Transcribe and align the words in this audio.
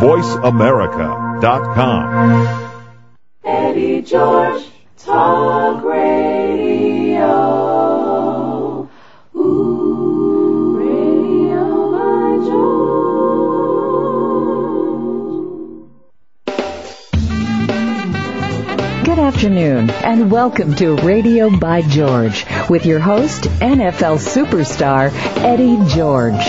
VoiceAmerica.com. 0.00 2.66
Eddie 3.44 4.02
George. 4.02 4.64
Afternoon, 19.26 19.90
and 19.90 20.30
welcome 20.30 20.72
to 20.72 20.94
Radio 20.98 21.50
by 21.50 21.82
George 21.82 22.46
with 22.70 22.86
your 22.86 23.00
host, 23.00 23.42
NFL 23.58 24.18
superstar 24.20 25.10
Eddie 25.38 25.78
George. 25.92 26.44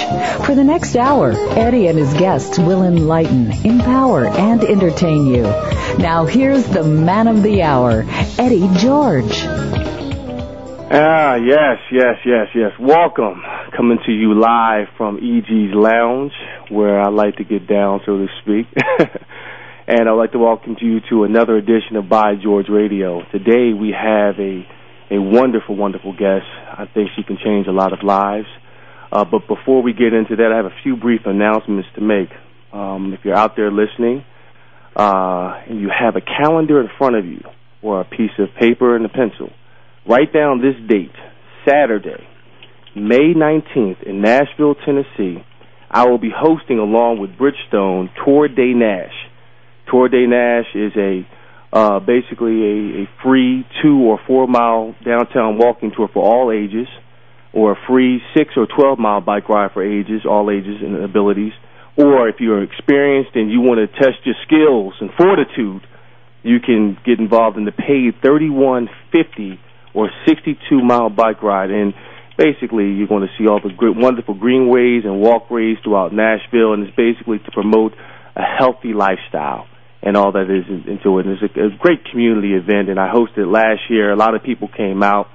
For 0.46 0.54
the 0.54 0.64
next 0.64 0.96
hour, 0.96 1.32
Eddie 1.58 1.88
and 1.88 1.98
his 1.98 2.14
guests 2.14 2.60
will 2.60 2.84
enlighten, 2.84 3.52
empower, 3.66 4.28
and 4.28 4.64
entertain 4.64 5.26
you. 5.26 5.42
Now 5.98 6.26
here's 6.26 6.68
the 6.68 6.84
man 6.84 7.28
of 7.28 7.42
the 7.42 7.64
hour, 7.64 8.06
Eddie 8.38 8.70
George. 8.78 9.42
Ah, 10.90 11.34
yes, 11.34 11.80
yes, 11.92 12.18
yes, 12.28 12.48
yes. 12.54 12.74
Welcome. 12.80 13.42
Coming 13.76 13.98
to 14.06 14.12
you 14.12 14.40
live 14.40 14.90
from 14.98 15.18
EG's 15.18 15.74
Lounge, 15.74 16.32
where 16.70 17.02
I 17.02 17.10
like 17.10 17.38
to 17.38 17.44
get 17.44 17.66
down, 17.66 18.02
so 18.06 18.20
to 18.20 18.28
speak. 18.44 18.68
and 19.88 20.10
I'd 20.10 20.16
like 20.16 20.34
to 20.34 20.38
welcome 20.38 20.76
you 20.82 21.00
to 21.10 21.24
another 21.24 21.56
edition 21.56 21.96
of 21.96 22.10
By 22.10 22.34
George 22.36 22.68
Radio. 22.68 23.22
Today 23.32 23.72
we 23.72 23.96
have 23.98 24.36
a 24.38 24.68
a 25.10 25.22
wonderful, 25.22 25.78
wonderful 25.78 26.12
guest. 26.12 26.44
I 26.78 26.84
think 26.94 27.12
she 27.16 27.24
can 27.24 27.38
change 27.42 27.68
a 27.68 27.72
lot 27.72 27.94
of 27.94 28.04
lives. 28.04 28.48
Uh, 29.10 29.24
but 29.24 29.48
before 29.48 29.82
we 29.82 29.94
get 29.94 30.12
into 30.12 30.36
that, 30.36 30.52
I 30.52 30.58
have 30.58 30.66
a 30.66 30.76
few 30.84 30.98
brief 30.98 31.22
announcements 31.26 31.88
to 31.96 32.02
make. 32.02 32.28
Um, 32.74 33.14
if 33.14 33.24
you're 33.24 33.38
out 33.38 33.56
there 33.56 33.72
listening, 33.72 34.26
uh, 34.94 35.64
and 35.70 35.80
you 35.80 35.90
have 35.98 36.18
a 36.18 36.22
calendar 36.22 36.82
in 36.82 36.90
front 36.98 37.16
of 37.16 37.26
you 37.26 37.40
or 37.82 38.02
a 38.02 38.04
piece 38.04 38.36
of 38.38 38.50
paper 38.60 38.98
and 38.98 39.06
a 39.06 39.10
pencil, 39.10 39.50
write 40.06 40.34
down 40.34 40.60
this 40.60 40.76
date, 40.90 41.16
Saturday, 41.66 42.28
May 42.94 43.34
19th 43.34 44.04
in 44.04 44.20
Nashville, 44.20 44.76
Tennessee. 44.76 45.42
I 45.90 46.10
will 46.10 46.20
be 46.20 46.32
hosting 46.36 46.80
along 46.80 47.20
with 47.22 47.38
Bridgestone 47.38 48.10
Tour 48.26 48.50
de 48.50 48.74
Nash. 48.74 49.14
Tour 49.90 50.10
de 50.10 50.28
Nash 50.28 50.68
is 50.76 50.92
a 50.96 51.28
uh, 51.72 52.00
basically 52.00 53.04
a, 53.04 53.10
free 53.24 53.66
two 53.84 54.00
or 54.00 54.20
four 54.26 54.48
mile 54.48 54.96
downtown 55.04 55.58
walking 55.58 55.92
tour 55.96 56.10
for 56.14 56.24
all 56.24 56.52
ages, 56.52 56.88
or 57.54 57.74
a 57.74 57.76
free 57.88 58.22
six 58.36 58.54
or 58.56 58.68
twelve 58.68 59.00
mile 59.00 59.22
bike 59.22 59.50
ride 59.50 59.72
for 59.74 59.84
ages, 59.84 60.22
all 60.26 60.50
ages 60.50 60.78
and 60.82 61.04
abilities. 61.04 61.54
Or 61.98 62.30
if 62.30 62.36
you're 62.40 62.64
experienced 62.64 63.36
and 63.36 63.52
you 63.52 63.60
want 63.60 63.80
to 63.80 63.88
test 63.88 64.24
your 64.24 64.36
skills 64.46 64.94
and 65.02 65.10
fortitude, 65.18 65.82
you 66.44 66.60
can 66.60 66.98
get 67.04 67.20
involved 67.20 67.58
in 67.58 67.66
the 67.66 67.72
paid 67.72 68.22
3150 68.22 69.60
or 69.96 70.12
62 70.28 70.84
mile 70.84 71.10
bike 71.10 71.42
ride. 71.42 71.72
And 71.72 71.96
basically, 72.38 72.94
you're 72.94 73.08
going 73.08 73.28
to 73.28 73.34
see 73.38 73.48
all 73.50 73.60
the 73.60 73.74
great, 73.76 73.98
wonderful 73.98 74.36
greenways 74.36 75.06
and 75.06 75.20
walkways 75.20 75.78
throughout 75.84 76.14
Nashville, 76.14 76.74
and 76.74 76.86
it's 76.86 76.96
basically 76.96 77.40
to 77.40 77.52
promote 77.52 77.94
a 78.36 78.44
healthy 78.44 78.94
lifestyle 78.94 79.66
and 80.02 80.16
all 80.16 80.32
that 80.32 80.50
is 80.50 80.66
into 80.88 81.20
it. 81.20 81.26
And 81.26 81.38
it's 81.38 81.56
a, 81.56 81.66
a 81.66 81.70
great 81.78 82.06
community 82.12 82.54
event, 82.54 82.90
and 82.90 83.00
I 83.00 83.12
hosted 83.12 83.40
it 83.40 83.48
last 83.48 83.82
year. 83.90 84.12
A 84.12 84.16
lot 84.16 84.36
of 84.36 84.44
people 84.44 84.68
came 84.68 85.02
out. 85.04 85.28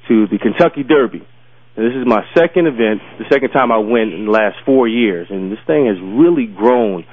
to 0.07 0.27
the 0.27 0.37
Kentucky 0.39 0.83
Derby. 0.83 1.27
And 1.75 1.85
this 1.85 1.95
is 1.95 2.07
my 2.07 2.23
second 2.35 2.67
event, 2.67 3.01
the 3.19 3.25
second 3.31 3.51
time 3.51 3.71
I 3.71 3.77
went 3.77 4.13
in 4.13 4.25
the 4.25 4.31
last 4.31 4.57
four 4.65 4.87
years, 4.87 5.27
and 5.29 5.51
this 5.51 5.59
thing 5.67 5.87
has 5.87 5.95
really 5.99 6.45
grown 6.45 7.05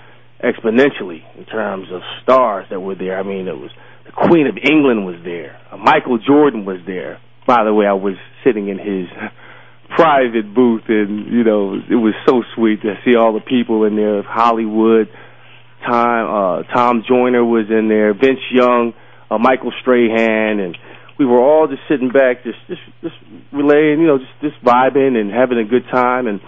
exponentially 0.42 1.22
in 1.36 1.44
terms 1.44 1.88
of 1.92 2.02
stars 2.22 2.66
that 2.70 2.80
were 2.80 2.94
there. 2.94 3.18
I 3.18 3.22
mean, 3.22 3.46
it 3.48 3.58
was 3.58 3.70
the 4.06 4.12
Queen 4.12 4.46
of 4.46 4.56
England 4.56 5.06
was 5.06 5.16
there, 5.24 5.58
uh, 5.70 5.76
Michael 5.76 6.18
Jordan 6.18 6.64
was 6.64 6.78
there. 6.86 7.20
By 7.46 7.64
the 7.64 7.72
way, 7.72 7.86
I 7.86 7.94
was 7.94 8.14
sitting 8.44 8.68
in 8.68 8.78
his 8.78 9.06
private 9.90 10.54
booth, 10.54 10.82
and 10.88 11.32
you 11.32 11.44
know 11.44 11.74
it 11.74 11.96
was 11.96 12.14
so 12.28 12.42
sweet 12.54 12.82
to 12.82 12.94
see 13.04 13.16
all 13.16 13.32
the 13.32 13.40
people 13.40 13.84
in 13.84 13.96
there. 13.96 14.22
Hollywood, 14.22 15.08
Tom 15.86 16.64
uh, 16.68 16.74
Tom 16.74 17.04
Joyner 17.08 17.44
was 17.44 17.66
in 17.70 17.88
there, 17.88 18.12
Vince 18.14 18.44
Young, 18.52 18.92
uh, 19.30 19.38
Michael 19.38 19.72
Strahan, 19.80 20.60
and 20.60 20.76
we 21.18 21.26
were 21.26 21.40
all 21.40 21.66
just 21.66 21.82
sitting 21.88 22.10
back, 22.10 22.44
just 22.44 22.58
just 22.68 22.82
just 23.02 23.16
relaying, 23.52 24.00
you 24.00 24.06
know, 24.06 24.18
just 24.18 24.40
just 24.40 24.64
vibing 24.64 25.16
and 25.16 25.30
having 25.30 25.58
a 25.58 25.64
good 25.64 25.84
time. 25.90 26.26
And 26.26 26.40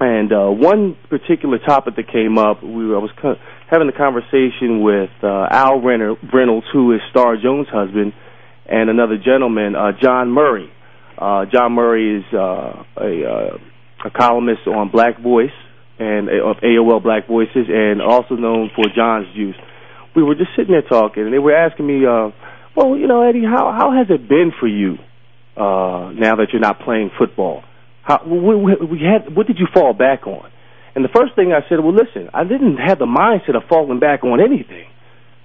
and 0.00 0.32
uh, 0.32 0.48
one 0.48 0.96
particular 1.10 1.58
topic 1.58 1.96
that 1.96 2.12
came 2.12 2.38
up, 2.38 2.62
we 2.62 2.94
I 2.94 2.98
was 3.02 3.10
co- 3.20 3.36
having 3.70 3.88
a 3.88 3.96
conversation 3.96 4.82
with 4.82 5.10
uh, 5.22 5.48
Al 5.50 5.80
Renner, 5.80 6.14
Reynolds, 6.32 6.66
who 6.72 6.92
is 6.92 7.00
Star 7.10 7.36
Jones' 7.36 7.68
husband, 7.72 8.12
and 8.66 8.88
another 8.90 9.16
gentleman, 9.18 9.74
uh, 9.74 9.92
Jawn 10.00 10.30
Murray. 10.30 10.70
Uh, 11.18 11.46
Jawn 11.52 11.72
Murray 11.72 12.20
is 12.20 12.24
uh, 12.32 12.84
a, 12.96 13.24
uh, 13.26 14.06
a 14.06 14.10
columnist 14.10 14.66
on 14.68 14.90
Black 14.90 15.20
Voice 15.20 15.54
and 15.98 16.28
of 16.28 16.58
AOL 16.62 17.02
Black 17.02 17.26
Voices, 17.26 17.66
and 17.68 18.00
also 18.00 18.36
known 18.36 18.70
for 18.76 18.84
Jawn's 18.94 19.26
Juice. 19.34 19.56
We 20.14 20.22
were 20.22 20.36
just 20.36 20.50
sitting 20.56 20.70
there 20.70 20.82
talking, 20.82 21.24
and 21.24 21.32
they 21.32 21.40
were 21.40 21.56
asking 21.56 21.88
me, 21.88 22.06
uh, 22.06 22.30
"Well, 22.76 22.96
you 22.96 23.08
know, 23.08 23.22
Eddie, 23.22 23.42
how 23.42 23.72
how 23.72 23.90
has 23.90 24.06
it 24.10 24.28
been 24.28 24.52
for 24.60 24.68
you 24.68 24.98
uh, 25.56 26.12
now 26.14 26.36
that 26.36 26.48
you're 26.52 26.62
not 26.62 26.80
playing 26.80 27.10
football? 27.18 27.64
How 28.02 28.22
we, 28.24 28.54
we 28.54 29.00
had 29.02 29.34
what 29.34 29.48
did 29.48 29.58
you 29.58 29.66
fall 29.74 29.92
back 29.92 30.24
on?" 30.28 30.48
And 30.94 31.04
the 31.04 31.08
first 31.08 31.34
thing 31.34 31.52
I 31.52 31.68
said, 31.68 31.80
"Well, 31.80 31.94
listen, 31.94 32.30
I 32.32 32.44
didn't 32.44 32.76
have 32.76 33.00
the 33.00 33.06
mindset 33.06 33.56
of 33.56 33.64
falling 33.68 33.98
back 33.98 34.22
on 34.22 34.40
anything. 34.40 34.86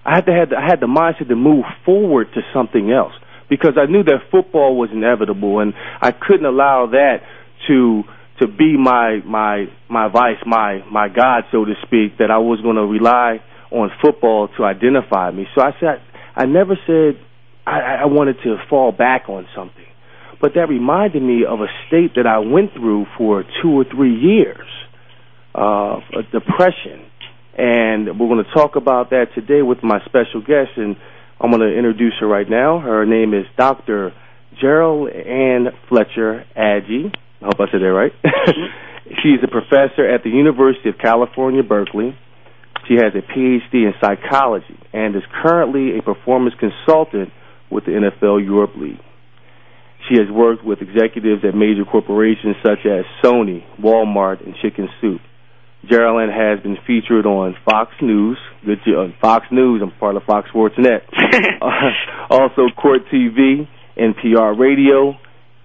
I 0.05 0.17
had 0.17 0.25
to 0.27 0.33
had 0.33 0.53
I 0.53 0.65
had 0.69 0.79
the 0.81 0.87
mindset 0.87 1.29
to 1.29 1.35
move 1.35 1.65
forward 1.83 2.27
to 2.35 2.41
something 2.53 2.91
else." 2.91 3.13
Because 3.49 3.73
I 3.77 3.85
knew 3.85 4.03
that 4.03 4.29
football 4.31 4.77
was 4.77 4.89
inevitable, 4.91 5.59
and 5.59 5.73
I 6.01 6.11
couldn't 6.11 6.45
allow 6.45 6.87
that 6.87 7.17
to 7.67 8.03
to 8.39 8.47
be 8.47 8.77
my 8.77 9.19
my 9.25 9.65
my 9.89 10.09
vice, 10.09 10.41
my 10.45 10.83
my 10.91 11.07
God, 11.09 11.43
so 11.51 11.65
to 11.65 11.73
speak. 11.85 12.17
That 12.19 12.31
I 12.31 12.37
was 12.37 12.61
going 12.61 12.75
to 12.75 12.85
rely 12.85 13.41
on 13.71 13.91
football 14.01 14.49
to 14.57 14.63
identify 14.63 15.31
me. 15.31 15.45
So 15.55 15.61
I 15.61 15.71
said 15.79 16.01
I 16.35 16.45
never 16.45 16.77
said 16.87 17.19
I, 17.65 18.01
I 18.01 18.05
wanted 18.05 18.37
to 18.43 18.57
fall 18.69 18.91
back 18.91 19.29
on 19.29 19.47
something, 19.55 19.85
but 20.41 20.53
that 20.55 20.69
reminded 20.69 21.21
me 21.21 21.45
of 21.47 21.59
a 21.61 21.67
state 21.87 22.15
that 22.15 22.27
I 22.27 22.39
went 22.39 22.73
through 22.73 23.05
for 23.17 23.43
two 23.61 23.71
or 23.71 23.85
three 23.85 24.15
years, 24.15 24.67
uh, 25.55 25.99
a 26.17 26.23
depression, 26.31 27.05
and 27.57 28.19
we're 28.19 28.27
going 28.27 28.43
to 28.43 28.53
talk 28.53 28.75
about 28.75 29.11
that 29.11 29.27
today 29.35 29.61
with 29.61 29.83
my 29.83 29.99
special 30.05 30.41
guest 30.41 30.71
and 30.75 30.95
I'm 31.43 31.51
going 31.51 31.59
to 31.59 31.77
introduce 31.77 32.13
her 32.21 32.27
right 32.27 32.49
now. 32.49 32.79
Her 32.79 33.05
name 33.05 33.33
is 33.33 33.43
Dr. 33.57 34.13
Jarralynne 34.63 35.71
Fletcher 35.89 36.45
Agee. 36.55 37.11
I 37.41 37.45
hope 37.45 37.59
I 37.59 37.65
said 37.69 37.81
that 37.81 37.91
right. 37.91 38.13
Mm-hmm. 38.23 39.09
She's 39.21 39.43
a 39.43 39.51
professor 39.51 40.07
at 40.07 40.23
the 40.23 40.29
University 40.29 40.87
of 40.87 40.95
California, 40.97 41.61
Berkeley. 41.61 42.17
She 42.87 42.93
has 42.95 43.11
a 43.13 43.21
PhD 43.21 43.73
in 43.73 43.93
psychology 43.99 44.79
and 44.93 45.17
is 45.17 45.23
currently 45.43 45.99
a 45.99 46.01
performance 46.01 46.55
consultant 46.57 47.29
with 47.69 47.83
the 47.83 47.91
NFL 47.91 48.41
Europe 48.43 48.77
League. 48.77 49.03
She 50.07 50.15
has 50.19 50.31
worked 50.31 50.63
with 50.63 50.79
executives 50.79 51.43
at 51.43 51.55
major 51.55 51.83
corporations 51.83 52.55
such 52.63 52.85
as 52.85 53.03
Sony, 53.21 53.63
Walmart, 53.81 54.45
and 54.45 54.55
Chicken 54.61 54.87
Soup. 55.01 55.19
Geraldine 55.89 56.33
has 56.33 56.63
been 56.63 56.77
featured 56.87 57.25
on 57.25 57.55
Fox 57.65 57.91
News, 58.01 58.37
good 58.65 58.79
on 58.87 59.11
uh, 59.11 59.15
Fox 59.19 59.45
News. 59.51 59.81
I'm 59.83 59.91
part 59.99 60.15
of 60.15 60.23
Fox 60.23 60.47
Sports 60.49 60.75
Net. 60.77 61.03
uh, 61.61 61.67
also, 62.29 62.67
Court 62.75 63.01
TV, 63.11 63.67
NPR 63.97 64.57
Radio, 64.57 65.17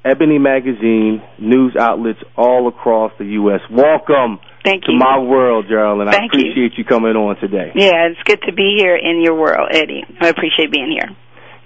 Ebony 0.05 0.39
Magazine, 0.39 1.23
news 1.39 1.77
outlets 1.79 2.19
all 2.37 2.67
across 2.67 3.13
the 3.19 3.27
U.S. 3.27 3.61
Welcome 3.71 4.41
Thank 4.65 4.85
to 4.85 4.93
you. 4.93 4.99
my 4.99 5.21
world, 5.21 5.67
Geraldine. 5.69 6.11
Thank 6.11 6.35
I 6.35 6.39
appreciate 6.39 6.73
you. 6.75 6.83
you 6.83 6.85
coming 6.85 7.15
on 7.15 7.37
today. 7.37 7.71
Yeah, 7.77 8.11
it's 8.11 8.23
good 8.25 8.41
to 8.47 8.53
be 8.53 8.75
here 8.77 8.97
in 8.97 9.23
your 9.23 9.39
world, 9.39 9.71
Eddie. 9.71 10.03
I 10.21 10.29
appreciate 10.29 10.73
being 10.73 10.91
here. 10.91 11.15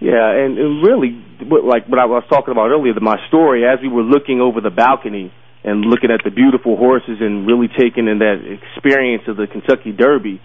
Yeah, 0.00 0.44
and, 0.44 0.58
and 0.58 0.82
really, 0.82 1.16
like 1.40 1.88
what 1.88 2.00
I 2.00 2.04
was 2.04 2.24
talking 2.28 2.52
about 2.52 2.68
earlier, 2.68 2.92
my 3.00 3.16
story, 3.28 3.64
as 3.64 3.78
we 3.80 3.88
were 3.88 4.02
looking 4.02 4.40
over 4.40 4.60
the 4.60 4.70
balcony 4.70 5.32
and 5.64 5.82
looking 5.84 6.10
at 6.10 6.20
the 6.24 6.30
beautiful 6.30 6.76
horses 6.76 7.18
and 7.20 7.46
really 7.46 7.68
taking 7.68 8.08
in 8.08 8.18
that 8.18 8.42
experience 8.42 9.22
of 9.28 9.36
the 9.36 9.46
Kentucky 9.46 9.92
Derby, 9.92 10.40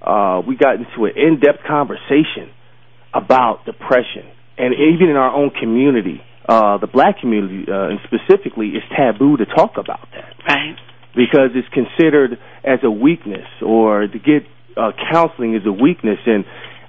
uh, 0.00 0.42
we 0.46 0.56
got 0.56 0.76
into 0.76 1.04
an 1.04 1.12
in-depth 1.16 1.64
conversation 1.66 2.50
about 3.12 3.64
depression, 3.64 4.24
and 4.58 4.74
even 4.74 5.08
in 5.08 5.16
our 5.16 5.34
own 5.34 5.50
community, 5.50 6.20
uh, 6.48 6.78
the 6.78 6.86
black 6.86 7.20
community, 7.20 7.64
uh, 7.70 7.88
and 7.88 8.00
specifically, 8.04 8.72
it's 8.74 8.84
taboo 8.96 9.36
to 9.36 9.46
talk 9.46 9.78
about 9.78 10.08
that 10.12 10.34
Right. 10.48 10.76
because 11.14 11.50
it's 11.54 11.68
considered 11.68 12.38
as 12.64 12.80
a 12.82 12.90
weakness, 12.90 13.46
or 13.62 14.06
to 14.06 14.18
get 14.18 14.46
uh, 14.76 14.90
counseling 15.12 15.54
is 15.54 15.64
a 15.64 15.72
weakness. 15.72 16.18
And 16.26 16.44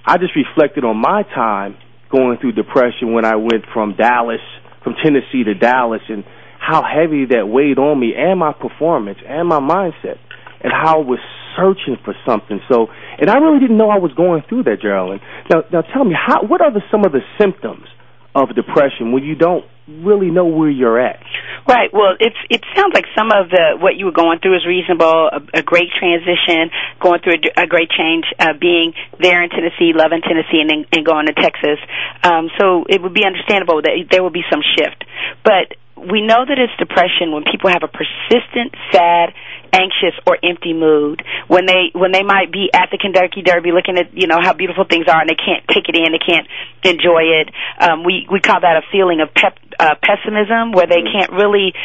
I 0.06 0.18
just 0.18 0.36
reflected 0.36 0.84
on 0.84 0.98
my 0.98 1.24
time 1.24 1.78
going 2.10 2.38
through 2.40 2.54
depression 2.54 3.14
when 3.14 3.26
I 3.26 3.36
went 3.36 3.66
from 3.74 3.96
Dallas, 3.96 4.42
from 4.84 4.96
Tennessee 5.04 5.44
to 5.44 5.54
Dallas, 5.54 6.02
and 6.10 6.24
how 6.66 6.82
heavy 6.82 7.26
that 7.30 7.46
weighed 7.48 7.78
on 7.78 8.00
me 8.00 8.14
and 8.18 8.40
my 8.40 8.54
performance 8.54 9.20
and 9.28 9.48
my 9.48 9.60
mindset, 9.60 10.18
and 10.64 10.74
how 10.74 11.02
I 11.02 11.06
was 11.06 11.20
searching 11.56 11.98
for 12.04 12.16
something. 12.26 12.60
So, 12.70 12.88
and 13.20 13.30
I 13.30 13.38
really 13.38 13.60
didn't 13.60 13.78
know 13.78 13.90
I 13.90 14.00
was 14.00 14.12
going 14.14 14.44
through 14.50 14.64
that, 14.64 14.82
Geraldine. 14.82 15.22
Now, 15.50 15.64
now 15.72 15.82
tell 15.82 16.04
me, 16.04 16.16
how, 16.18 16.44
what 16.44 16.62
are 16.62 16.72
the, 16.72 16.82
some 16.92 17.06
of 17.06 17.12
the 17.12 17.22
symptoms 17.40 17.88
of 18.34 18.54
depression 18.56 19.14
when 19.14 19.24
you 19.24 19.36
don't 19.36 19.64
really 19.88 20.32
know 20.32 20.46
where 20.46 20.70
you're 20.70 21.00
at? 21.00 21.22
Right. 21.68 21.90
Well, 21.94 22.14
it's 22.20 22.38
it 22.50 22.62
sounds 22.76 22.94
like 22.94 23.06
some 23.18 23.30
of 23.34 23.50
the 23.50 23.78
what 23.80 23.96
you 23.96 24.06
were 24.06 24.18
going 24.18 24.38
through 24.38 24.58
is 24.58 24.66
reasonable. 24.68 25.30
A, 25.34 25.62
a 25.62 25.64
great 25.64 25.90
transition, 25.98 26.70
going 27.02 27.22
through 27.22 27.42
a, 27.42 27.64
a 27.64 27.68
great 27.68 27.90
change, 27.90 28.26
uh, 28.38 28.54
being 28.60 28.94
there 29.18 29.42
in 29.42 29.50
Tennessee, 29.50 29.94
loving 29.94 30.22
Tennessee, 30.22 30.62
and 30.62 30.70
then 30.70 30.86
and 30.94 31.06
going 31.06 31.26
to 31.26 31.34
Texas. 31.34 31.82
Um, 32.22 32.50
so 32.60 32.86
it 32.90 33.02
would 33.02 33.14
be 33.14 33.26
understandable 33.26 33.82
that 33.82 33.94
there 34.12 34.22
would 34.22 34.34
be 34.34 34.46
some 34.52 34.62
shift. 34.78 35.06
But 35.42 35.74
we 35.98 36.22
know 36.22 36.44
that 36.46 36.60
it's 36.60 36.76
depression 36.78 37.32
when 37.32 37.44
people 37.50 37.70
have 37.70 37.84
a 37.84 37.88
persistent, 37.88 38.76
sad, 38.92 39.34
anxious, 39.76 40.16
or 40.26 40.40
empty 40.42 40.72
mood. 40.74 41.20
When 41.52 41.66
they 41.68 41.92
when 41.92 42.12
they 42.16 42.24
might 42.24 42.52
be 42.52 42.72
at 42.74 42.88
the 42.92 42.98
Kentucky 42.98 43.44
Derby, 43.44 43.72
looking 43.76 43.98
at 44.00 44.16
you 44.16 44.28
know 44.28 44.40
how 44.40 44.54
beautiful 44.56 44.86
things 44.88 45.06
are, 45.12 45.20
and 45.20 45.28
they 45.30 45.36
can't 45.36 45.68
take 45.68 45.92
it 45.92 45.96
in, 46.00 46.16
they 46.16 46.24
can't 46.24 46.48
enjoy 46.88 47.44
it. 47.44 47.52
Um, 47.84 48.04
we 48.08 48.26
we 48.32 48.40
call 48.40 48.62
that 48.64 48.80
a 48.80 48.84
feeling 48.92 49.20
of 49.20 49.34
pep, 49.36 49.60
uh, 49.80 49.96
pessimism, 50.00 50.72
where 50.72 50.88
they 50.88 51.04
can't 51.04 51.32
really, 51.36 51.76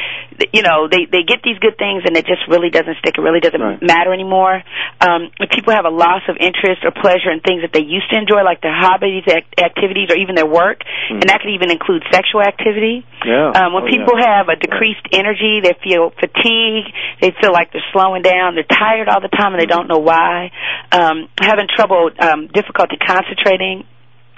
you 0.54 0.62
know, 0.62 0.87
they 0.87 1.10
they 1.10 1.26
get 1.26 1.42
these 1.42 1.58
good 1.58 1.76
things, 1.76 2.06
and 2.06 2.14
it 2.16 2.25
just 2.31 2.46
really 2.46 2.70
doesn't 2.70 2.96
stick. 3.02 3.19
It 3.19 3.22
really 3.22 3.40
doesn't 3.40 3.60
Right. 3.60 3.82
matter 3.82 4.14
anymore. 4.14 4.62
Um, 5.00 5.31
if 5.40 5.50
people 5.50 5.75
have 5.75 5.84
a 5.84 5.92
loss 5.92 6.22
of 6.28 6.37
interest 6.38 6.84
or 6.84 6.92
pleasure 6.92 7.31
in 7.34 7.40
things 7.40 7.62
that 7.62 7.72
they 7.72 7.82
used 7.82 8.08
to 8.10 8.16
enjoy, 8.16 8.42
like 8.44 8.60
their 8.62 8.72
hobbies, 8.75 9.25
act- 9.28 9.60
activities, 9.60 10.08
or 10.10 10.16
even 10.16 10.34
their 10.34 10.46
work, 10.48 10.81
and 11.10 11.25
that 11.28 11.40
could 11.42 11.50
even 11.50 11.70
include 11.70 12.04
sexual 12.12 12.40
activity. 12.40 13.04
Yeah. 13.26 13.50
Um, 13.52 13.72
when 13.75 13.84
Oh, 13.84 13.90
people 13.90 14.14
yeah. 14.16 14.37
have 14.38 14.48
a 14.48 14.56
decreased 14.56 15.04
energy, 15.12 15.60
they 15.60 15.75
feel 15.82 16.10
fatigue, 16.20 16.87
they 17.20 17.32
feel 17.40 17.52
like 17.52 17.72
they're 17.81 17.93
slowing 17.93 18.23
down, 18.23 18.55
they're 18.55 18.65
tired 18.69 19.09
all 19.09 19.21
the 19.21 19.29
time, 19.29 19.53
and 19.55 19.61
they 19.61 19.67
don't 19.67 19.88
know 19.88 19.99
why. 19.99 20.50
Um, 20.93 21.29
having 21.41 21.67
trouble, 21.75 22.11
um, 22.19 22.49
difficulty 22.53 22.97
concentrating, 22.97 23.85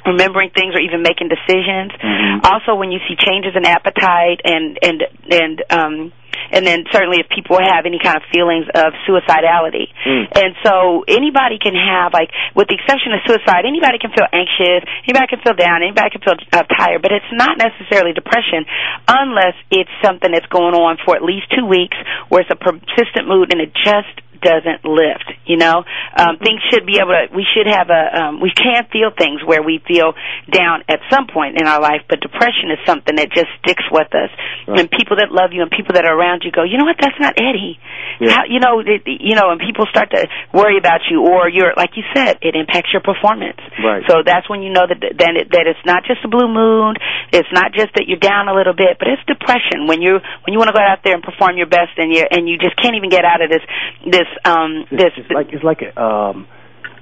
remembering 0.07 0.51
things, 0.51 0.75
or 0.75 0.81
even 0.81 1.03
making 1.03 1.29
decisions. 1.29 1.93
Mhm. 1.93 2.45
Also, 2.45 2.75
when 2.75 2.93
you 2.93 3.01
see 3.09 3.17
changes 3.17 3.55
in 3.57 3.65
appetite, 3.65 4.41
and 4.45 4.79
and 4.83 5.03
and 5.31 5.65
um, 5.71 6.13
and 6.51 6.67
then 6.67 6.85
certainly 6.93 7.21
if 7.21 7.29
people 7.29 7.59
have 7.61 7.87
any 7.87 7.99
kind 7.99 8.17
of 8.17 8.25
feelings 8.33 8.67
of 8.75 8.93
suicidality. 9.09 9.89
Mm. 10.05 10.25
And 10.33 10.53
so 10.65 11.05
anybody 11.09 11.59
can 11.59 11.75
have, 11.75 12.13
like, 12.13 12.31
with 12.55 12.69
the 12.69 12.77
exception 12.77 13.13
of 13.13 13.21
suicide, 13.27 13.65
anybody 13.65 13.99
can 13.99 14.13
feel 14.13 14.29
anxious, 14.31 14.85
anybody 15.05 15.27
can 15.29 15.41
feel 15.41 15.57
down, 15.57 15.83
anybody 15.83 16.11
can 16.13 16.23
feel 16.23 16.39
uh, 16.53 16.65
tired, 16.69 17.03
but 17.03 17.13
it's 17.13 17.33
not 17.33 17.57
necessarily 17.57 18.13
depression 18.13 18.65
unless 19.09 19.57
it's 19.71 19.93
something 20.05 20.31
that's 20.33 20.49
going 20.53 20.75
on 20.75 20.99
for 21.05 21.17
at 21.17 21.23
least 21.23 21.49
two 21.53 21.67
weeks 21.67 21.97
where 22.29 22.43
it's 22.43 22.53
a 22.53 22.59
persistent 22.59 23.29
mood 23.29 23.53
and 23.53 23.61
it 23.61 23.73
just 23.73 24.13
doesn't 24.43 24.85
lift. 24.85 25.31
You 25.47 25.57
know, 25.57 25.87
um, 26.19 26.43
things 26.43 26.61
should 26.69 26.85
be 26.85 26.99
able 26.99 27.15
to. 27.15 27.31
We 27.31 27.47
should 27.47 27.71
have 27.71 27.89
a. 27.89 28.03
Um, 28.11 28.41
we 28.43 28.51
can 28.51 28.85
feel 28.91 29.15
things 29.15 29.41
where 29.47 29.63
we 29.63 29.81
feel 29.87 30.13
down 30.51 30.83
at 30.91 30.99
some 31.09 31.31
point 31.31 31.57
in 31.57 31.67
our 31.67 31.81
life, 31.81 32.03
but 32.11 32.21
depression 32.21 32.75
is 32.75 32.83
something 32.85 33.17
that 33.17 33.31
just 33.31 33.49
sticks 33.63 33.87
with 33.91 34.11
us. 34.13 34.31
Right. 34.67 34.83
And 34.83 34.91
people 34.91 35.17
that 35.23 35.31
love 35.31 35.55
you 35.55 35.63
and 35.63 35.71
people 35.71 35.95
that 35.95 36.05
are 36.05 36.19
around 36.23 36.47
you 36.47 36.55
go, 36.55 36.63
you 36.63 36.79
know 36.79 36.87
what? 36.87 36.95
That's 37.03 37.19
not 37.19 37.35
Eddie. 37.35 37.83
Yeah. 38.23 38.31
How, 38.31 38.43
you 38.47 38.63
know, 38.63 38.79
it, 38.79 39.03
you 39.03 39.35
know, 39.35 39.51
and 39.51 39.59
people 39.59 39.91
start 39.91 40.15
to 40.15 40.23
worry 40.55 40.79
about 40.79 41.03
you, 41.11 41.27
or 41.27 41.51
you're 41.51 41.75
like 41.75 41.99
you 41.99 42.07
said, 42.15 42.39
it 42.39 42.55
impacts 42.55 42.95
your 42.95 43.03
performance. 43.03 43.59
Right. 43.83 44.07
So 44.07 44.23
that's 44.23 44.47
when 44.47 44.63
you 44.63 44.71
know 44.71 44.87
that 44.87 45.03
that 45.03 45.33
it, 45.35 45.51
that 45.51 45.67
it's 45.67 45.83
not 45.83 46.07
just 46.07 46.23
a 46.23 46.31
blue 46.31 46.47
moon. 46.47 46.95
It's 47.35 47.51
not 47.51 47.75
just 47.75 47.91
that 47.99 48.07
you're 48.07 48.23
down 48.23 48.47
a 48.47 48.55
little 48.55 48.79
bit, 48.79 49.03
but 49.03 49.11
it's 49.11 49.23
depression 49.27 49.91
when 49.91 49.99
you 49.99 50.23
when 50.47 50.55
you 50.55 50.63
want 50.63 50.71
to 50.71 50.77
go 50.77 50.85
out 50.85 51.03
there 51.03 51.19
and 51.19 51.23
perform 51.25 51.59
your 51.59 51.67
best, 51.67 51.99
and 51.99 52.15
you 52.15 52.23
and 52.31 52.47
you 52.47 52.63
just 52.63 52.79
can't 52.79 52.95
even 52.95 53.11
get 53.11 53.25
out 53.27 53.43
of 53.43 53.51
this 53.51 53.65
this 54.07 54.29
um 54.47 54.87
It's, 54.87 55.03
this 55.03 55.13
it's 55.19 55.31
like 55.35 55.49
it's 55.51 55.65
like 55.67 55.83
a, 55.83 55.91
um, 55.99 56.47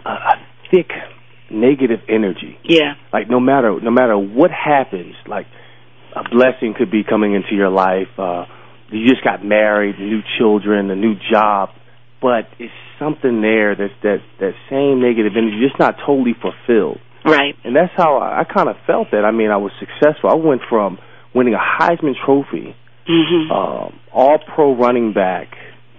a, 0.09 0.11
a 0.11 0.35
thick 0.71 0.89
negative 1.51 2.01
energy. 2.09 2.57
yeah 2.65 2.95
Like 3.13 3.29
no 3.29 3.41
matter 3.41 3.77
no 3.83 3.91
matter 3.91 4.17
what 4.17 4.51
happens, 4.51 5.15
like 5.27 5.47
a 6.15 6.23
blessing 6.29 6.75
could 6.77 6.91
be 6.91 7.03
coming 7.05 7.35
into 7.35 7.55
your 7.55 7.71
life. 7.71 8.09
Uh, 8.17 8.47
you 8.93 9.09
just 9.09 9.25
got 9.25 9.45
married, 9.45 9.99
new 9.99 10.21
children, 10.39 10.91
a 10.91 10.97
new 10.97 11.15
job, 11.31 11.71
but 12.21 12.49
it's 12.59 12.73
something 12.99 13.41
there 13.41 13.75
that's 13.75 13.95
that 14.03 14.19
that 14.41 14.53
same 14.69 15.01
negative 15.01 15.33
energy, 15.37 15.61
just 15.67 15.79
not 15.79 15.97
totally 16.05 16.35
fulfilled. 16.35 16.99
right 17.25 17.55
And 17.65 17.75
that's 17.75 17.93
how 17.97 18.19
I, 18.19 18.41
I 18.41 18.45
kind 18.45 18.69
of 18.69 18.77
felt 18.87 19.09
that. 19.13 19.25
I 19.25 19.31
mean, 19.31 19.51
I 19.51 19.57
was 19.57 19.73
successful. 19.79 20.31
I 20.31 20.35
went 20.35 20.63
from 20.69 20.99
winning 21.35 21.55
a 21.55 21.59
Heisman 21.59 22.15
Trophy 22.25 22.75
mhm 23.09 23.51
um, 23.51 23.99
all 24.13 24.39
pro 24.55 24.77
running 24.77 25.13
back, 25.13 25.49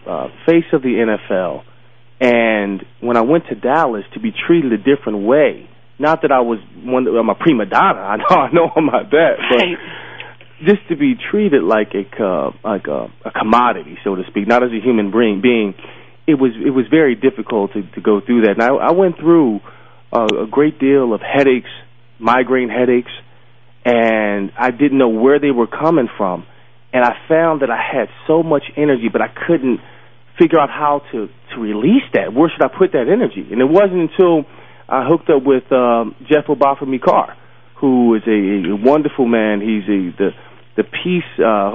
uh, 0.08 0.28
face 0.46 0.66
of 0.74 0.82
the 0.82 0.90
NFL. 0.90 1.64
And 2.20 2.86
when 3.02 3.18
I 3.18 3.22
went 3.22 3.46
to 3.50 3.56
Dallas 3.56 4.04
to 4.14 4.20
be 4.20 4.32
treated 4.32 4.72
a 4.74 4.78
different 4.78 5.26
way, 5.26 5.68
not 5.98 6.22
that 6.22 6.32
I 6.32 6.42
was 6.42 6.60
one, 6.84 7.08
I'm 7.08 7.30
a 7.30 7.36
prima 7.36 7.66
donna. 7.66 8.00
I 8.14 8.18
know, 8.18 8.36
I 8.36 8.52
know 8.52 8.70
I'm 8.76 8.86
not 8.86 9.10
that, 9.12 9.34
right 9.40 9.78
but 9.78 10.11
just 10.66 10.88
to 10.90 10.96
be 10.96 11.16
treated 11.16 11.64
like 11.64 11.94
a 11.94 12.50
like 12.64 12.88
a, 12.88 13.08
a 13.26 13.32
commodity, 13.32 13.98
so 14.04 14.16
to 14.16 14.24
speak, 14.30 14.48
not 14.48 14.64
as 14.64 14.72
a 14.72 14.82
human 14.84 15.12
being. 15.12 15.42
Being, 15.42 15.74
it 16.28 16.36
was 16.36 16.52
it 16.56 16.70
was 16.72 16.86
very 16.90 17.16
difficult 17.16 17.74
to, 17.74 17.82
to 17.82 18.02
go 18.02 18.22
through 18.22 18.42
that. 18.42 18.52
And 18.52 18.64
I, 18.64 18.70
I 18.70 18.92
went 18.92 19.18
through 19.18 19.60
a, 20.12 20.44
a 20.44 20.48
great 20.50 20.80
deal 20.80 21.14
of 21.14 21.22
headaches, 21.22 21.70
migraine 22.20 22.70
headaches, 22.70 23.12
and 23.86 24.52
I 24.58 24.72
didn't 24.72 24.98
know 24.98 25.10
where 25.10 25.40
they 25.40 25.52
were 25.52 25.68
coming 25.68 26.08
from. 26.18 26.46
And 26.94 27.04
I 27.06 27.14
found 27.30 27.62
that 27.62 27.70
I 27.70 27.80
had 27.80 28.10
so 28.28 28.44
much 28.44 28.64
energy, 28.76 29.08
but 29.12 29.22
I 29.22 29.30
couldn't 29.48 29.80
figure 30.38 30.60
out 30.60 30.70
how 30.70 31.02
to 31.12 31.30
to 31.54 31.60
release 31.60 32.04
that. 32.14 32.34
Where 32.34 32.50
should 32.50 32.64
I 32.64 32.68
put 32.68 32.92
that 32.94 33.08
energy? 33.08 33.48
And 33.52 33.62
it 33.62 33.70
wasn't 33.70 34.12
until 34.12 34.46
I 34.88 35.06
hooked 35.08 35.30
up 35.30 35.44
with 35.44 35.72
um, 35.72 36.16
Jeff 36.30 36.46
Obafemi 36.48 37.02
Carr, 37.02 37.38
who 37.82 38.16
is 38.16 38.22
a, 38.28 38.72
a 38.72 38.76
wonderful 38.78 39.26
man. 39.26 39.60
He's 39.60 39.84
a 39.90 40.14
the 40.16 40.30
the 40.78 40.84
peace. 40.84 41.28
Uh, 41.36 41.74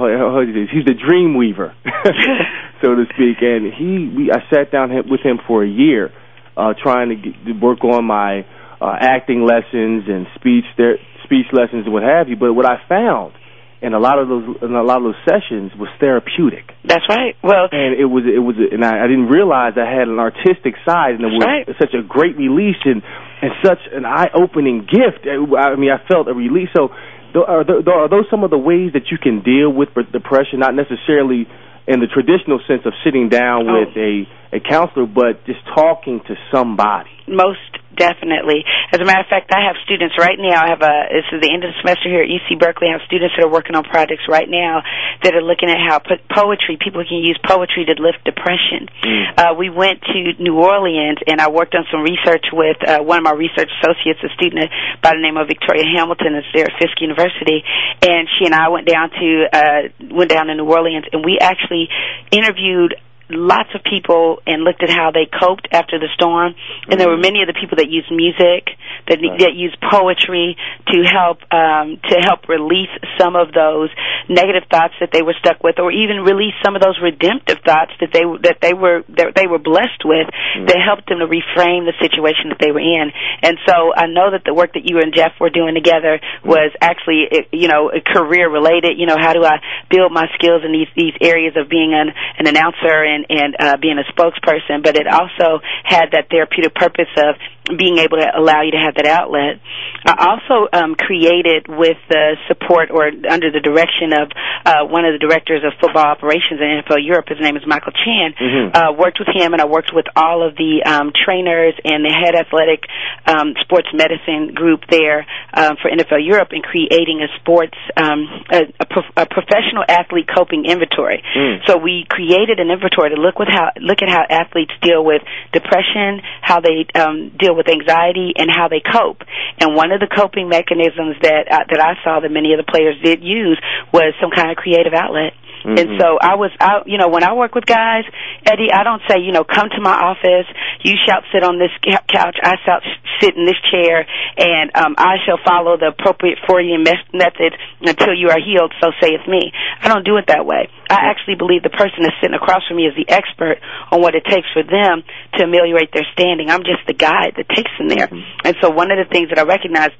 he's 0.71 0.85
the 0.85 0.95
dream 0.95 1.35
weaver, 1.35 1.75
so 2.81 2.95
to 2.95 3.03
speak. 3.13 3.37
And 3.41 3.71
he, 3.71 4.09
we, 4.15 4.31
I 4.31 4.41
sat 4.49 4.71
down 4.71 4.89
with 5.09 5.21
him 5.21 5.39
for 5.45 5.63
a 5.63 5.69
year, 5.69 6.11
uh, 6.55 6.73
trying 6.81 7.09
to, 7.09 7.15
get, 7.15 7.45
to 7.45 7.53
work 7.53 7.83
on 7.83 8.05
my 8.05 8.41
uh, 8.81 8.95
acting 8.99 9.45
lessons 9.45 10.05
and 10.07 10.25
speech 10.35 10.65
ther- 10.75 10.97
speech 11.25 11.45
lessons 11.51 11.85
and 11.85 11.93
what 11.93 12.03
have 12.03 12.29
you. 12.29 12.35
But 12.35 12.53
what 12.53 12.65
I 12.65 12.81
found 12.89 13.33
in 13.81 13.93
a 13.93 13.99
lot 13.99 14.17
of 14.17 14.27
those 14.27 14.57
in 14.61 14.73
a 14.73 14.81
lot 14.83 14.97
of 14.97 15.03
those 15.13 15.21
sessions 15.27 15.71
was 15.77 15.89
therapeutic 15.99 16.65
that's 16.83 17.05
right 17.09 17.35
well 17.43 17.69
and 17.71 17.93
it 17.93 18.05
was 18.09 18.23
it 18.25 18.39
was 18.41 18.55
and 18.57 18.83
I, 18.83 19.03
I 19.03 19.07
didn't 19.07 19.27
realize 19.29 19.73
I 19.77 19.85
had 19.85 20.07
an 20.09 20.17
artistic 20.17 20.73
side 20.85 21.15
and 21.15 21.21
it 21.21 21.29
was 21.29 21.43
Right. 21.45 21.67
such 21.79 21.93
a 21.93 22.01
great 22.01 22.37
release 22.37 22.81
and 22.85 23.03
and 23.39 23.51
such 23.63 23.77
an 23.93 24.03
eye 24.03 24.33
opening 24.33 24.87
gift. 24.89 25.27
I 25.29 25.75
mean, 25.77 25.91
I 25.93 26.01
felt 26.09 26.27
a 26.27 26.33
release. 26.33 26.69
So, 26.75 26.89
are, 27.37 27.61
tho- 27.63 27.83
are 27.85 28.09
those 28.09 28.25
some 28.31 28.43
of 28.43 28.49
the 28.49 28.57
ways 28.57 28.93
that 28.93 29.11
you 29.13 29.19
can 29.21 29.43
deal 29.45 29.69
with 29.69 29.89
depression? 30.11 30.57
Not 30.57 30.73
necessarily 30.73 31.45
in 31.85 31.99
the 32.01 32.07
traditional 32.09 32.57
sense 32.67 32.81
of 32.89 32.93
sitting 33.05 33.29
down 33.29 33.69
Oh. 33.69 33.77
with 33.85 33.93
a 33.95 34.25
a 34.53 34.59
counselor, 34.59 35.05
but 35.05 35.45
just 35.45 35.59
talking 35.75 36.21
to 36.27 36.35
somebody. 36.51 37.09
Most 37.27 37.59
definitely. 37.97 38.63
As 38.93 39.01
a 39.01 39.05
matter 39.05 39.25
of 39.25 39.27
fact, 39.27 39.51
I 39.51 39.65
have 39.67 39.75
students 39.83 40.15
right 40.15 40.37
now. 40.37 40.61
I 40.63 40.69
have 40.69 40.85
a 40.85 40.95
this 41.11 41.27
is 41.33 41.41
the 41.41 41.49
end 41.49 41.65
of 41.65 41.73
the 41.73 41.77
semester 41.81 42.07
here 42.07 42.23
at 42.23 42.29
UC 42.29 42.61
Berkeley. 42.61 42.87
I 42.87 42.95
have 42.95 43.05
students 43.09 43.35
that 43.35 43.43
are 43.43 43.51
working 43.51 43.75
on 43.75 43.83
projects 43.83 44.29
right 44.29 44.47
now 44.47 44.85
that 45.25 45.33
are 45.33 45.43
looking 45.43 45.67
at 45.67 45.81
how 45.81 45.99
po- 45.99 46.21
poetry 46.29 46.77
people 46.77 47.03
can 47.03 47.19
use 47.19 47.35
poetry 47.43 47.89
to 47.89 47.97
lift 47.97 48.23
depression. 48.23 48.87
Uh, 49.35 49.57
we 49.57 49.73
went 49.73 49.99
to 50.05 50.37
New 50.39 50.55
Orleans 50.61 51.19
and 51.25 51.41
I 51.41 51.49
worked 51.49 51.73
on 51.75 51.83
some 51.91 52.05
research 52.05 52.45
with 52.53 52.77
uh, 52.85 53.01
one 53.01 53.17
of 53.17 53.25
my 53.25 53.33
research 53.33 53.67
associates, 53.81 54.21
a 54.23 54.31
student 54.37 54.69
by 55.01 55.17
the 55.17 55.21
name 55.21 55.35
of 55.35 55.49
Victoria 55.49 55.83
Hamilton, 55.97 56.37
that's 56.37 56.47
there 56.53 56.69
at 56.69 56.77
Fisk 56.77 57.01
University, 57.01 57.65
and 58.05 58.29
she 58.37 58.45
and 58.45 58.53
I 58.53 58.69
went 58.69 58.85
down 58.87 59.09
to 59.09 59.27
uh, 59.51 59.81
went 60.13 60.29
down 60.29 60.47
to 60.47 60.55
New 60.55 60.69
Orleans 60.69 61.09
and 61.11 61.25
we 61.25 61.41
actually 61.41 61.89
interviewed 62.31 62.95
lots 63.29 63.69
of 63.75 63.81
people 63.83 64.39
and 64.47 64.63
looked 64.63 64.83
at 64.83 64.89
how 64.89 65.11
they 65.11 65.25
coped 65.27 65.67
after 65.71 65.99
the 65.99 66.07
storm, 66.15 66.55
and 66.89 66.99
there 66.99 67.09
were 67.09 67.17
many 67.19 67.41
of 67.41 67.47
the 67.47 67.57
people 67.59 67.77
that 67.77 67.89
used 67.89 68.11
music, 68.11 68.71
that 69.07 69.19
Right. 69.19 69.39
that 69.39 69.53
used 69.55 69.79
poetry 69.81 70.55
to 70.87 70.97
help 71.03 71.39
um, 71.51 71.97
to 72.07 72.15
help 72.23 72.47
release 72.47 72.91
some 73.19 73.35
of 73.35 73.51
those 73.51 73.89
negative 74.29 74.63
thoughts 74.69 74.93
that 74.99 75.11
they 75.11 75.21
were 75.21 75.35
stuck 75.39 75.63
with, 75.63 75.79
or 75.79 75.91
even 75.91 76.21
release 76.23 76.53
some 76.63 76.75
of 76.75 76.81
those 76.81 76.99
redemptive 77.01 77.59
thoughts 77.65 77.91
that 77.99 78.11
they 78.13 78.23
that 78.43 78.59
they 78.61 78.73
were 78.73 79.03
that 79.09 79.33
they 79.35 79.47
were 79.47 79.59
blessed 79.59 80.03
with 80.05 80.27
that 80.67 80.79
helped 80.79 81.07
them 81.09 81.19
to 81.19 81.27
reframe 81.27 81.87
the 81.87 81.95
situation 81.99 82.49
that 82.49 82.59
they 82.59 82.71
were 82.71 82.83
in. 82.83 83.11
And 83.43 83.57
so 83.67 83.93
I 83.95 84.07
know 84.07 84.31
that 84.31 84.43
the 84.45 84.53
work 84.53 84.73
that 84.73 84.85
you 84.87 84.99
and 84.99 85.13
Jeff 85.13 85.33
were 85.39 85.49
doing 85.49 85.75
together 85.75 86.19
was 86.43 86.71
actually 86.81 87.27
eh, 87.31 87.47
you 87.51 87.67
know 87.67 87.91
career 88.05 88.49
related. 88.49 88.97
You 88.97 89.07
know, 89.07 89.17
how 89.19 89.33
do 89.33 89.43
I 89.43 89.59
build 89.89 90.11
my 90.11 90.27
skills 90.35 90.63
in 90.63 90.71
these 90.71 90.91
these 90.95 91.15
areas 91.21 91.55
of 91.55 91.69
being 91.69 91.93
an 91.93 92.11
an 92.37 92.47
announcer 92.47 93.03
and 93.03 93.16
and 93.29 93.55
uh, 93.59 93.77
being 93.81 93.97
a 93.97 94.05
spokesperson? 94.13 94.83
But 94.83 94.97
it 94.97 95.07
also 95.07 95.61
had 95.83 96.11
that 96.11 96.29
therapeutic 96.29 96.75
purpose 96.75 97.11
of 97.17 97.35
being 97.75 97.97
able 97.99 98.15
to 98.15 98.27
allow 98.31 98.63
you 98.63 98.71
to 98.71 98.79
have 98.79 98.95
that 98.95 99.07
outlet. 99.07 99.59
I 100.07 100.15
also 100.31 100.71
um, 100.71 100.95
created 100.95 101.67
with 101.67 101.99
the 102.07 102.39
support 102.47 102.91
or 102.91 103.11
under 103.27 103.51
the 103.51 103.59
direction 103.59 104.15
of 104.15 104.31
uh, 104.63 104.87
one 104.87 105.03
of 105.03 105.11
the 105.11 105.19
directors 105.19 105.67
of 105.67 105.75
football 105.83 106.07
operations 106.07 106.63
in 106.63 106.79
NFL 106.79 107.03
Europe. 107.03 107.27
His 107.27 107.43
name 107.43 107.57
is 107.57 107.63
Michael 107.67 107.91
Chan. 107.91 108.35
Mhm. 108.39 108.71
Uh, 108.71 108.93
worked 108.95 109.19
with 109.19 109.27
him, 109.27 109.51
and 109.51 109.59
I 109.59 109.67
worked 109.67 109.91
with 109.91 110.07
all 110.15 110.47
of 110.47 110.55
the 110.55 110.83
um, 110.87 111.11
trainers 111.11 111.75
and 111.83 112.05
the 112.05 112.13
head 112.13 112.35
athletic 112.39 112.87
um, 113.27 113.53
sports 113.67 113.89
medicine 113.91 114.53
group 114.55 114.87
there 114.89 115.27
um, 115.53 115.75
for 115.81 115.91
NFL 115.91 116.23
Europe 116.23 116.55
in 116.55 116.61
creating 116.61 117.19
a 117.19 117.29
sports 117.39 117.75
um, 117.97 118.27
a, 118.51 118.71
a, 118.79 118.85
prof- 118.87 119.15
a 119.17 119.25
professional 119.27 119.83
athlete 119.87 120.29
coping 120.31 120.63
inventory. 120.65 121.23
Mm. 121.35 121.67
So 121.67 121.77
we 121.77 122.05
created 122.07 122.59
an 122.59 122.71
inventory 122.71 123.06
to 123.09 123.19
look 123.19 123.39
with 123.39 123.47
how 123.49 123.71
look 123.79 124.01
at 124.01 124.09
how 124.09 124.23
athletes 124.29 124.71
deal 124.81 125.03
with 125.03 125.21
depression, 125.53 126.21
how 126.41 126.59
they 126.59 126.85
um, 126.99 127.31
deal 127.37 127.55
with 127.55 127.67
anxiety, 127.69 128.33
and 128.37 128.49
how 128.49 128.67
they 128.67 128.81
cope. 128.81 129.21
And 129.59 129.75
one 129.75 129.91
of 129.91 129.99
the 129.99 130.07
coping 130.07 130.49
mechanisms 130.49 131.17
that 131.21 131.47
uh, 131.51 131.65
that 131.69 131.79
I 131.79 131.95
saw 132.03 132.19
that 132.19 132.31
many 132.31 132.53
of 132.53 132.59
the 132.59 132.69
players 132.69 132.95
did 133.03 133.23
use 133.23 133.59
was 133.93 134.13
some 134.21 134.31
kind 134.31 134.51
of 134.51 134.57
creative 134.57 134.93
outlet. 134.93 135.33
And 135.67 135.77
Mhm. 135.77 135.99
so 135.99 136.17
I 136.21 136.35
was 136.35 136.51
out, 136.61 136.87
you 136.87 136.97
know, 136.97 137.09
when 137.09 137.23
I 137.23 137.33
work 137.33 137.53
with 137.53 137.65
guys, 137.65 138.05
Eddie, 138.45 138.71
I 138.71 138.83
don't 138.83 139.01
say, 139.09 139.19
you 139.19 139.33
know, 139.33 139.43
come 139.43 139.69
to 139.69 139.81
my 139.81 139.91
office, 139.93 140.47
you 140.83 140.95
shall 141.05 141.21
sit 141.33 141.43
on 141.43 141.59
this 141.59 141.71
cou- 141.83 141.99
couch, 142.07 142.37
I 142.41 142.55
shall 142.63 142.79
sit 143.19 143.35
in 143.35 143.43
this 143.45 143.59
chair, 143.69 144.05
and 144.37 144.71
um, 144.75 144.95
I 144.97 145.17
shall 145.25 145.39
follow 145.43 145.75
the 145.75 145.87
appropriate 145.87 146.39
Freudian 146.47 146.83
method 146.83 147.57
until 147.81 148.13
you 148.13 148.29
are 148.29 148.39
healed, 148.39 148.71
so 148.79 148.91
saith 149.01 149.27
me. 149.27 149.51
I 149.83 149.89
don't 149.89 150.05
do 150.05 150.15
it 150.17 150.27
that 150.27 150.45
way. 150.45 150.69
I 150.89 151.11
actually 151.11 151.35
believe 151.35 151.63
the 151.63 151.69
person 151.69 152.03
that's 152.03 152.15
sitting 152.21 152.35
across 152.35 152.65
from 152.67 152.77
me 152.77 152.85
is 152.87 152.95
the 152.95 153.09
expert 153.09 153.59
on 153.91 153.99
what 154.01 154.15
it 154.15 154.23
takes 154.23 154.47
for 154.53 154.63
them 154.63 155.03
to 155.35 155.43
ameliorate 155.43 155.91
their 155.91 156.07
standing. 156.13 156.49
I'm 156.49 156.63
just 156.63 156.85
the 156.87 156.93
guide 156.93 157.33
that 157.35 157.49
takes 157.49 157.71
them 157.77 157.89
there. 157.89 158.07
And 158.45 158.55
so 158.61 158.69
one 158.69 158.91
of 158.91 158.97
the 158.97 159.11
things 159.11 159.29
that 159.29 159.39
I 159.39 159.43
recognize 159.43 159.91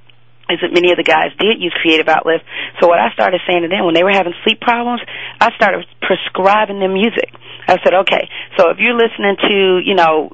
is 0.50 0.60
that 0.63 0.72
many 0.72 0.92
of 0.92 0.98
the 0.98 1.08
guys 1.08 1.36
did 1.39 1.60
use 1.60 1.75
creative 1.82 2.08
outlets. 2.08 2.44
So 2.80 2.88
what 2.88 3.00
I 3.00 3.12
started 3.13 3.42
saying 3.48 3.63
to 3.63 3.70
them 3.70 3.86
when 3.86 3.94
they 3.94 4.04
were 4.04 4.16
having 4.16 4.34
sleep 4.44 4.60
problems, 4.62 5.01
I 5.39 5.51
started 5.56 5.86
prescribing 6.01 6.80
them 6.80 6.94
music. 6.94 7.32
I 7.68 7.75
said, 7.84 7.92
okay, 8.08 8.32
so 8.56 8.72
if 8.72 8.80
you're 8.80 8.96
listening 8.96 9.36
to, 9.44 9.84
you 9.84 9.92
know, 9.92 10.32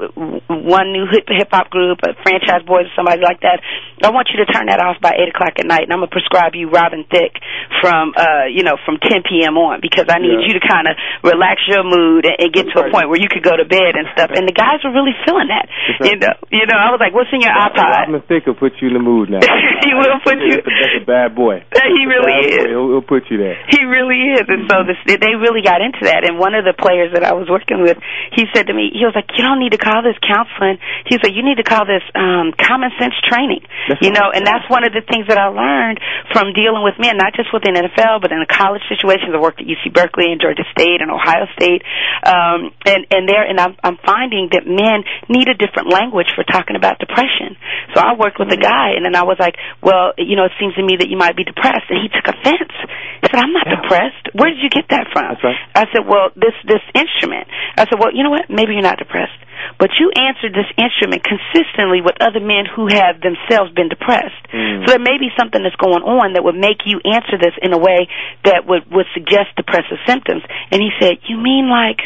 one 0.48 0.93
new 0.93 1.10
hip 1.10 1.50
hop 1.50 1.74
group, 1.74 1.98
a 2.05 2.13
Franchize 2.22 2.62
Boyz, 2.62 2.86
or 2.86 2.93
somebody 2.93 3.25
like 3.25 3.41
that, 3.41 3.58
I 4.05 4.13
want 4.13 4.29
you 4.29 4.38
to 4.46 4.48
turn 4.53 4.70
that 4.70 4.77
off 4.77 5.01
by 5.01 5.17
eight 5.17 5.34
o'clock 5.34 5.58
at 5.58 5.65
night, 5.65 5.89
and 5.89 5.91
I'm 5.91 6.05
gonna 6.05 6.13
prescribe 6.13 6.53
you 6.53 6.70
Robin 6.70 7.10
Thicke 7.10 7.34
from, 7.82 8.13
uh, 8.13 8.46
you 8.53 8.62
know, 8.62 8.77
from 8.86 9.01
10 9.01 9.25
p.m. 9.25 9.58
on 9.58 9.82
because 9.82 10.05
I 10.13 10.22
need 10.22 10.46
Yeah. 10.46 10.46
you 10.46 10.53
to 10.62 10.63
kind 10.63 10.86
of 10.86 10.93
relax 11.25 11.65
your 11.65 11.82
mood 11.82 12.29
and, 12.29 12.38
and 12.38 12.50
get 12.53 12.70
to 12.70 12.86
a 12.86 12.91
point 12.93 13.10
where 13.10 13.17
you 13.17 13.27
could 13.34 13.41
go 13.41 13.58
to 13.58 13.65
bed 13.65 13.98
and 13.98 14.05
stuff. 14.13 14.29
And 14.29 14.46
the 14.46 14.53
guys 14.53 14.86
were 14.86 14.93
really 14.93 15.17
feeling 15.25 15.50
that. 15.50 15.65
You 16.05 16.22
know, 16.22 16.34
you 16.53 16.65
know, 16.70 16.77
I 16.77 16.93
was 16.93 17.01
like, 17.01 17.17
what's 17.17 17.34
in 17.34 17.41
your 17.41 17.53
iPod? 17.53 18.13
Robin 18.13 18.22
Thicke 18.29 18.46
will 18.46 18.62
put 18.62 18.77
you 18.77 18.93
in 18.93 18.93
the 18.93 19.01
mood 19.01 19.34
now. 19.34 19.41
he 20.03 20.12
will 20.12 20.24
put 20.24 20.38
you. 20.43 20.60
That's 20.60 21.01
a, 21.01 21.05
bad 21.05 21.36
boy. 21.36 21.63
He 21.93 22.10
really 22.10 22.36
is. 22.48 22.63
He'll, 22.74 22.89
he'll 22.89 23.05
put 23.05 23.29
you 23.29 23.38
there. 23.38 23.60
He 23.69 23.86
really 23.86 24.36
is, 24.36 24.43
and 24.48 24.65
so 24.67 24.83
this, 24.83 24.98
they 25.05 25.36
really 25.38 25.62
got 25.62 25.79
into 25.79 26.10
that. 26.10 26.25
And 26.27 26.39
one 26.39 26.55
of 26.55 26.65
the 26.65 26.74
players 26.74 27.13
that 27.13 27.24
I 27.24 27.36
was 27.38 27.48
working 27.48 27.83
with, 27.83 28.00
he 28.33 28.50
said 28.51 28.67
to 28.67 28.74
me, 28.74 28.91
he 28.91 29.05
was 29.05 29.13
like, 29.15 29.29
"You 29.38 29.43
don't 29.45 29.60
need 29.60 29.72
to 29.77 29.81
call 29.81 30.01
this 30.01 30.17
counseling." 30.19 30.79
He 31.05 31.19
said, 31.22 31.31
"You 31.36 31.45
need 31.45 31.62
to 31.62 31.67
call 31.67 31.86
this 31.86 32.03
um, 32.17 32.51
common 32.57 32.91
sense 32.98 33.13
training." 33.29 33.63
That's 33.88 34.01
you 34.01 34.12
know, 34.12 34.31
and 34.33 34.43
that's 34.43 34.65
one 34.67 34.83
of 34.83 34.91
the 34.91 35.05
things 35.05 35.29
that 35.29 35.38
I 35.38 35.53
learned 35.53 36.01
from 36.33 36.51
dealing 36.57 36.81
with 36.83 36.98
men, 36.98 37.15
not 37.15 37.38
just 37.38 37.53
within 37.53 37.77
the 37.77 37.86
NFL, 37.88 38.19
but 38.24 38.33
in 38.33 38.41
the 38.41 38.50
college 38.50 38.83
situations. 38.89 39.31
I 39.36 39.39
worked 39.39 39.62
at 39.62 39.67
UC 39.69 39.93
Berkeley 39.93 40.33
and 40.33 40.41
Georgia 40.41 40.65
State 40.74 41.00
and 41.00 41.13
Ohio 41.13 41.45
State, 41.53 41.86
um, 42.25 42.74
and 42.89 43.05
and 43.13 43.29
there, 43.29 43.45
and 43.45 43.60
I'm, 43.62 43.77
I'm 43.86 44.00
finding 44.01 44.50
that 44.57 44.65
men 44.65 45.05
need 45.29 45.48
a 45.48 45.55
different 45.55 45.93
language 45.93 46.33
for 46.33 46.43
talking 46.43 46.75
about 46.75 46.98
depression. 46.98 47.55
So 47.93 48.01
I 48.01 48.17
worked 48.17 48.41
with 48.41 48.50
a 48.50 48.60
guy, 48.60 48.98
and 48.98 49.05
then 49.05 49.13
I 49.13 49.24
was 49.24 49.38
like, 49.38 49.55
"Well, 49.81 49.92
you 50.17 50.35
know, 50.35 50.45
it 50.45 50.55
seems 50.59 50.75
to 50.75 50.83
me 50.83 50.97
that 50.97 51.09
you 51.09 51.17
might 51.17 51.35
be 51.35 51.43
depressed," 51.43 51.88
and 51.89 52.00
he 52.01 52.09
took 52.09 52.27
offense. 52.27 52.73
He 53.21 53.27
said, 53.31 53.39
"I'm 53.39 53.53
not 53.53 53.67
Yeah. 53.67 53.81
depressed. 53.81 54.23
Where 54.33 54.50
did 54.50 54.62
you 54.62 54.69
get 54.69 54.88
that 54.89 55.07
from?" 55.13 55.35
Right. 55.43 55.57
I 55.75 55.85
said, 55.91 56.05
"Well, 56.05 56.31
this 56.35 56.55
this 56.63 56.83
instrument." 56.93 57.47
I 57.77 57.85
said, 57.85 57.97
"Well, 58.00 58.12
you 58.13 58.23
know 58.23 58.29
what? 58.29 58.50
Maybe 58.50 58.73
you're 58.73 58.83
not 58.83 58.97
depressed, 58.97 59.38
but 59.77 59.89
you 60.00 60.12
answered 60.15 60.53
this 60.53 60.69
instrument 60.77 61.23
consistently 61.23 62.01
with 62.01 62.17
other 62.21 62.39
men 62.39 62.65
who 62.65 62.88
have 62.88 63.21
themselves 63.21 63.71
been 63.71 63.89
depressed. 63.89 64.43
Mm. 64.51 64.85
So 64.85 64.93
there 64.93 65.00
may 65.00 65.17
be 65.17 65.31
something 65.39 65.62
that's 65.63 65.75
going 65.77 66.03
on 66.03 66.33
that 66.33 66.43
would 66.43 66.55
make 66.59 66.85
you 66.85 67.00
answer 67.05 67.38
this 67.38 67.55
in 67.62 67.73
a 67.73 67.77
way 67.77 68.07
that 68.43 68.65
would 68.65 68.89
would 68.91 69.07
suggest 69.13 69.55
depressive 69.55 70.00
symptoms." 70.05 70.43
And 70.71 70.81
he 70.81 70.91
said, 71.00 71.19
"You 71.27 71.38
mean 71.38 71.69
like, 71.69 72.01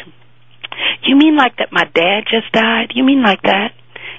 you 1.04 1.16
mean 1.16 1.36
like 1.36 1.56
that? 1.58 1.72
My 1.72 1.86
dad 1.94 2.26
just 2.30 2.52
died? 2.52 2.92
You 2.94 3.04
mean 3.04 3.24
like 3.24 3.42
that?" 3.44 3.74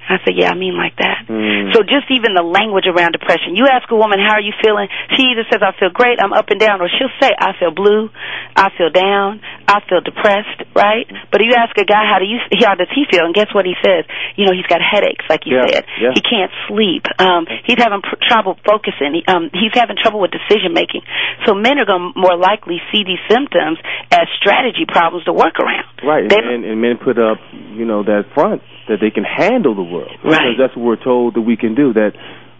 I 0.08 0.16
said, 0.24 0.34
"Yeah, 0.36 0.50
I 0.50 0.56
mean 0.56 0.74
like 0.76 0.96
that." 0.96 1.28
Mm. 1.28 1.72
So 1.76 1.82
just 1.84 2.08
even 2.10 2.32
the 2.34 2.42
language 2.42 2.88
around 2.88 3.12
depression. 3.12 3.54
You 3.54 3.68
ask 3.68 3.84
a 3.92 3.96
woman, 3.96 4.18
"How 4.18 4.40
are 4.40 4.44
you 4.44 4.52
feeling?" 4.64 4.88
She 5.16 5.28
either 5.36 5.44
says, 5.52 5.60
"I 5.60 5.72
feel 5.78 5.90
great," 5.92 6.16
"I'm 6.22 6.32
up 6.32 6.48
and 6.48 6.58
down," 6.58 6.80
or 6.80 6.88
she'll 6.88 7.12
say, 7.20 7.30
"I 7.36 7.52
feel 7.60 7.70
blue," 7.70 8.08
"I 8.56 8.70
feel 8.76 8.88
down," 8.90 9.40
"I 9.68 9.80
feel 9.88 10.00
depressed." 10.00 10.64
Right? 10.74 11.04
But 11.30 11.44
you 11.44 11.52
ask 11.54 11.76
a 11.76 11.84
guy, 11.84 12.08
"How 12.08 12.18
do 12.18 12.24
you? 12.24 12.40
How 12.64 12.74
does 12.74 12.88
he 12.94 13.04
feel?" 13.10 13.24
And 13.28 13.34
guess 13.34 13.52
what 13.52 13.66
he 13.66 13.74
says? 13.84 14.04
You 14.36 14.46
know, 14.46 14.52
he's 14.56 14.66
got 14.66 14.80
headaches, 14.80 15.24
like 15.28 15.44
you 15.44 15.56
Yeah, 15.56 15.66
said. 15.68 15.84
yeah. 16.00 16.10
He 16.16 16.20
can't 16.24 16.52
sleep. 16.68 17.04
Um, 17.20 17.46
he's 17.68 17.76
having 17.78 18.00
pr- 18.00 18.16
trouble 18.26 18.56
focusing. 18.64 19.14
He, 19.14 19.22
um, 19.28 19.50
he's 19.52 19.72
having 19.74 19.96
trouble 20.00 20.20
with 20.20 20.30
decision 20.32 20.72
making. 20.72 21.02
So 21.44 21.54
men 21.54 21.78
are 21.78 21.84
going 21.84 22.12
to 22.14 22.18
more 22.18 22.36
likely 22.36 22.80
see 22.92 23.04
these 23.04 23.20
symptoms 23.28 23.78
as 24.12 24.26
strategy 24.40 24.86
problems 24.88 25.24
to 25.26 25.32
work 25.32 25.58
around. 25.60 25.84
Right, 26.02 26.22
and, 26.22 26.30
They- 26.30 26.38
and, 26.54 26.64
and 26.64 26.80
men 26.80 26.96
put 26.98 27.18
up, 27.18 27.38
you 27.74 27.84
know, 27.84 28.02
that 28.04 28.26
front 28.34 28.62
that 28.88 29.00
they 29.00 29.10
can 29.10 29.24
handle 29.24 29.74
the 29.74 29.82
world. 29.82 29.98
Right. 30.07 30.55
Because 30.55 30.59
that's 30.59 30.76
what 30.76 30.85
we're 30.85 31.05
told 31.05 31.35
that 31.35 31.43
we 31.43 31.57
can 31.57 31.75
do. 31.75 31.93
That 31.93 32.12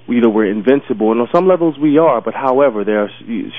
you 0.09 0.21
know 0.21 0.31
we're 0.31 0.51
invincible, 0.51 1.13
and 1.13 1.21
on 1.21 1.29
some 1.35 1.47
levels 1.47 1.77
we 1.79 1.99
are. 1.99 2.21
But 2.21 2.35
however, 2.35 2.85
there 2.85 3.05
are, 3.05 3.11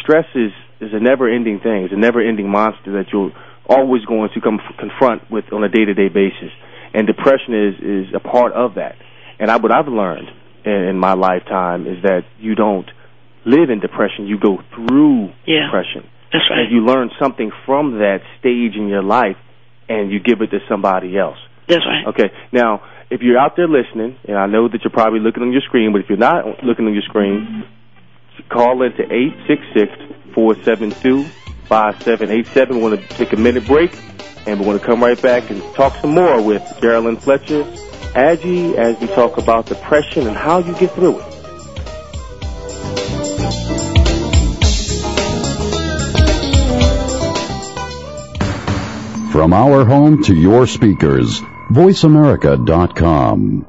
stress 0.01 0.25
is 0.35 0.51
is 0.81 0.91
a 0.93 0.99
never-ending 0.99 1.59
thing. 1.59 1.83
It's 1.85 1.93
a 1.93 1.97
never-ending 1.99 2.49
monster 2.49 2.93
that 3.03 3.11
you're 3.11 3.31
always 3.67 4.03
going 4.05 4.29
to 4.33 4.41
come 4.41 4.59
confront 4.79 5.29
with 5.29 5.45
on 5.53 5.63
a 5.63 5.69
day-to-day 5.69 6.09
basis. 6.09 6.51
And 6.93 7.05
depression 7.05 7.53
is 7.53 7.75
is 8.07 8.15
a 8.15 8.19
part 8.19 8.53
of 8.53 8.75
that. 8.75 8.95
And 9.39 9.51
I, 9.51 9.57
what 9.57 9.71
I've 9.71 9.87
learned 9.87 10.27
in, 10.65 10.71
in 10.71 10.97
my 10.97 11.13
lifetime 11.13 11.85
is 11.85 12.01
that 12.03 12.21
you 12.39 12.55
don't 12.55 12.89
live 13.45 13.69
in 13.69 13.79
depression. 13.79 14.27
You 14.27 14.39
go 14.39 14.57
through 14.75 15.31
Yeah. 15.45 15.65
depression 15.67 16.09
That's 16.33 16.45
right. 16.49 16.59
and 16.65 16.71
you 16.71 16.81
learn 16.85 17.09
something 17.21 17.51
from 17.65 17.99
that 17.99 18.19
stage 18.39 18.75
in 18.75 18.87
your 18.89 19.03
life 19.03 19.37
and 19.87 20.11
you 20.11 20.19
give 20.19 20.41
it 20.41 20.51
to 20.51 20.59
somebody 20.67 21.17
else. 21.17 21.37
That's 21.67 21.85
right. 21.85 22.07
Okay. 22.07 22.31
Now, 22.51 22.81
if 23.09 23.21
you're 23.21 23.37
out 23.37 23.55
there 23.55 23.67
listening, 23.67 24.17
and 24.25 24.37
I 24.37 24.45
know 24.45 24.67
that 24.67 24.83
you're 24.83 24.91
probably 24.91 25.19
looking 25.19 25.41
on 25.43 25.51
your 25.51 25.61
screen, 25.61 25.91
but 25.91 26.01
if 26.01 26.09
you're 26.09 26.17
not 26.17 26.63
looking 26.63 26.85
on 26.85 26.93
your 26.93 27.03
screen, 27.03 27.65
call 28.49 28.83
into 28.83 29.03
eight 29.11 29.35
six 29.47 29.61
six 29.73 29.91
four 30.33 30.55
seven 30.63 30.91
two 30.91 31.23
five 31.65 32.01
seven 32.03 32.29
eight 32.29 32.47
seven. 32.47 32.81
We're 32.81 32.91
going 32.91 33.07
to 33.07 33.13
take 33.15 33.33
a 33.33 33.37
minute 33.37 33.65
break, 33.65 33.97
and 34.45 34.59
we're 34.59 34.65
going 34.65 34.79
to 34.79 34.85
come 34.85 35.01
right 35.01 35.19
back 35.21 35.49
and 35.49 35.61
talk 35.73 35.95
some 35.97 36.11
more 36.11 36.41
with 36.41 36.61
Geraldine 36.81 37.17
Fletcher, 37.17 37.63
Agee, 38.13 38.75
as 38.75 38.99
we 38.99 39.07
talk 39.07 39.37
about 39.37 39.65
depression 39.65 40.27
and 40.27 40.37
how 40.37 40.59
you 40.59 40.73
get 40.75 40.91
through 40.91 41.19
it. 41.19 41.25
From 49.31 49.53
our 49.53 49.85
home 49.85 50.23
to 50.23 50.35
your 50.35 50.67
speakers, 50.67 51.41
voiceamerica.com. 51.69 53.68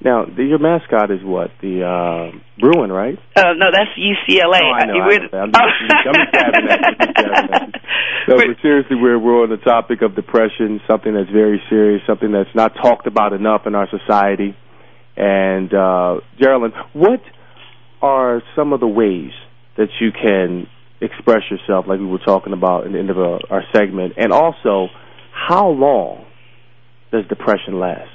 Now, 0.00 0.24
the, 0.24 0.44
your 0.44 0.58
mascot 0.58 1.10
is 1.10 1.20
what? 1.22 1.50
The 1.60 1.84
uh, 1.84 2.38
Bruin, 2.58 2.90
right? 2.90 3.18
Uh, 3.36 3.52
no, 3.52 3.68
that's 3.70 3.92
UCLA. 4.00 4.64
Oh, 4.64 4.72
I 4.72 4.86
know. 4.86 5.04
I 5.04 5.16
know. 5.28 5.38
I'm, 5.44 5.52
just, 5.52 5.60
I'm 6.08 6.14
just 6.16 6.32
dabbing 6.32 6.68
at 6.70 6.80
you, 6.80 6.96
just 6.96 7.14
dabbing 7.14 7.52
at. 7.52 7.80
No, 8.28 8.36
but 8.36 8.62
seriously, 8.62 8.96
we're 8.96 9.18
we're 9.18 9.42
on 9.42 9.50
the 9.50 9.58
topic 9.58 10.00
of 10.00 10.14
depression, 10.14 10.80
something 10.88 11.12
that's 11.12 11.28
very 11.28 11.60
serious, 11.68 12.00
something 12.06 12.32
that's 12.32 12.54
not 12.54 12.72
talked 12.80 13.06
about 13.06 13.34
enough 13.34 13.66
in 13.66 13.74
our 13.74 13.88
society. 13.90 14.56
And 15.18 15.68
uh, 15.74 16.20
Geraldine, 16.40 16.72
what 16.94 17.20
are 18.02 18.42
some 18.56 18.72
of 18.72 18.80
the 18.80 18.86
ways 18.86 19.30
that 19.76 19.88
you 20.00 20.10
can 20.12 20.66
express 21.00 21.42
yourself, 21.50 21.86
like 21.88 21.98
we 21.98 22.06
were 22.06 22.18
talking 22.18 22.52
about 22.52 22.86
in 22.86 22.92
the 22.92 22.98
end 22.98 23.10
of 23.10 23.18
our 23.18 23.64
segment, 23.72 24.14
and 24.16 24.32
also 24.32 24.88
how 25.32 25.68
long 25.68 26.26
does 27.10 27.26
depression 27.28 27.78
last? 27.78 28.10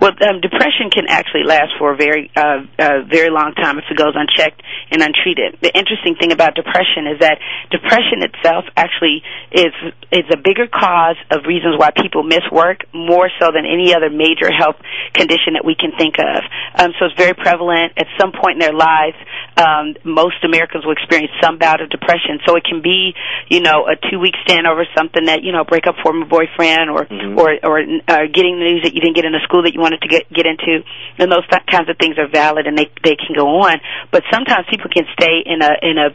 Well, 0.00 0.12
um, 0.28 0.40
depression 0.40 0.90
can 0.92 1.06
actually 1.08 1.42
last 1.44 1.72
for 1.78 1.92
a 1.92 1.96
very, 1.96 2.30
uh, 2.36 2.62
uh, 2.78 3.02
very 3.08 3.30
long 3.30 3.54
time 3.54 3.78
if 3.78 3.84
it 3.90 3.96
goes 3.96 4.14
unchecked 4.14 4.62
and 4.92 5.02
untreated. 5.02 5.58
The 5.60 5.74
interesting 5.74 6.14
thing 6.20 6.32
about 6.32 6.54
depression 6.54 7.08
is 7.08 7.18
that 7.20 7.38
depression 7.70 8.22
itself 8.22 8.64
actually 8.76 9.22
is 9.52 9.72
is 10.12 10.24
a 10.32 10.36
bigger 10.36 10.66
cause 10.68 11.16
of 11.30 11.44
reasons 11.46 11.76
why 11.76 11.90
people 11.90 12.22
miss 12.22 12.44
work 12.52 12.84
more 12.94 13.28
so 13.40 13.50
than 13.52 13.64
any 13.64 13.94
other 13.94 14.08
major 14.08 14.48
health 14.52 14.76
condition 15.12 15.52
that 15.56 15.64
we 15.64 15.74
can 15.74 15.92
think 15.98 16.16
of. 16.18 16.40
Um, 16.78 16.92
so 16.98 17.06
it's 17.06 17.16
very 17.16 17.34
prevalent 17.34 17.92
at 17.96 18.06
some 18.20 18.32
point 18.32 18.56
in 18.56 18.62
their 18.64 18.76
lives. 18.76 19.16
Um, 19.56 19.96
most 20.04 20.40
Americans 20.44 20.84
will 20.84 20.92
experience 20.96 21.32
some 21.42 21.58
bout 21.58 21.80
of 21.80 21.90
depression. 21.90 22.40
So 22.46 22.56
it 22.56 22.64
can 22.64 22.80
be, 22.80 23.12
you 23.48 23.60
know, 23.60 23.88
a 23.88 23.96
two 24.08 24.18
week 24.20 24.34
stint 24.44 24.66
over 24.66 24.86
something 24.96 25.24
that 25.26 25.42
you 25.42 25.52
know, 25.52 25.64
break 25.64 25.86
up 25.86 25.96
from 26.02 26.22
a 26.22 26.26
boyfriend, 26.26 26.90
or 26.90 27.04
Mhm. 27.06 27.36
or 27.36 27.58
or 27.64 27.76
uh, 27.80 28.26
getting 28.32 28.58
the 28.58 28.64
news 28.64 28.82
that 28.84 28.94
you 28.94 29.00
didn't 29.00 29.16
get 29.16 29.24
in 29.24 29.34
the 29.38 29.44
school 29.46 29.62
that 29.62 29.70
you 29.74 29.80
wanted 29.80 30.02
to 30.02 30.10
get 30.10 30.26
get 30.34 30.46
into, 30.50 30.82
and 31.22 31.30
those 31.30 31.46
th- 31.46 31.62
kinds 31.70 31.86
of 31.88 31.94
things 32.02 32.18
are 32.18 32.26
valid 32.26 32.66
and 32.66 32.74
they 32.74 32.90
they 33.06 33.14
can 33.14 33.38
go 33.38 33.62
on. 33.62 33.78
But 34.10 34.26
sometimes 34.34 34.66
people 34.66 34.90
can 34.90 35.06
stay 35.14 35.46
in 35.46 35.62
a 35.62 35.72
in 35.82 35.96
a 35.98 36.08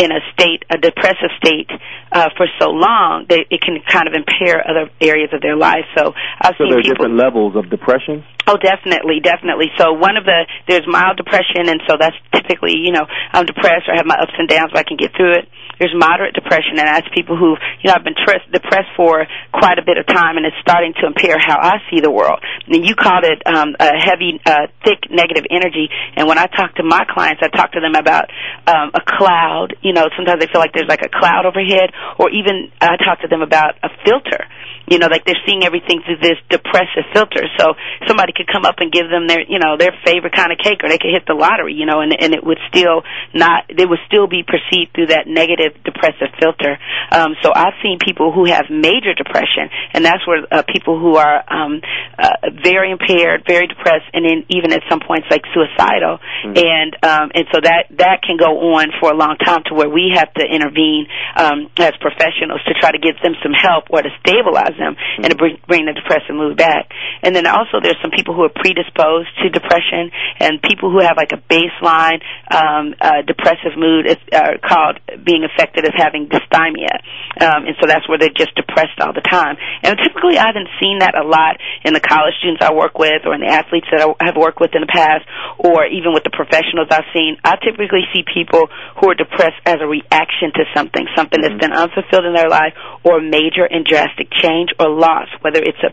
in 0.00 0.08
a 0.10 0.20
state, 0.32 0.64
a 0.72 0.78
depressive 0.80 1.28
state, 1.36 1.68
uh, 2.12 2.32
for 2.36 2.48
so 2.58 2.72
long 2.72 3.28
that 3.28 3.44
it 3.52 3.60
can 3.60 3.76
kind 3.84 4.08
of 4.08 4.14
impair 4.16 4.64
other 4.64 4.88
areas 5.00 5.28
of 5.36 5.44
their 5.44 5.56
life. 5.56 5.84
So 5.96 6.16
I've 6.40 6.56
So 6.56 6.64
seen 6.64 6.70
there 6.72 6.80
are 6.80 6.82
people. 6.82 7.04
different 7.12 7.16
levels 7.20 7.52
of 7.56 7.68
depression. 7.68 8.24
Oh, 8.50 8.58
definitely, 8.58 9.22
definitely. 9.22 9.70
So 9.78 9.94
one 9.94 10.18
of 10.18 10.26
the 10.26 10.42
there's 10.66 10.82
mild 10.90 11.14
depression, 11.14 11.70
and 11.70 11.78
so 11.86 11.94
that's 11.94 12.18
typically 12.34 12.74
you 12.82 12.90
know 12.90 13.06
I'm 13.06 13.46
depressed 13.46 13.86
or 13.86 13.94
I 13.94 14.02
have 14.02 14.10
my 14.10 14.18
ups 14.18 14.34
and 14.34 14.50
downs, 14.50 14.74
but 14.74 14.82
I 14.82 14.82
can 14.82 14.98
get 14.98 15.14
through 15.14 15.38
it. 15.38 15.46
There's 15.78 15.94
moderate 15.94 16.34
depression, 16.34 16.74
and 16.82 16.90
that's 16.90 17.06
people 17.14 17.38
who 17.38 17.54
you 17.78 17.86
know 17.86 17.94
I've 17.94 18.02
been 18.02 18.18
tres- 18.18 18.42
depressed 18.50 18.90
for 18.98 19.22
quite 19.54 19.78
a 19.78 19.86
bit 19.86 20.02
of 20.02 20.06
time, 20.10 20.34
and 20.34 20.42
it's 20.42 20.58
starting 20.66 20.98
to 20.98 21.06
impair 21.06 21.38
how 21.38 21.62
I 21.62 21.78
see 21.94 22.02
the 22.02 22.10
world. 22.10 22.42
And 22.66 22.82
you 22.82 22.98
called 22.98 23.22
it 23.22 23.38
um, 23.46 23.78
a 23.78 23.94
heavy, 24.02 24.42
uh, 24.42 24.66
thick 24.82 25.06
negative 25.14 25.46
energy, 25.46 25.86
and 26.18 26.26
when 26.26 26.42
I 26.42 26.50
talk 26.50 26.74
to 26.82 26.82
my 26.82 27.06
clients, 27.06 27.46
I 27.46 27.54
talk 27.54 27.70
to 27.78 27.80
them 27.80 27.94
about 27.94 28.34
um, 28.66 28.90
a 28.98 29.02
cloud. 29.06 29.78
You 29.78 29.94
know, 29.94 30.10
sometimes 30.18 30.42
they 30.42 30.50
feel 30.50 30.58
like 30.58 30.74
there's 30.74 30.90
like 30.90 31.06
a 31.06 31.12
cloud 31.12 31.46
overhead, 31.46 31.94
or 32.18 32.34
even 32.34 32.74
I 32.82 32.98
talk 32.98 33.22
to 33.22 33.30
them 33.30 33.46
about 33.46 33.78
a 33.86 33.94
filter 34.02 34.42
you 34.90 34.98
know, 34.98 35.06
like 35.06 35.24
they're 35.24 35.38
seeing 35.46 35.62
everything 35.62 36.02
through 36.02 36.18
this 36.18 36.36
depressive 36.50 37.06
filter. 37.14 37.46
So 37.56 37.78
somebody 38.10 38.34
could 38.40 38.48
come 38.48 38.64
up 38.64 38.80
and 38.80 38.88
give 38.88 39.12
them 39.12 39.28
their, 39.28 39.44
you 39.44 39.60
know, 39.60 39.76
their 39.76 39.92
favorite 40.08 40.32
kind 40.32 40.48
of 40.48 40.58
cake, 40.58 40.80
or 40.80 40.88
they 40.88 40.96
could 40.96 41.12
hit 41.12 41.28
the 41.28 41.36
lottery, 41.36 41.76
you 41.76 41.84
know, 41.84 42.00
and 42.00 42.16
and 42.16 42.32
it 42.32 42.40
would 42.40 42.58
still 42.72 43.04
not, 43.36 43.68
it 43.68 43.84
would 43.84 44.00
still 44.08 44.26
be 44.26 44.40
perceived 44.40 44.96
through 44.96 45.12
that 45.12 45.28
negative 45.28 45.76
depressive 45.84 46.32
filter. 46.40 46.80
Um, 47.12 47.36
so 47.44 47.52
I've 47.52 47.76
seen 47.84 48.00
people 48.00 48.32
who 48.32 48.48
have 48.48 48.72
major 48.72 49.12
depression, 49.12 49.68
and 49.92 50.00
that's 50.00 50.24
where 50.24 50.40
uh, 50.48 50.64
people 50.64 50.96
who 50.96 51.20
are 51.20 51.44
um, 51.44 51.84
uh, 52.16 52.48
very 52.64 52.90
impaired, 52.90 53.44
very 53.44 53.68
depressed, 53.68 54.08
and 54.16 54.24
then 54.24 54.48
even 54.48 54.72
at 54.72 54.80
some 54.88 55.00
points 55.04 55.28
like 55.30 55.44
suicidal, 55.52 56.18
and 56.56 56.96
um, 57.04 57.28
and 57.36 57.44
so 57.52 57.60
that 57.60 57.92
that 58.00 58.24
can 58.24 58.40
go 58.40 58.72
on 58.78 58.88
for 59.00 59.12
a 59.12 59.16
long 59.16 59.36
time 59.36 59.62
to 59.68 59.74
where 59.74 59.90
we 59.90 60.14
have 60.16 60.32
to 60.34 60.44
intervene 60.46 61.06
um, 61.36 61.68
as 61.76 61.92
professionals 62.00 62.62
to 62.64 62.72
try 62.78 62.90
to 62.92 62.98
give 62.98 63.18
them 63.22 63.34
some 63.42 63.52
help 63.52 63.90
or 63.90 64.02
to 64.02 64.10
stabilize 64.22 64.76
them 64.78 64.96
and 65.18 65.28
to 65.30 65.36
bring, 65.36 65.58
bring 65.66 65.84
the 65.84 65.92
depressive 65.92 66.34
mood 66.34 66.56
back. 66.56 66.90
And 67.22 67.34
then 67.34 67.46
also 67.46 67.82
there's 67.82 67.98
some 68.00 68.10
people 68.20 68.36
who 68.36 68.44
are 68.44 68.52
predisposed 68.52 69.32
to 69.40 69.48
depression 69.48 70.12
and 70.44 70.60
people 70.60 70.92
who 70.92 71.00
have 71.00 71.16
like 71.16 71.32
a 71.32 71.40
baseline 71.48 72.20
um, 72.52 72.92
uh, 73.00 73.24
depressive 73.24 73.72
mood 73.80 74.04
is 74.04 74.20
uh, 74.28 74.60
called 74.60 75.00
being 75.24 75.40
affected 75.48 75.88
as 75.88 75.96
having 75.96 76.28
dysthymia, 76.28 77.00
um, 77.40 77.64
and 77.64 77.74
so 77.80 77.88
that's 77.88 78.04
where 78.12 78.20
they're 78.20 78.36
just 78.36 78.52
depressed 78.52 79.00
all 79.00 79.16
the 79.16 79.24
time. 79.24 79.56
And 79.80 79.96
typically, 79.96 80.36
I 80.36 80.52
haven't 80.52 80.68
seen 80.76 81.00
that 81.00 81.16
a 81.16 81.24
lot 81.24 81.56
in 81.80 81.96
the 81.96 82.04
college 82.04 82.36
students 82.44 82.60
I 82.60 82.76
work 82.76 83.00
with, 83.00 83.24
or 83.24 83.32
in 83.32 83.40
the 83.40 83.48
athletes 83.48 83.88
that 83.88 84.04
I 84.04 84.28
have 84.28 84.36
worked 84.36 84.60
with 84.60 84.76
in 84.76 84.84
the 84.84 84.92
past, 84.92 85.24
or 85.56 85.86
even 85.88 86.12
with 86.12 86.28
the 86.28 86.34
professionals 86.34 86.92
I've 86.92 87.08
seen. 87.16 87.40
I 87.40 87.56
typically 87.56 88.04
see 88.12 88.20
people 88.28 88.68
who 89.00 89.08
are 89.08 89.16
depressed 89.16 89.62
as 89.64 89.80
a 89.80 89.88
reaction 89.88 90.52
to 90.60 90.68
something, 90.76 91.08
something 91.16 91.40
mm-hmm. 91.40 91.56
that's 91.56 91.62
been 91.62 91.72
unfulfilled 91.72 92.28
in 92.28 92.34
their 92.36 92.50
life, 92.50 92.76
or 93.06 93.22
major 93.24 93.64
and 93.64 93.86
drastic 93.86 94.28
change 94.42 94.74
or 94.76 94.90
loss, 94.90 95.30
whether 95.40 95.62
it's 95.62 95.80
a 95.80 95.90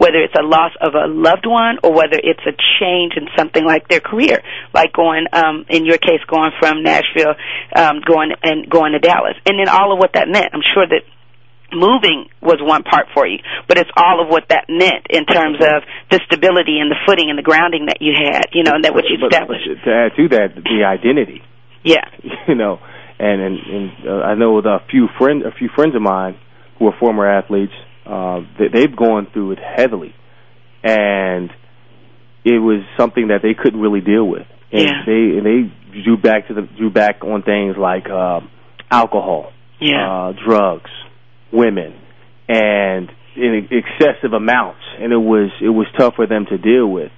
whether 0.00 0.18
it's 0.22 0.34
a 0.38 0.42
loss 0.42 0.72
of 0.80 0.94
a 0.94 1.06
loved 1.06 1.44
one 1.44 1.67
or 1.82 1.92
whether 1.92 2.16
it's 2.16 2.42
a 2.48 2.54
change 2.80 3.12
in 3.16 3.28
something 3.36 3.64
like 3.64 3.88
their 3.88 4.00
career, 4.00 4.40
like 4.72 4.92
going 4.92 5.26
um, 5.32 5.66
in 5.68 5.84
your 5.84 5.98
case, 5.98 6.24
going 6.26 6.52
from 6.58 6.82
Nashville, 6.82 7.36
um, 7.76 8.00
going 8.00 8.32
and 8.42 8.68
going 8.70 8.92
to 8.92 8.98
Dallas, 8.98 9.36
and 9.44 9.58
then 9.58 9.68
all 9.68 9.92
of 9.92 9.98
what 9.98 10.14
that 10.14 10.28
meant. 10.28 10.48
I'm 10.52 10.64
sure 10.74 10.86
that 10.86 11.04
moving 11.72 12.28
was 12.40 12.58
one 12.60 12.82
part 12.82 13.06
for 13.12 13.26
you, 13.26 13.38
but 13.68 13.76
it's 13.78 13.90
all 13.96 14.22
of 14.24 14.28
what 14.28 14.48
that 14.48 14.66
meant 14.68 15.06
in 15.10 15.26
terms 15.26 15.60
of 15.60 15.84
the 16.10 16.20
stability 16.26 16.80
and 16.80 16.90
the 16.90 16.96
footing 17.06 17.28
and 17.28 17.38
the 17.38 17.42
grounding 17.42 17.86
that 17.86 18.00
you 18.00 18.14
had, 18.16 18.48
you 18.52 18.64
know, 18.64 18.72
and 18.74 18.84
that 18.84 18.94
what 18.94 19.04
you 19.04 19.20
established. 19.20 19.68
to 19.84 19.90
add 19.92 20.16
to 20.16 20.28
that, 20.32 20.48
the 20.56 20.84
identity. 20.84 21.42
Yeah. 21.84 22.04
You 22.48 22.54
know, 22.54 22.78
and 23.18 23.42
and, 23.42 23.58
and 23.58 24.08
uh, 24.08 24.24
I 24.24 24.34
know 24.34 24.56
a 24.58 24.78
few 24.90 25.08
friend 25.18 25.42
a 25.42 25.50
few 25.50 25.68
friends 25.74 25.94
of 25.94 26.00
mine 26.00 26.38
who 26.78 26.86
are 26.86 26.94
former 26.98 27.28
athletes, 27.28 27.72
uh, 28.06 28.40
they, 28.58 28.68
they've 28.72 28.96
gone 28.96 29.26
through 29.32 29.52
it 29.52 29.58
heavily, 29.58 30.14
and 30.82 31.50
it 32.44 32.58
was 32.58 32.82
something 32.96 33.28
that 33.28 33.40
they 33.42 33.54
couldn't 33.54 33.80
really 33.80 34.00
deal 34.00 34.24
with. 34.24 34.46
And 34.70 34.82
yeah. 34.82 35.02
they 35.06 35.38
and 35.38 35.46
they 35.46 36.02
drew 36.02 36.16
back 36.16 36.48
to 36.48 36.54
the 36.54 36.62
drew 36.76 36.90
back 36.90 37.22
on 37.22 37.42
things 37.42 37.76
like 37.78 38.08
uh, 38.10 38.40
alcohol, 38.90 39.52
yeah. 39.80 40.28
uh, 40.28 40.32
drugs, 40.46 40.90
women, 41.52 41.98
and 42.48 43.10
in 43.36 43.68
excessive 43.70 44.32
amounts, 44.34 44.82
and 45.00 45.12
it 45.12 45.16
was 45.16 45.50
it 45.62 45.70
was 45.70 45.86
tough 45.98 46.14
for 46.16 46.26
them 46.26 46.46
to 46.50 46.58
deal 46.58 46.86
with. 46.86 47.10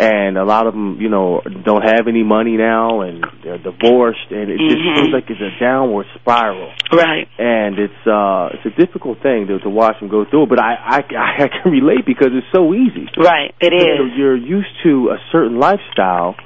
And 0.00 0.38
a 0.38 0.44
lot 0.44 0.68
of 0.68 0.74
them, 0.74 0.98
you 1.00 1.08
know, 1.08 1.42
don't 1.42 1.82
have 1.82 2.06
any 2.06 2.22
money 2.22 2.56
now, 2.56 3.00
and 3.00 3.26
they're 3.42 3.58
divorced, 3.58 4.30
and 4.30 4.48
it 4.48 4.60
mm-hmm. 4.60 4.68
just 4.70 4.78
seems 4.94 5.08
like 5.12 5.24
it's 5.28 5.40
a 5.40 5.58
downward 5.58 6.06
spiral. 6.14 6.72
Right. 6.92 7.26
And 7.36 7.76
it's 7.80 8.06
uh 8.06 8.54
it's 8.54 8.64
a 8.64 8.78
difficult 8.78 9.20
thing 9.22 9.48
to, 9.48 9.58
to 9.58 9.68
watch 9.68 9.98
them 9.98 10.08
go 10.08 10.24
through. 10.24 10.46
But 10.46 10.60
I, 10.60 10.74
I 10.78 10.98
I 11.42 11.48
can 11.48 11.72
relate 11.72 12.06
because 12.06 12.28
it's 12.30 12.46
so 12.54 12.72
easy. 12.74 13.08
Right. 13.18 13.52
It 13.60 13.74
is. 13.74 14.14
You're, 14.16 14.36
you're 14.36 14.36
used 14.36 14.70
to 14.84 15.10
a 15.10 15.18
certain 15.32 15.58
lifestyle, 15.58 16.36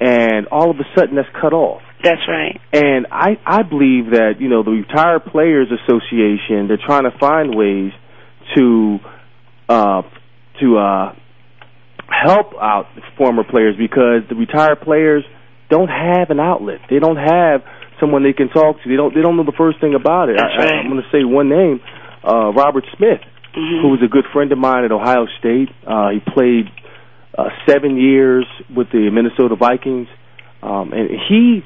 and 0.00 0.46
all 0.46 0.70
of 0.70 0.80
a 0.80 0.88
sudden 0.96 1.16
that's 1.16 1.28
cut 1.38 1.52
off. 1.52 1.82
That's 2.02 2.22
right. 2.26 2.58
And 2.72 3.06
I 3.12 3.36
I 3.44 3.64
believe 3.64 4.12
that 4.12 4.40
you 4.40 4.48
know 4.48 4.62
the 4.62 4.70
Retired 4.70 5.26
Players 5.26 5.68
Association 5.68 6.68
they're 6.68 6.80
trying 6.82 7.04
to 7.04 7.12
find 7.18 7.54
ways 7.54 7.92
to 8.56 8.98
uh 9.68 10.02
to 10.62 10.78
uh 10.78 11.12
help 12.24 12.54
out 12.60 12.86
former 13.16 13.44
players 13.44 13.76
because 13.76 14.22
the 14.28 14.34
retired 14.34 14.80
players 14.80 15.24
don't 15.70 15.88
have 15.88 16.30
an 16.30 16.40
outlet. 16.40 16.80
They 16.90 16.98
don't 16.98 17.16
have 17.16 17.62
someone 18.00 18.22
they 18.22 18.32
can 18.32 18.48
talk 18.48 18.76
to. 18.82 18.88
They 18.88 18.96
don't 18.96 19.14
they 19.14 19.20
don't 19.22 19.36
know 19.36 19.44
the 19.44 19.56
first 19.56 19.80
thing 19.80 19.94
about 19.94 20.28
it. 20.28 20.36
That's 20.38 20.54
I, 20.58 20.64
right. 20.64 20.74
I'm 20.80 20.90
going 20.90 21.02
to 21.02 21.10
say 21.12 21.24
one 21.24 21.48
name, 21.48 21.80
uh 22.24 22.52
Robert 22.52 22.84
Smith, 22.96 23.20
mm-hmm. 23.54 23.82
who 23.82 23.88
was 23.90 24.00
a 24.04 24.08
good 24.08 24.24
friend 24.32 24.50
of 24.52 24.58
mine 24.58 24.84
at 24.84 24.92
Ohio 24.92 25.26
State. 25.38 25.68
Uh 25.86 26.10
he 26.10 26.20
played 26.20 26.66
uh 27.36 27.50
7 27.68 27.96
years 27.96 28.46
with 28.74 28.88
the 28.90 29.10
Minnesota 29.10 29.56
Vikings. 29.56 30.08
Um 30.62 30.92
and 30.92 31.10
he 31.28 31.62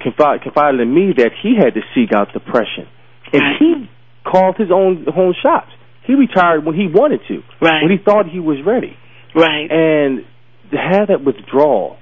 confided, 0.00 0.42
confided 0.42 0.80
in 0.80 0.92
me 0.94 1.12
that 1.16 1.32
he 1.42 1.56
had 1.56 1.74
to 1.74 1.80
seek 1.94 2.12
out 2.14 2.32
depression. 2.32 2.86
And 3.32 3.42
Right. 3.42 3.56
he 3.58 3.90
called 4.24 4.56
his 4.56 4.70
own 4.70 5.06
own 5.16 5.34
shots. 5.42 5.70
He 6.04 6.14
retired 6.14 6.64
when 6.64 6.76
he 6.76 6.86
wanted 6.86 7.20
to, 7.28 7.42
Right. 7.60 7.82
when 7.82 7.90
he 7.90 7.98
thought 7.98 8.26
he 8.28 8.38
was 8.40 8.58
ready. 8.64 8.96
Right. 9.36 9.70
And 9.70 10.24
to 10.70 10.76
have 10.76 11.08
that 11.08 11.22
withdrawal, 11.24 11.98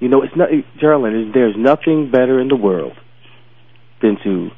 you 0.00 0.08
know, 0.08 0.22
it's 0.22 0.36
not 0.36 0.50
Geraldine. 0.78 1.32
There's 1.32 1.56
nothing 1.56 2.10
better 2.12 2.40
in 2.40 2.48
the 2.48 2.56
world 2.56 2.92
than 4.02 4.18
to 4.22 4.50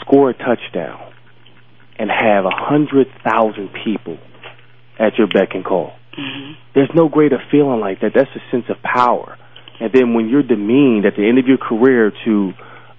score 0.00 0.30
a 0.30 0.34
touchdown 0.34 1.12
and 1.98 2.10
have 2.10 2.44
a 2.44 2.50
hundred 2.52 3.06
thousand 3.24 3.70
people 3.84 4.18
at 4.98 5.16
your 5.18 5.28
beck 5.28 5.50
and 5.54 5.64
call. 5.64 5.92
hmm 6.16 6.52
There's 6.74 6.90
no 6.94 7.08
greater 7.08 7.38
feeling 7.50 7.80
like 7.80 8.00
that. 8.00 8.10
That's 8.14 8.30
a 8.34 8.50
sense 8.50 8.64
of 8.68 8.82
power. 8.82 9.38
And 9.80 9.92
then 9.92 10.14
when 10.14 10.28
you're 10.28 10.42
demeaned 10.42 11.06
at 11.06 11.14
the 11.16 11.28
end 11.28 11.38
of 11.38 11.46
your 11.46 11.58
career 11.58 12.12
to 12.24 12.52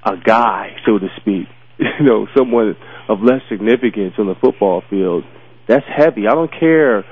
a 0.06 0.16
guy, 0.16 0.78
so 0.86 0.98
to 0.98 1.08
speak, 1.18 1.48
you 1.78 2.06
know, 2.06 2.28
someone 2.38 2.78
of 3.10 3.20
less 3.22 3.42
significance 3.50 4.14
on 4.18 4.28
the 4.28 4.36
football 4.40 4.82
field, 4.90 5.26
that's 5.68 5.86
heavy. 5.86 6.28
I 6.28 6.32
don't 6.34 6.52
care 6.58 7.04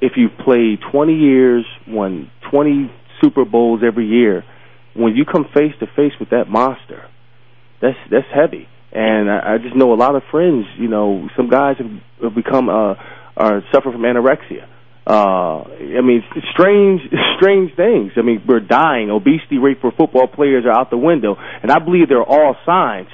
if 0.00 0.12
you've 0.16 0.36
played 0.44 0.78
20 0.92 1.14
years, 1.14 1.64
won 1.88 2.30
20 2.50 2.90
Super 3.22 3.44
Bowls 3.44 3.80
every 3.86 4.06
year. 4.06 4.44
When 4.94 5.14
you 5.14 5.24
come 5.24 5.44
face 5.54 5.72
to 5.80 5.86
face 5.86 6.12
with 6.18 6.30
that 6.30 6.48
monster, 6.48 7.04
that's 7.80 7.96
that's 8.10 8.26
heavy. 8.34 8.66
And 8.92 9.30
I, 9.30 9.54
I 9.54 9.58
just 9.58 9.76
know 9.76 9.92
a 9.92 9.96
lot 9.96 10.14
of 10.16 10.22
friends. 10.30 10.64
You 10.78 10.88
know, 10.88 11.28
some 11.36 11.50
guys 11.50 11.76
have, 11.78 11.90
have 12.22 12.34
become 12.34 12.68
uh, 12.68 12.94
are 13.36 13.62
suffer 13.72 13.92
from 13.92 14.02
anorexia. 14.02 14.66
Uh, 15.06 15.62
I 15.62 16.00
mean, 16.02 16.24
strange, 16.52 17.00
strange 17.36 17.76
things. 17.76 18.12
I 18.16 18.22
mean, 18.22 18.42
we're 18.46 18.60
dying. 18.60 19.10
Obesity 19.10 19.58
rate 19.58 19.78
for 19.80 19.92
football 19.92 20.26
players 20.26 20.64
are 20.64 20.72
out 20.72 20.90
the 20.90 20.96
window, 20.96 21.36
and 21.62 21.70
I 21.70 21.78
believe 21.78 22.08
they're 22.08 22.22
all 22.22 22.56
signs. 22.64 23.08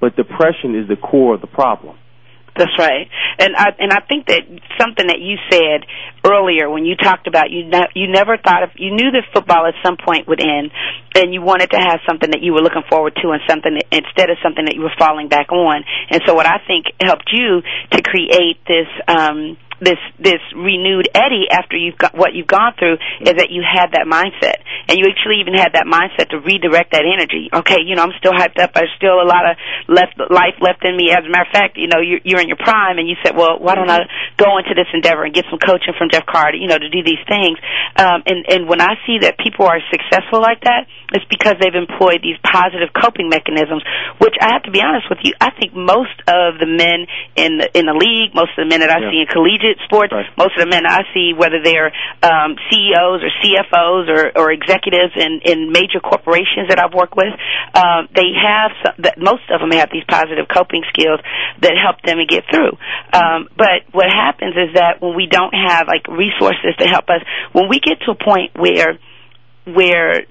But 0.00 0.14
depression 0.14 0.78
is 0.78 0.88
the 0.88 0.96
core 0.96 1.34
of 1.34 1.40
the 1.40 1.46
problem. 1.46 1.96
That's 2.58 2.74
right, 2.76 3.06
and 3.38 3.54
I 3.54 3.70
and 3.78 3.92
I 3.92 4.00
think 4.08 4.26
that 4.26 4.42
something 4.82 5.06
that 5.06 5.20
you 5.22 5.38
said 5.48 5.86
earlier 6.26 6.68
when 6.68 6.84
you 6.84 6.96
talked 6.96 7.28
about 7.28 7.50
you 7.50 7.64
ne- 7.64 7.94
you 7.94 8.10
never 8.10 8.36
thought 8.36 8.64
of 8.64 8.70
you 8.74 8.90
knew 8.90 9.12
that 9.14 9.30
football 9.32 9.64
at 9.66 9.74
some 9.86 9.96
point 9.96 10.26
would 10.26 10.42
end, 10.42 10.72
and 11.14 11.32
you 11.32 11.40
wanted 11.40 11.70
to 11.70 11.78
have 11.78 12.00
something 12.06 12.30
that 12.32 12.42
you 12.42 12.52
were 12.52 12.60
looking 12.60 12.82
forward 12.90 13.14
to 13.22 13.30
and 13.30 13.40
something 13.48 13.78
that, 13.78 13.86
instead 13.94 14.28
of 14.28 14.38
something 14.42 14.64
that 14.64 14.74
you 14.74 14.82
were 14.82 14.94
falling 14.98 15.28
back 15.28 15.52
on. 15.52 15.84
And 16.10 16.20
so, 16.26 16.34
what 16.34 16.46
I 16.46 16.58
think 16.66 16.86
helped 17.00 17.30
you 17.32 17.62
to 17.92 18.02
create 18.02 18.58
this. 18.66 18.90
um 19.06 19.56
this 19.80 19.98
this 20.18 20.42
renewed 20.54 21.08
Eddie 21.14 21.46
after 21.50 21.76
you've 21.76 21.98
got 21.98 22.14
what 22.14 22.34
you've 22.34 22.50
gone 22.50 22.74
through 22.78 22.98
is 23.22 23.34
that 23.38 23.50
you 23.50 23.62
had 23.62 23.94
that 23.94 24.06
mindset 24.10 24.62
and 24.88 24.98
you 24.98 25.06
actually 25.06 25.38
even 25.40 25.54
had 25.54 25.74
that 25.78 25.86
mindset 25.86 26.30
to 26.34 26.40
redirect 26.42 26.92
that 26.92 27.06
energy. 27.06 27.50
Okay, 27.52 27.82
you 27.86 27.94
know 27.94 28.02
I'm 28.02 28.16
still 28.18 28.32
hyped 28.34 28.58
up. 28.58 28.74
There's 28.74 28.92
still 28.96 29.22
a 29.22 29.28
lot 29.28 29.46
of 29.46 29.54
left 29.86 30.18
life 30.30 30.58
left 30.60 30.82
in 30.82 30.96
me. 30.96 31.10
As 31.14 31.22
a 31.22 31.30
matter 31.30 31.46
of 31.46 31.54
fact, 31.54 31.78
you 31.78 31.86
know 31.86 32.00
you're, 32.00 32.20
you're 32.24 32.40
in 32.42 32.48
your 32.48 32.58
prime, 32.58 32.98
and 32.98 33.06
you 33.08 33.14
said, 33.22 33.36
well, 33.36 33.58
why 33.58 33.74
don't 33.74 33.90
I 33.90 34.06
go 34.36 34.58
into 34.58 34.74
this 34.74 34.88
endeavor 34.94 35.22
and 35.22 35.34
get 35.34 35.44
some 35.50 35.58
coaching 35.60 35.94
from 35.98 36.08
Jeff 36.10 36.26
Carter, 36.26 36.56
you 36.56 36.66
know, 36.66 36.78
to 36.78 36.88
do 36.90 37.02
these 37.04 37.22
things. 37.28 37.58
Um, 37.94 38.22
and 38.26 38.46
and 38.48 38.60
when 38.68 38.80
I 38.80 38.96
see 39.06 39.22
that 39.22 39.38
people 39.38 39.66
are 39.66 39.78
successful 39.92 40.40
like 40.40 40.64
that, 40.64 40.88
it's 41.12 41.24
because 41.28 41.54
they've 41.60 41.74
employed 41.76 42.24
these 42.24 42.38
positive 42.42 42.90
coping 42.96 43.28
mechanisms. 43.28 43.84
Which 44.18 44.34
I 44.40 44.56
have 44.56 44.64
to 44.64 44.72
be 44.72 44.80
honest 44.80 45.06
with 45.12 45.20
you, 45.22 45.34
I 45.40 45.52
think 45.54 45.76
most 45.76 46.16
of 46.26 46.56
the 46.58 46.66
men 46.66 47.04
in 47.36 47.60
the 47.60 47.68
in 47.76 47.84
the 47.84 47.94
league, 47.94 48.32
most 48.34 48.56
of 48.56 48.64
the 48.64 48.70
men 48.70 48.80
that 48.80 48.88
I 48.90 49.04
Yeah. 49.04 49.10
see 49.12 49.20
in 49.20 49.28
collegiate 49.28 49.67
sports, 49.84 50.12
Right. 50.12 50.26
most 50.36 50.56
of 50.56 50.64
the 50.64 50.70
men 50.70 50.86
I 50.86 51.02
see, 51.12 51.32
whether 51.36 51.60
they're 51.62 51.92
um, 52.22 52.56
CEOs 52.70 53.20
or 53.24 53.30
CFOs 53.44 54.04
or, 54.08 54.22
or 54.36 54.52
executives 54.52 55.12
in, 55.16 55.40
in 55.44 55.72
major 55.72 56.00
corporations 56.00 56.68
that 56.68 56.78
I've 56.78 56.94
worked 56.94 57.16
with, 57.16 57.32
um, 57.74 58.08
they 58.14 58.32
have 58.32 58.70
some, 58.84 58.94
that 59.04 59.18
most 59.18 59.44
of 59.50 59.60
them 59.60 59.70
have 59.72 59.90
these 59.92 60.04
positive 60.08 60.46
coping 60.48 60.82
skills 60.88 61.20
that 61.60 61.74
help 61.76 62.00
them 62.02 62.18
to 62.18 62.26
get 62.26 62.44
through. 62.50 62.72
Um, 63.12 63.48
but 63.56 63.84
what 63.92 64.08
happens 64.08 64.54
is 64.56 64.74
that 64.74 65.00
when 65.00 65.14
we 65.16 65.26
don't 65.26 65.54
have 65.54 65.86
like 65.86 66.06
resources 66.08 66.72
to 66.78 66.86
help 66.86 67.08
us, 67.10 67.20
when 67.52 67.68
we 67.68 67.80
get 67.80 68.00
to 68.06 68.12
a 68.12 68.18
point 68.18 68.52
where 68.56 68.98
where 69.68 70.24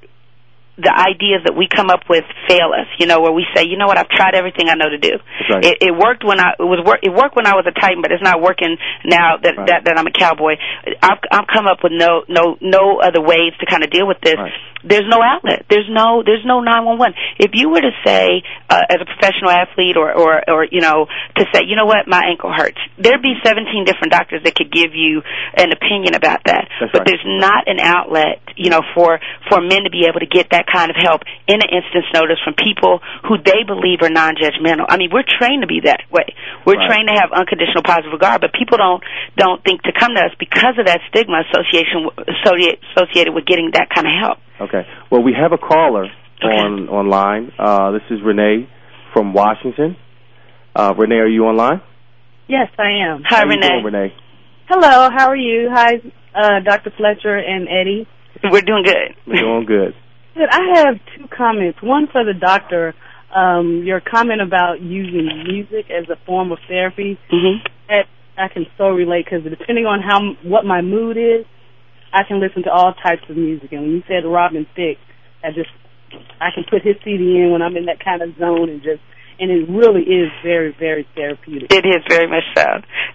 the 0.77 0.93
ideas 0.93 1.41
that 1.45 1.57
we 1.57 1.67
come 1.67 1.89
up 1.89 2.05
with 2.09 2.23
fail 2.47 2.69
us, 2.73 2.85
you 2.99 3.07
know, 3.09 3.21
where 3.21 3.31
we 3.33 3.45
say, 3.55 3.65
you 3.65 3.77
know 3.77 3.87
what, 3.87 3.97
I've 3.97 4.09
tried 4.09 4.35
everything 4.35 4.69
I 4.69 4.75
know 4.75 4.89
to 4.89 4.97
do. 5.01 5.17
right. 5.49 5.65
It, 5.65 5.77
it 5.81 5.93
worked 5.97 6.23
when 6.23 6.39
I 6.39 6.53
it 6.59 6.63
was 6.69 6.85
work 6.85 6.99
it 7.01 7.09
worked 7.09 7.35
when 7.35 7.47
I 7.47 7.55
was 7.57 7.65
a 7.65 7.73
Titan, 7.73 8.01
but 8.01 8.11
it's 8.11 8.23
not 8.23 8.41
working 8.41 8.77
now 9.03 9.37
that 9.41 9.57
Right. 9.57 9.67
that, 9.67 9.79
that 9.85 9.97
I'm 9.97 10.05
a 10.05 10.11
cowboy. 10.13 10.55
I've 11.01 11.17
I've 11.31 11.47
come 11.49 11.65
up 11.65 11.81
with 11.81 11.93
no 11.97 12.23
no 12.29 12.57
no 12.61 12.99
other 13.01 13.21
ways 13.21 13.53
to 13.59 13.65
kind 13.65 13.83
of 13.83 13.89
deal 13.89 14.07
with 14.07 14.21
this. 14.21 14.37
Right. 14.37 14.53
There's 14.87 15.07
no 15.07 15.19
outlet. 15.21 15.65
There's 15.69 15.89
no 15.91 16.23
there's 16.23 16.45
no 16.47 16.63
911. 16.63 17.13
If 17.39 17.51
you 17.53 17.69
were 17.69 17.83
to 17.83 17.91
say 18.05 18.41
uh, 18.69 18.87
as 18.87 18.97
a 19.03 19.07
professional 19.07 19.51
athlete 19.51 19.97
or 19.99 20.15
or 20.15 20.39
or 20.47 20.63
you 20.71 20.79
know 20.81 21.07
to 21.35 21.43
say, 21.53 21.67
you 21.67 21.75
know 21.75 21.85
what, 21.85 22.07
my 22.07 22.23
ankle 22.23 22.51
hurts. 22.55 22.79
There'd 22.97 23.21
be 23.21 23.35
17 23.43 23.83
different 23.85 24.11
doctors 24.15 24.41
that 24.43 24.55
could 24.55 24.71
give 24.71 24.95
you 24.95 25.21
an 25.55 25.71
opinion 25.75 26.15
about 26.15 26.41
that. 26.47 26.71
That's 26.79 26.91
but 26.95 27.03
right. 27.03 27.07
there's 27.11 27.27
not 27.27 27.67
an 27.67 27.79
outlet, 27.83 28.39
you 28.55 28.69
know, 28.71 28.81
for 28.95 29.19
for 29.51 29.59
men 29.59 29.83
to 29.83 29.91
be 29.91 30.07
able 30.07 30.23
to 30.23 30.29
get 30.29 30.49
that 30.55 30.65
kind 30.71 30.89
of 30.89 30.95
help 30.95 31.21
in 31.47 31.59
an 31.59 31.69
instance 31.69 32.07
notice 32.15 32.39
from 32.43 32.55
people 32.55 33.03
who 33.27 33.37
they 33.43 33.67
believe 33.67 33.99
are 34.01 34.09
non-judgmental. 34.09 34.87
I 34.87 34.95
mean, 34.97 35.11
we're 35.11 35.27
trained 35.27 35.61
to 35.61 35.69
be 35.69 35.81
that 35.83 36.07
way. 36.11 36.31
We're 36.65 36.77
Right. 36.79 36.87
trained 36.87 37.07
to 37.11 37.15
have 37.19 37.31
unconditional 37.33 37.83
positive 37.83 38.13
regard, 38.13 38.39
but 38.41 38.53
people 38.53 38.77
don't 38.77 39.03
don't 39.35 39.59
think 39.63 39.81
to 39.83 39.91
come 39.91 40.15
to 40.15 40.21
us 40.23 40.31
because 40.39 40.77
of 40.79 40.85
that 40.85 41.01
stigma 41.09 41.43
association 41.49 42.07
associated 42.27 42.79
associated 42.95 43.33
with 43.33 43.45
getting 43.45 43.71
that 43.73 43.89
kind 43.89 44.07
of 44.07 44.13
help. 44.13 44.37
Okay. 44.61 44.83
Well, 45.11 45.23
we 45.23 45.33
have 45.39 45.51
a 45.51 45.57
caller 45.57 46.05
on 46.41 46.89
online. 46.89 47.51
Uh, 47.57 47.91
this 47.91 48.01
is 48.09 48.19
Renee 48.23 48.67
from 49.13 49.33
Washington. 49.33 49.95
Uh, 50.75 50.93
Renee, 50.97 51.15
are 51.15 51.27
you 51.27 51.45
online? 51.45 51.81
Yes, 52.47 52.69
I 52.77 52.89
am. 53.05 53.23
Hi, 53.27 53.39
How 53.39 53.45
Renee. 53.47 53.67
doing, 53.67 53.83
Renee? 53.83 54.13
Hello, 54.69 55.09
how 55.15 55.27
are 55.29 55.35
you? 55.35 55.69
Hi, 55.71 55.95
uh, 56.35 56.59
Dr. 56.63 56.91
Fletcher 56.97 57.35
and 57.37 57.67
Eddie. 57.67 58.07
We're 58.43 58.61
doing 58.61 58.83
good. 58.83 59.15
We're 59.25 59.41
doing 59.41 59.65
good. 59.65 59.93
Good. 60.37 60.49
I 60.51 60.77
have 60.85 60.95
two 61.17 61.25
comments. 61.35 61.79
One 61.81 62.05
for 62.11 62.23
the 62.23 62.35
doctor. 62.39 62.93
Um, 63.35 63.81
your 63.83 63.99
comment 63.99 64.39
about 64.39 64.79
using 64.79 65.45
music 65.47 65.89
as 65.89 66.07
a 66.11 66.15
form 66.27 66.51
of 66.51 66.59
therapy. 66.67 67.17
hmm 67.31 67.57
That 67.87 68.03
I 68.37 68.47
can 68.53 68.67
so 68.77 68.89
relate 68.89 69.25
because 69.25 69.43
depending 69.49 69.87
on 69.87 70.01
how 70.03 70.19
what 70.47 70.63
my 70.63 70.81
mood 70.83 71.17
is, 71.17 71.43
I 72.13 72.23
can 72.23 72.39
listen 72.39 72.63
to 72.63 72.71
all 72.71 72.93
types 72.93 73.23
of 73.29 73.37
music. 73.37 73.71
And 73.71 73.81
when 73.81 73.91
you 73.91 74.03
said 74.07 74.25
Robin 74.25 74.65
Thicke, 74.75 74.99
I 75.43 75.49
just 75.51 75.69
I 76.39 76.49
can 76.53 76.63
put 76.69 76.83
his 76.83 76.95
CD 77.03 77.41
in 77.41 77.51
when 77.51 77.61
I'm 77.61 77.75
in 77.77 77.85
that 77.85 78.03
kind 78.03 78.21
of 78.21 78.37
zone 78.37 78.69
and 78.69 78.81
just 78.81 79.01
and 79.39 79.51
it 79.51 79.69
really 79.69 80.03
is 80.03 80.31
very 80.43 80.75
very 80.77 81.07
therapeutic. 81.15 81.71
It 81.73 81.85
is 81.85 82.01
very 82.09 82.27
much 82.27 82.43
so. 82.55 82.65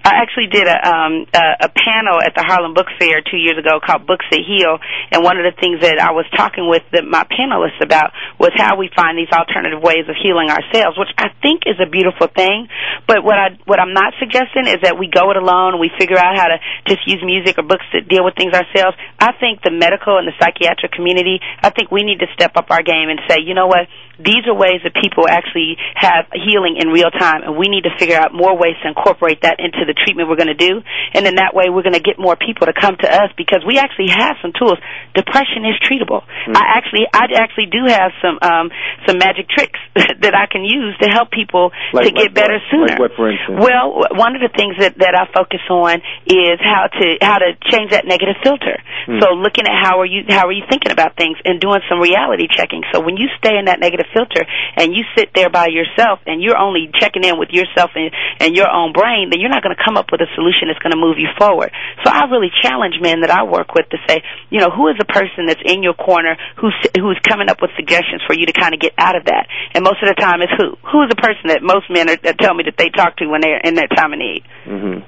I 0.04 0.22
actually 0.22 0.48
did 0.50 0.66
a 0.66 0.78
um 0.82 1.26
a, 1.34 1.66
a 1.66 1.70
panel 1.70 2.20
at 2.22 2.34
the 2.34 2.44
Harlem 2.46 2.74
Book 2.74 2.86
Fair 2.98 3.22
two 3.22 3.38
years 3.38 3.58
ago 3.58 3.80
called 3.82 4.06
Books 4.06 4.24
That 4.30 4.42
Heal, 4.42 4.78
and 5.10 5.22
one 5.22 5.38
of 5.38 5.44
the 5.44 5.54
things 5.58 5.80
that 5.82 5.98
I 5.98 6.12
was 6.12 6.26
talking 6.36 6.68
with 6.68 6.82
the, 6.92 7.02
my 7.02 7.24
panelists 7.26 7.82
about 7.82 8.12
was 8.38 8.50
how 8.56 8.78
we 8.78 8.90
find 8.94 9.18
these 9.18 9.30
alternative 9.32 9.82
ways 9.82 10.06
of 10.08 10.16
healing 10.18 10.50
ourselves, 10.50 10.98
which 10.98 11.12
I 11.18 11.30
think 11.42 11.64
is 11.66 11.78
a 11.82 11.88
beautiful 11.88 12.28
thing. 12.30 12.68
But 13.06 13.24
what 13.24 13.38
I 13.38 13.58
what 13.66 13.78
I'm 13.80 13.94
not 13.94 14.14
suggesting 14.18 14.66
is 14.66 14.82
that 14.82 14.98
we 14.98 15.10
go 15.10 15.30
it 15.30 15.38
alone 15.38 15.78
and 15.78 15.80
we 15.80 15.90
figure 15.98 16.18
out 16.18 16.38
how 16.38 16.48
to 16.48 16.58
just 16.86 17.02
use 17.06 17.22
music 17.22 17.58
or 17.58 17.66
books 17.66 17.84
to 17.92 18.00
deal 18.00 18.24
with 18.24 18.34
things 18.34 18.54
ourselves. 18.54 18.96
I 19.18 19.34
think 19.38 19.62
the 19.62 19.70
medical 19.70 20.18
and 20.18 20.26
the 20.26 20.36
psychiatric 20.38 20.92
community, 20.92 21.40
I 21.62 21.70
think 21.70 21.90
we 21.90 22.02
need 22.02 22.20
to 22.20 22.28
step 22.34 22.56
up 22.56 22.70
our 22.70 22.82
game 22.82 23.10
and 23.10 23.20
say, 23.28 23.42
you 23.42 23.54
know 23.54 23.66
what, 23.66 23.86
these 24.24 24.46
are 24.46 24.54
ways 24.54 24.80
that 24.86 24.94
people 24.94 25.26
actually 25.28 25.76
have 25.94 26.26
healing 26.32 26.78
in 26.78 26.88
real 26.88 27.10
time, 27.10 27.42
and 27.42 27.56
we 27.58 27.68
need 27.68 27.84
to 27.84 27.94
figure 27.98 28.16
out 28.16 28.32
more 28.32 28.56
ways 28.56 28.74
to 28.82 28.88
incorporate 28.88 29.42
that 29.42 29.58
into 29.58 29.84
the 29.86 29.94
treatment 29.94 30.28
we're 30.30 30.38
going 30.40 30.52
to 30.52 30.58
do. 30.58 30.80
And 31.14 31.26
then 31.26 31.36
that 31.36 31.54
way, 31.54 31.68
we're 31.70 31.82
going 31.84 31.98
to 31.98 32.02
get 32.02 32.18
more 32.18 32.36
people 32.36 32.66
to 32.66 32.74
come 32.74 32.96
to 33.02 33.08
us 33.08 33.30
because 33.36 33.62
we 33.66 33.78
actually 33.78 34.08
have 34.14 34.36
some 34.40 34.52
tools. 34.56 34.78
Depression 35.14 35.66
is 35.66 35.76
treatable. 35.82 36.22
I 36.48 36.78
actually, 36.78 37.06
I 37.12 37.26
actually 37.36 37.66
do 37.68 37.84
have 37.90 38.10
some 38.22 38.38
um, 38.42 38.70
some 39.06 39.18
magic 39.18 39.48
tricks 39.48 39.78
that 40.22 40.34
I 40.34 40.46
can 40.46 40.64
use 40.64 40.94
to 41.02 41.08
help 41.10 41.30
people 41.30 41.70
Like- 41.92 42.06
to 42.06 42.10
get 42.12 42.30
like 42.30 42.34
better 42.34 42.58
what? 42.62 42.70
sooner. 42.70 42.94
Like 42.96 42.98
what, 42.98 43.12
for 43.16 43.30
instance? 43.30 43.58
Well, 43.58 44.06
one 44.16 44.34
of 44.38 44.42
the 44.42 44.52
things 44.54 44.76
that 44.78 44.98
that 44.98 45.14
I 45.18 45.26
focus 45.34 45.62
on 45.70 46.00
is 46.26 46.58
how 46.62 46.86
to 46.88 47.06
how 47.20 47.38
to 47.38 47.54
change 47.70 47.90
that 47.90 48.06
negative 48.06 48.36
filter. 48.42 48.78
Hmm. 49.06 49.18
So 49.20 49.34
looking 49.34 49.66
at 49.66 49.74
how 49.74 50.00
are 50.00 50.06
you 50.08 50.24
how 50.28 50.46
are 50.46 50.54
you 50.54 50.64
thinking 50.70 50.92
about 50.92 51.16
things 51.16 51.36
and 51.44 51.60
doing 51.60 51.80
some 51.88 52.00
reality 52.00 52.46
checking. 52.50 52.82
So 52.92 53.00
when 53.00 53.16
you 53.16 53.28
stay 53.38 53.58
in 53.58 53.66
that 53.66 53.80
negative 53.80 54.06
filter 54.14 54.44
and 54.76 54.94
you 54.94 55.04
sit 55.16 55.30
there 55.34 55.50
by 55.50 55.68
yourself 55.68 56.20
and 56.26 56.40
you're 56.40 56.56
only 56.56 56.90
checking 56.94 57.24
in 57.24 57.38
with 57.38 57.50
yourself 57.50 57.90
and, 57.94 58.12
and 58.40 58.54
your 58.54 58.70
own 58.70 58.92
brain, 58.92 59.30
then 59.30 59.40
you're 59.40 59.52
not 59.52 59.62
going 59.62 59.74
to 59.74 59.82
come 59.82 59.96
up 59.96 60.12
with 60.12 60.20
a 60.20 60.30
solution 60.34 60.68
that's 60.68 60.80
going 60.80 60.94
to 60.94 61.00
move 61.00 61.18
you 61.18 61.28
forward. 61.38 61.72
So 62.04 62.12
I 62.12 62.28
really 62.30 62.50
challenge 62.62 62.96
men 63.00 63.20
that 63.22 63.30
I 63.30 63.42
work 63.44 63.74
with 63.74 63.88
to 63.90 63.98
say, 64.08 64.22
you 64.50 64.60
know, 64.60 64.70
who 64.70 64.88
is 64.88 64.96
the 64.98 65.08
person 65.08 65.46
that's 65.46 65.62
in 65.64 65.82
your 65.82 65.94
corner 65.94 66.36
who's 66.56 66.74
who's 66.96 67.18
coming 67.26 67.48
up 67.48 67.60
with 67.60 67.70
suggestions 67.76 68.22
for 68.26 68.34
you 68.34 68.46
to 68.46 68.52
kind 68.52 68.74
of 68.74 68.80
get 68.80 68.92
out 68.98 69.16
of 69.16 69.24
that? 69.26 69.48
And 69.74 69.84
most 69.84 70.02
of 70.02 70.08
the 70.08 70.18
time, 70.18 70.42
it's 70.42 70.52
who 70.56 70.76
who 70.84 71.02
is 71.04 71.10
the 71.10 71.20
person 71.20 71.48
that 71.48 71.62
most 71.62 71.90
men 71.90 72.08
are, 72.10 72.16
that 72.22 72.38
tell 72.38 72.54
me 72.54 72.64
that 72.64 72.76
they 72.76 72.90
talk 72.90 73.16
to 73.18 73.26
when 73.26 73.40
they're 73.40 73.60
in 73.60 73.74
that 73.76 73.90
time 73.94 74.12
of 74.12 74.18
need. 74.18 74.42
hmm 74.64 75.02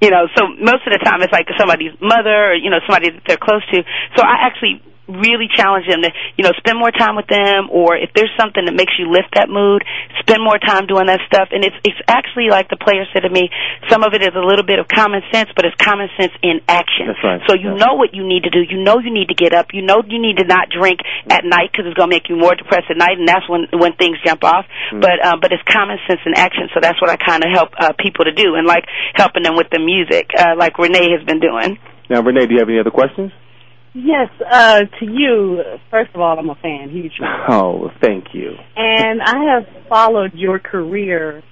You 0.00 0.10
know, 0.10 0.26
so 0.36 0.46
most 0.58 0.86
of 0.86 0.92
the 0.94 1.02
time 1.02 1.22
it's 1.22 1.32
like 1.32 1.46
somebody's 1.58 1.94
mother 2.00 2.52
or, 2.52 2.54
you 2.54 2.70
know, 2.70 2.78
somebody 2.86 3.10
that 3.10 3.22
they're 3.26 3.40
close 3.40 3.66
to. 3.74 3.82
So 4.16 4.22
I 4.22 4.46
actually 4.46 4.82
really 5.08 5.48
challenge 5.48 5.88
them 5.88 6.04
to, 6.04 6.10
you 6.36 6.44
know, 6.44 6.52
spend 6.60 6.78
more 6.78 6.92
time 6.92 7.16
with 7.16 7.26
them 7.26 7.72
or 7.72 7.96
if 7.96 8.12
there's 8.14 8.30
something 8.36 8.64
that 8.68 8.76
makes 8.76 8.92
you 9.00 9.08
lift 9.08 9.32
that 9.34 9.48
mood, 9.48 9.82
spend 10.20 10.44
more 10.44 10.60
time 10.60 10.84
doing 10.86 11.08
that 11.08 11.24
stuff. 11.26 11.48
And 11.50 11.64
it's 11.64 11.76
it's 11.82 11.98
actually 12.06 12.52
like 12.52 12.68
the 12.68 12.76
player 12.76 13.08
said 13.12 13.24
to 13.24 13.32
me, 13.32 13.48
some 13.88 14.04
of 14.04 14.12
it 14.12 14.20
is 14.20 14.36
a 14.36 14.44
little 14.44 14.64
bit 14.64 14.78
of 14.78 14.86
common 14.86 15.24
sense, 15.32 15.48
but 15.56 15.64
it's 15.64 15.76
common 15.80 16.12
sense 16.20 16.32
in 16.44 16.60
action. 16.68 17.08
That's 17.08 17.24
right. 17.24 17.40
So 17.48 17.56
you 17.56 17.72
know 17.72 17.96
what 17.96 18.12
you 18.12 18.22
need 18.28 18.44
to 18.44 18.52
do. 18.52 18.60
You 18.60 18.84
know 18.84 19.00
you 19.00 19.10
need 19.10 19.32
to 19.32 19.38
get 19.38 19.56
up. 19.56 19.72
You 19.72 19.82
know 19.82 20.04
you 20.04 20.20
need 20.20 20.36
to 20.38 20.46
not 20.46 20.68
drink 20.68 21.00
at 21.32 21.42
night 21.44 21.72
because 21.72 21.88
it's 21.88 21.96
going 21.96 22.12
to 22.12 22.14
make 22.14 22.28
you 22.28 22.36
more 22.36 22.54
depressed 22.54 22.92
at 22.92 23.00
night, 23.00 23.16
and 23.16 23.26
that's 23.26 23.48
when 23.48 23.72
when 23.72 23.96
things 23.96 24.20
jump 24.20 24.44
off. 24.44 24.68
Mm. 24.92 25.00
But 25.00 25.16
uh, 25.24 25.36
but 25.40 25.52
it's 25.56 25.64
common 25.64 25.96
sense 26.04 26.20
in 26.28 26.36
action. 26.36 26.68
So 26.76 26.80
that's 26.84 27.00
what 27.00 27.08
I 27.08 27.16
kind 27.16 27.40
of 27.40 27.50
help 27.50 27.72
uh, 27.80 27.96
people 27.96 28.28
to 28.28 28.32
do, 28.32 28.54
and 28.60 28.66
like 28.66 28.84
helping 29.16 29.42
them 29.42 29.56
with 29.56 29.72
the 29.72 29.80
music, 29.80 30.28
uh, 30.36 30.54
like 30.56 30.76
Renee 30.78 31.16
has 31.16 31.24
been 31.24 31.40
doing. 31.40 31.78
Now, 32.10 32.22
Renee, 32.22 32.46
do 32.46 32.54
you 32.54 32.60
have 32.60 32.68
any 32.68 32.80
other 32.80 32.90
questions? 32.90 33.32
Yes, 33.94 34.28
uh, 34.50 34.80
to 35.00 35.04
you, 35.06 35.62
first 35.90 36.14
of 36.14 36.20
all, 36.20 36.38
I'm 36.38 36.50
a 36.50 36.54
fan, 36.56 36.90
huge 36.90 37.12
fan. 37.18 37.28
Oh, 37.48 37.90
thank 38.02 38.26
you. 38.34 38.52
And 38.76 39.20
I 39.22 39.54
have 39.54 39.66
followed 39.88 40.32
your 40.34 40.58
career 40.58 41.42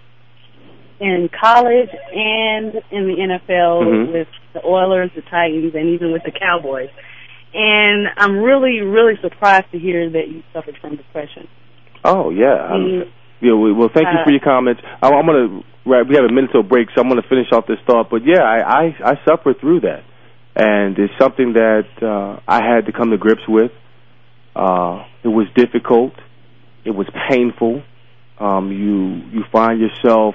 in 1.00 1.28
college 1.38 1.88
and 2.14 2.74
in 2.90 3.06
the 3.08 3.16
NFL 3.18 3.82
Mhm. 3.84 4.12
with 4.12 4.28
the 4.54 4.64
Oilers, 4.64 5.10
the 5.14 5.22
Titans, 5.22 5.74
and 5.74 5.88
even 5.90 6.12
with 6.12 6.22
the 6.24 6.30
Cowboys. 6.32 6.88
And 7.54 8.08
I'm 8.16 8.38
really, 8.38 8.80
really 8.80 9.16
surprised 9.20 9.70
to 9.72 9.78
hear 9.78 10.08
that 10.10 10.28
you 10.28 10.42
suffered 10.52 10.76
from 10.80 10.96
depression. 10.96 11.48
Oh, 12.04 12.30
yeah. 12.30 12.54
I'm- 12.54 12.82
Mm, 12.84 13.08
Yeah, 13.40 13.52
well, 13.52 13.88
thank 13.92 14.08
you 14.10 14.18
Uh, 14.20 14.24
for 14.24 14.30
your 14.30 14.40
comments. 14.40 14.80
I, 15.02 15.08
I'm 15.10 15.26
going 15.26 15.48
to, 15.60 15.64
right, 15.90 16.06
we 16.06 16.14
have 16.16 16.24
a 16.24 16.32
minute 16.32 16.52
till 16.52 16.62
break, 16.62 16.88
so 16.94 17.02
I'm 17.02 17.08
going 17.10 17.20
to 17.20 17.28
finish 17.28 17.52
off 17.52 17.66
this 17.66 17.78
thought. 17.86 18.08
But 18.08 18.24
yeah, 18.24 18.42
I, 18.42 18.84
I, 18.86 18.96
I 19.04 19.18
suffered 19.26 19.60
through 19.60 19.80
that. 19.80 20.02
And 20.56 20.98
it's 20.98 21.12
something 21.20 21.52
that 21.52 21.86
uh, 22.00 22.40
I 22.48 22.62
had 22.64 22.86
to 22.86 22.92
come 22.92 23.10
to 23.10 23.18
grips 23.18 23.46
with. 23.46 23.70
Uh, 24.54 25.04
it 25.22 25.28
was 25.28 25.46
difficult. 25.54 26.14
It 26.84 26.92
was 26.92 27.06
painful. 27.28 27.82
Um, 28.38 28.72
you, 28.72 29.38
you 29.38 29.44
find 29.52 29.78
yourself 29.80 30.34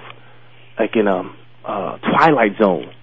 like 0.78 0.96
in 0.96 1.08
a 1.08 1.24
uh, 1.66 1.98
twilight 1.98 2.52
zone. 2.62 2.94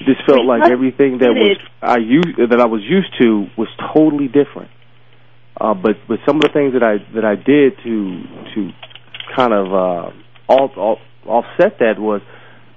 It 0.00 0.04
just 0.04 0.26
felt 0.26 0.44
like 0.44 0.70
everything 0.70 1.18
that 1.18 1.30
was. 1.30 1.58
I 1.80 1.98
used 1.98 2.38
that 2.38 2.60
I 2.60 2.66
was 2.66 2.82
used 2.82 3.14
to 3.20 3.46
was 3.56 3.68
totally 3.94 4.26
different. 4.26 4.70
Uh, 5.58 5.74
but 5.74 5.96
but 6.06 6.18
some 6.26 6.36
of 6.36 6.42
the 6.42 6.50
things 6.52 6.74
that 6.74 6.82
I 6.82 6.98
that 7.14 7.24
I 7.24 7.34
did 7.34 7.78
to 7.82 8.22
to 8.54 8.70
kind 9.34 9.52
of 9.52 9.66
uh, 9.72 10.10
all, 10.48 10.70
all, 10.76 10.98
offset 11.26 11.78
that 11.80 11.98
was 11.98 12.20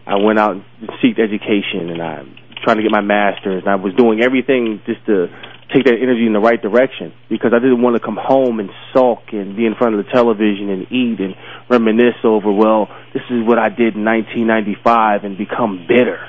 I 0.08 0.16
went 0.16 0.40
out 0.40 0.52
and 0.56 0.64
seeked 1.04 1.20
education 1.20 1.90
and 1.90 2.02
I 2.02 2.24
trying 2.70 2.78
to 2.78 2.86
get 2.86 2.94
my 2.94 3.02
master's 3.02 3.66
and 3.66 3.70
I 3.74 3.82
was 3.82 3.98
doing 3.98 4.22
everything 4.22 4.78
just 4.86 5.02
to 5.10 5.26
take 5.74 5.90
that 5.90 5.98
energy 5.98 6.30
in 6.30 6.34
the 6.34 6.40
right 6.40 6.62
direction 6.62 7.14
because 7.26 7.50
I 7.50 7.58
didn't 7.58 7.82
want 7.82 7.98
to 7.98 8.02
come 8.02 8.18
home 8.22 8.60
and 8.62 8.70
sulk 8.94 9.34
and 9.34 9.58
be 9.58 9.66
in 9.66 9.74
front 9.74 9.98
of 9.98 10.06
the 10.06 10.12
television 10.14 10.70
and 10.70 10.86
eat 10.94 11.18
and 11.18 11.34
reminisce 11.66 12.22
over 12.24 12.54
well 12.54 12.86
this 13.14 13.26
is 13.34 13.42
what 13.42 13.58
I 13.58 13.74
did 13.74 13.98
in 13.98 14.06
1995 14.06 15.26
and 15.26 15.34
become 15.34 15.90
bitter. 15.90 16.22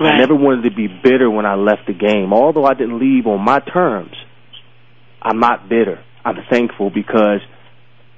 I 0.00 0.16
never 0.16 0.34
wanted 0.34 0.64
to 0.68 0.74
be 0.74 0.88
bitter 0.88 1.30
when 1.30 1.44
I 1.44 1.54
left 1.54 1.86
the 1.86 1.92
game. 1.92 2.32
Although 2.32 2.64
I 2.64 2.72
didn't 2.72 2.98
leave 2.98 3.26
on 3.26 3.44
my 3.44 3.60
terms, 3.60 4.16
I'm 5.20 5.38
not 5.38 5.68
bitter. 5.68 6.02
I'm 6.24 6.36
thankful 6.50 6.90
because 6.90 7.38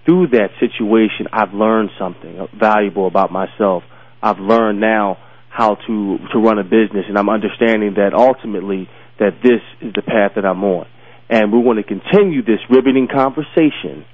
through 0.06 0.28
that 0.28 0.50
situation, 0.60 1.26
I've 1.32 1.52
learned 1.52 1.90
something 1.98 2.46
valuable 2.58 3.06
about 3.06 3.32
myself. 3.32 3.82
I've 4.22 4.38
learned 4.38 4.80
now 4.80 5.18
how 5.54 5.76
to 5.86 6.18
to 6.32 6.38
run 6.40 6.58
a 6.58 6.64
business, 6.64 7.04
and 7.08 7.16
I'm 7.16 7.28
understanding 7.28 7.94
that 7.94 8.12
ultimately 8.12 8.88
that 9.20 9.40
this 9.40 9.62
is 9.80 9.92
the 9.94 10.02
path 10.02 10.32
that 10.34 10.44
I'm 10.44 10.64
on. 10.64 10.86
And 11.30 11.52
we're 11.52 11.62
going 11.62 11.76
to 11.76 11.84
continue 11.84 12.42
this 12.42 12.58
riveting 12.68 13.06
conversation 13.06 14.04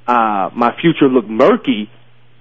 uh, 0.08 0.50
my 0.56 0.76
future 0.80 1.08
looked 1.08 1.30
murky, 1.30 1.90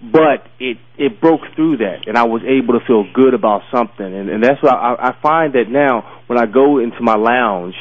but 0.01 0.47
it 0.59 0.79
it 0.99 1.21
broke 1.21 1.41
through 1.57 1.79
that, 1.79 2.07
and 2.07 2.17
I 2.17 2.25
was 2.25 2.43
able 2.45 2.79
to 2.79 2.85
feel 2.87 3.05
good 3.13 3.35
about 3.35 3.63
something, 3.75 4.05
and, 4.05 4.29
and 4.29 4.45
that's 4.45 4.63
why 4.63 4.73
I, 4.73 5.09
I 5.09 5.17
find 5.23 5.55
that 5.55 5.69
now 5.69 6.23
when 6.27 6.39
I 6.39 6.47
go 6.47 6.79
into 6.79 7.01
my 7.01 7.17
lounge 7.17 7.75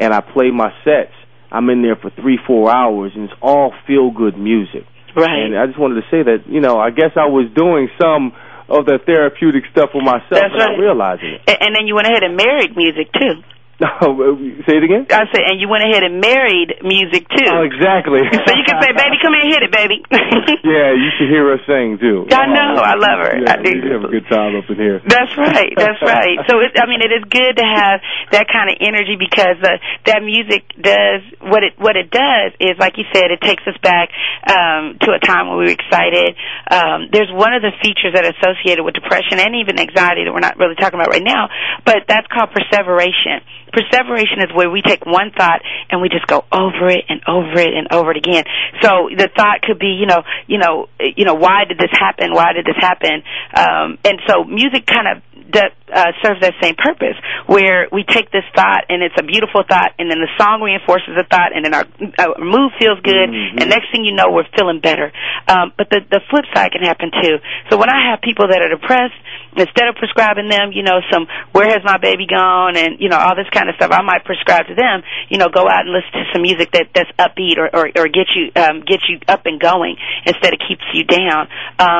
and 0.00 0.14
I 0.14 0.20
play 0.20 0.50
my 0.50 0.72
sets, 0.84 1.12
I'm 1.52 1.68
in 1.70 1.82
there 1.82 1.96
for 1.96 2.10
three 2.10 2.38
four 2.46 2.70
hours, 2.70 3.12
and 3.14 3.24
it's 3.24 3.38
all 3.42 3.74
feel 3.86 4.10
good 4.10 4.38
music. 4.38 4.84
Right. 5.14 5.44
And 5.44 5.58
I 5.58 5.66
just 5.66 5.78
wanted 5.78 6.00
to 6.00 6.06
say 6.10 6.22
that 6.22 6.48
you 6.48 6.60
know 6.60 6.78
I 6.78 6.90
guess 6.90 7.12
I 7.16 7.26
was 7.26 7.50
doing 7.54 7.88
some 8.00 8.32
of 8.68 8.84
the 8.86 8.98
therapeutic 9.04 9.64
stuff 9.72 9.90
for 9.92 10.02
myself 10.02 10.28
That's 10.30 10.52
without 10.52 10.76
right. 10.76 10.78
realizing 10.78 11.40
it. 11.40 11.56
And 11.60 11.74
then 11.74 11.86
you 11.86 11.94
went 11.94 12.06
ahead 12.06 12.22
and 12.22 12.36
married 12.36 12.76
music 12.76 13.08
too. 13.12 13.42
say 14.66 14.74
it 14.74 14.82
again. 14.82 15.06
I 15.06 15.30
said, 15.30 15.46
and 15.46 15.62
you 15.62 15.70
went 15.70 15.86
ahead 15.86 16.02
and 16.02 16.18
married 16.18 16.82
music 16.82 17.30
too. 17.30 17.46
Oh, 17.46 17.62
exactly. 17.62 18.26
So 18.48 18.56
you 18.56 18.64
can 18.64 18.80
say, 18.80 18.96
"Baby, 18.96 19.20
come 19.20 19.34
here 19.36 19.44
and 19.44 19.52
hit 19.52 19.62
it, 19.66 19.72
baby." 19.74 19.98
yeah, 20.64 20.88
you 20.96 21.10
should 21.18 21.28
hear 21.28 21.52
her 21.52 21.60
sing 21.68 22.00
too. 22.00 22.24
I 22.32 22.48
know, 22.48 22.80
I 22.80 22.96
love 22.96 23.18
her. 23.28 23.34
Yeah, 23.44 23.52
I 23.52 23.56
do. 23.60 23.70
we 23.76 23.92
have 23.92 24.04
a 24.08 24.12
good 24.12 24.24
time 24.30 24.56
up 24.56 24.64
in 24.72 24.78
here. 24.80 25.04
That's 25.04 25.36
right. 25.36 25.68
That's 25.76 26.00
right. 26.00 26.38
So 26.48 26.64
it, 26.64 26.80
I 26.80 26.88
mean, 26.88 27.04
it 27.04 27.12
is 27.12 27.28
good 27.28 27.60
to 27.60 27.66
have 27.66 28.00
that 28.32 28.48
kind 28.48 28.72
of 28.72 28.80
energy 28.80 29.20
because 29.20 29.60
uh, 29.60 29.76
that 30.08 30.24
music 30.24 30.64
does 30.80 31.20
what 31.44 31.60
it 31.60 31.76
what 31.76 31.94
it 31.98 32.08
does 32.08 32.56
is, 32.58 32.80
like 32.80 32.96
you 32.96 33.04
said, 33.12 33.30
it 33.30 33.42
takes 33.44 33.62
us 33.68 33.76
back 33.84 34.08
um, 34.48 34.96
to 35.04 35.12
a 35.12 35.20
time 35.20 35.52
when 35.52 35.60
we 35.60 35.68
were 35.68 35.76
excited. 35.76 36.34
Um, 36.72 37.12
there's 37.12 37.30
one 37.30 37.52
of 37.52 37.60
the 37.60 37.74
features 37.84 38.16
that 38.16 38.24
are 38.24 38.32
associated 38.32 38.80
with 38.82 38.96
depression 38.96 39.38
and 39.38 39.60
even 39.60 39.76
anxiety 39.76 40.24
that 40.24 40.32
we're 40.32 40.42
not 40.42 40.56
really 40.56 40.78
talking 40.78 40.96
about 40.96 41.12
right 41.12 41.24
now, 41.24 41.52
but 41.84 42.08
that's 42.08 42.26
called 42.32 42.50
perseveration. 42.50 43.44
Perseveration 43.72 44.40
is 44.40 44.54
where 44.54 44.70
we 44.70 44.82
take 44.82 45.04
one 45.06 45.30
thought 45.36 45.60
and 45.90 46.00
we 46.00 46.08
just 46.08 46.26
go 46.26 46.44
over 46.52 46.88
it 46.88 47.04
and 47.08 47.20
over 47.26 47.58
it 47.58 47.72
and 47.74 47.88
over 47.92 48.10
it 48.12 48.16
again. 48.16 48.44
So 48.82 49.08
the 49.10 49.28
thought 49.36 49.62
could 49.62 49.78
be, 49.78 49.98
you 49.98 50.06
know, 50.06 50.22
you 50.46 50.58
know, 50.58 50.88
you 50.98 51.24
know, 51.24 51.34
why 51.34 51.64
did 51.68 51.78
this 51.78 51.92
happen? 51.92 52.32
Why 52.32 52.52
did 52.52 52.64
this 52.64 52.78
happen? 52.80 53.22
Um, 53.54 53.98
and 54.04 54.20
so 54.26 54.44
music 54.44 54.86
kind 54.86 55.06
of 55.08 55.22
that 55.52 55.72
uh, 55.88 56.12
serves 56.22 56.40
that 56.40 56.54
same 56.60 56.76
purpose, 56.76 57.16
where 57.46 57.88
we 57.90 58.04
take 58.04 58.30
this 58.30 58.44
thought 58.54 58.84
and 58.88 59.02
it's 59.02 59.16
a 59.18 59.24
beautiful 59.24 59.64
thought, 59.64 59.96
and 59.98 60.10
then 60.10 60.20
the 60.20 60.28
song 60.36 60.60
reinforces 60.60 61.16
the 61.16 61.24
thought, 61.24 61.56
and 61.56 61.64
then 61.64 61.72
our, 61.72 61.86
our 62.20 62.36
mood 62.38 62.72
feels 62.78 63.00
good, 63.00 63.28
and 63.32 63.68
next 63.68 63.88
thing 63.92 64.04
you 64.04 64.12
know, 64.12 64.28
we're 64.30 64.48
feeling 64.56 64.80
better. 64.80 65.12
Um, 65.48 65.72
but 65.76 65.88
the 65.88 66.00
the 66.10 66.20
flip 66.28 66.44
side 66.54 66.72
can 66.72 66.82
happen 66.82 67.10
too. 67.10 67.40
So 67.70 67.78
when 67.78 67.88
I 67.88 68.12
have 68.12 68.20
people 68.20 68.48
that 68.48 68.60
are 68.60 68.68
depressed, 68.68 69.16
instead 69.56 69.88
of 69.88 69.96
prescribing 69.96 70.48
them, 70.48 70.70
you 70.72 70.82
know, 70.82 71.00
some 71.10 71.26
where 71.52 71.66
has 71.66 71.80
my 71.84 71.96
baby 71.96 72.26
gone, 72.28 72.76
and 72.76 73.00
you 73.00 73.08
know 73.08 73.16
all 73.16 73.34
this 73.34 73.48
kind 73.50 73.68
of 73.68 73.76
stuff, 73.76 73.90
I 73.90 74.02
might 74.02 74.24
prescribe 74.24 74.68
to 74.68 74.76
them, 74.76 75.02
you 75.28 75.38
know, 75.38 75.48
go 75.48 75.64
out 75.64 75.88
and 75.88 75.92
listen 75.92 76.12
to 76.12 76.24
some 76.32 76.42
music 76.42 76.72
that 76.72 76.92
that's 76.92 77.10
upbeat 77.16 77.56
or 77.56 77.72
or, 77.72 77.88
or 77.96 78.06
get 78.12 78.28
you 78.36 78.52
um, 78.60 78.84
get 78.84 79.00
you 79.08 79.18
up 79.28 79.46
and 79.46 79.60
going 79.60 79.96
instead 80.26 80.52
of 80.52 80.60
keeps 80.60 80.84
you 80.92 81.04
down. 81.04 81.48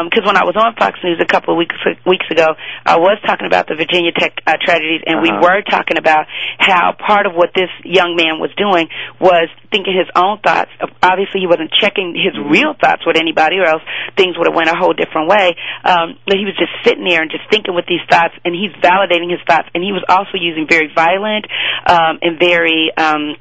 Because 0.08 0.28
when 0.28 0.36
I 0.36 0.44
was 0.44 0.56
on 0.60 0.76
Fox 0.76 1.00
News 1.02 1.20
a 1.20 1.26
couple 1.26 1.54
of 1.54 1.58
weeks 1.58 1.76
weeks 2.04 2.26
ago, 2.30 2.52
I 2.84 3.00
was 3.00 3.18
talking 3.28 3.44
about 3.46 3.68
the 3.68 3.76
Virginia 3.76 4.10
Tech 4.16 4.32
uh, 4.48 4.56
tragedies, 4.64 5.04
and 5.04 5.20
we 5.20 5.28
Uh-huh. 5.28 5.44
were 5.44 5.60
talking 5.68 5.98
about 6.00 6.24
how 6.58 6.96
part 6.96 7.26
of 7.28 7.34
what 7.36 7.52
this 7.54 7.68
young 7.84 8.16
man 8.16 8.40
was 8.40 8.48
doing 8.56 8.88
was 9.20 9.48
thinking 9.70 9.92
his 9.92 10.08
own 10.16 10.40
thoughts. 10.40 10.70
Obviously, 11.04 11.40
he 11.44 11.46
wasn't 11.46 11.70
checking 11.76 12.16
his 12.16 12.32
Mm-hmm. 12.38 12.48
real 12.50 12.72
thoughts 12.80 13.04
with 13.04 13.16
anybody, 13.20 13.58
or 13.58 13.66
else 13.66 13.82
things 14.16 14.38
would 14.38 14.46
have 14.48 14.54
went 14.56 14.70
a 14.72 14.76
whole 14.76 14.94
different 14.94 15.28
way. 15.28 15.56
Um, 15.84 16.16
but 16.24 16.36
he 16.40 16.44
was 16.48 16.56
just 16.56 16.72
sitting 16.84 17.04
there 17.04 17.20
and 17.20 17.30
just 17.30 17.44
thinking 17.50 17.74
with 17.74 17.84
these 17.86 18.00
thoughts, 18.08 18.34
and 18.44 18.54
he's 18.54 18.72
validating 18.80 19.28
his 19.30 19.40
thoughts, 19.46 19.68
and 19.74 19.82
he 19.84 19.92
was 19.92 20.04
also 20.08 20.38
using 20.40 20.66
very 20.68 20.88
violent 20.94 21.44
um, 21.86 22.18
and 22.22 22.38
very. 22.38 22.90
Um, 22.96 23.36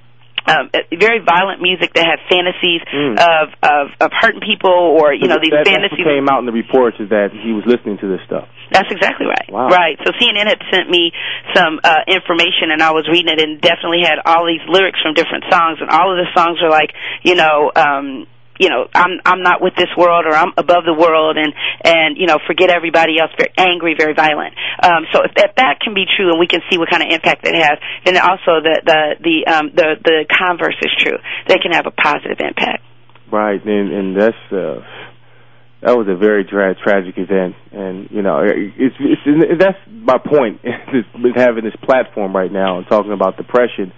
um, 0.48 0.70
uh, 0.74 0.80
very 0.96 1.20
violent 1.24 1.62
music 1.62 1.94
that 1.94 2.06
had 2.08 2.20
fantasies 2.32 2.82
Mm. 2.88 3.20
of, 3.20 3.46
of 3.62 3.86
of 4.00 4.10
hurting 4.16 4.42
people 4.42 4.72
or 4.72 5.14
you 5.14 5.28
know 5.28 5.38
these 5.42 5.52
that, 5.52 5.68
fantasies. 5.68 6.00
That's 6.00 6.08
what 6.08 6.16
came 6.18 6.28
out 6.30 6.40
in 6.40 6.48
the 6.48 6.56
reports 6.56 6.98
is 7.00 7.10
that 7.10 7.36
he 7.36 7.52
was 7.52 7.64
listening 7.68 7.98
to 8.00 8.08
this 8.08 8.22
stuff. 8.26 8.48
That's 8.72 8.90
exactly 8.92 9.28
right. 9.28 9.48
Wow. 9.52 9.68
Right. 9.68 10.00
So 10.04 10.12
CNN 10.16 10.48
had 10.48 10.60
sent 10.72 10.90
me 10.90 11.12
some 11.56 11.80
uh, 11.84 12.04
information, 12.08 12.72
and 12.72 12.82
I 12.82 12.92
was 12.92 13.08
reading 13.12 13.32
it, 13.32 13.40
and 13.44 13.60
definitely 13.62 14.04
had 14.04 14.20
all 14.26 14.48
these 14.48 14.64
lyrics 14.68 15.00
from 15.04 15.14
different 15.14 15.46
songs, 15.52 15.80
and 15.80 15.90
all 15.90 16.12
of 16.12 16.18
the 16.18 16.28
songs 16.36 16.60
are 16.64 16.70
like, 16.72 16.92
you 17.24 17.36
know. 17.36 17.72
um 17.76 18.28
you 18.60 18.70
know, 18.70 18.88
I'm 18.94 19.20
I'm 19.26 19.42
not 19.42 19.62
with 19.62 19.76
this 19.76 19.90
world, 19.98 20.26
or 20.26 20.34
I'm 20.34 20.54
above 20.58 20.86
the 20.86 20.94
world, 20.94 21.38
and 21.38 21.54
and 21.84 22.18
you 22.18 22.26
know, 22.26 22.38
forget 22.46 22.70
everybody 22.70 23.20
else. 23.20 23.32
Very 23.38 23.54
angry, 23.58 23.96
very 23.98 24.14
violent. 24.14 24.54
Um, 24.82 25.06
so 25.14 25.24
if 25.24 25.34
that 25.36 25.58
that 25.58 25.80
can 25.82 25.94
be 25.94 26.06
true, 26.06 26.32
and 26.32 26.40
we 26.40 26.48
can 26.48 26.62
see 26.70 26.78
what 26.78 26.90
kind 26.90 27.04
of 27.04 27.10
impact 27.10 27.46
it 27.46 27.56
has, 27.56 27.78
then 28.06 28.18
also 28.18 28.62
the 28.62 28.82
the 28.86 29.02
the 29.22 29.36
um, 29.52 29.66
the 29.74 29.96
the 30.04 30.26
converse 30.26 30.78
is 30.82 30.92
true. 31.00 31.18
They 31.48 31.58
can 31.58 31.72
have 31.72 31.86
a 31.86 31.92
positive 31.92 32.40
impact. 32.40 32.84
Right, 33.32 33.64
and 33.64 33.92
and 33.92 34.08
that's 34.16 34.44
uh, 34.52 34.82
that 35.82 35.96
was 35.96 36.08
a 36.10 36.16
very 36.16 36.44
tra- 36.44 36.76
tragic 36.76 37.18
event, 37.18 37.56
and 37.72 38.10
you 38.10 38.22
know, 38.22 38.42
it's, 38.44 38.96
it's 39.00 39.22
and 39.26 39.62
that's 39.62 39.78
my 39.88 40.18
point 40.18 40.62
with 41.22 41.36
having 41.36 41.64
this 41.64 41.76
platform 41.84 42.36
right 42.36 42.52
now 42.52 42.78
and 42.78 42.88
talking 42.88 43.12
about 43.12 43.38
depression 43.38 43.94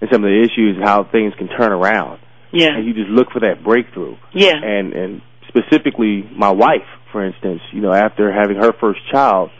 and 0.00 0.10
some 0.12 0.24
of 0.24 0.28
the 0.28 0.42
issues 0.42 0.76
how 0.82 1.04
things 1.04 1.32
can 1.38 1.48
turn 1.48 1.72
around. 1.72 2.21
Yeah. 2.52 2.76
and 2.76 2.86
you 2.86 2.94
just 2.94 3.10
look 3.10 3.30
for 3.32 3.40
that 3.40 3.64
breakthrough. 3.64 4.16
Yeah. 4.34 4.54
and 4.62 4.92
and 4.92 5.22
specifically 5.48 6.28
my 6.36 6.50
wife, 6.50 6.86
for 7.10 7.24
instance, 7.24 7.60
you 7.72 7.80
know, 7.80 7.92
after 7.92 8.32
having 8.32 8.56
her 8.56 8.72
first 8.80 9.00
child, 9.10 9.50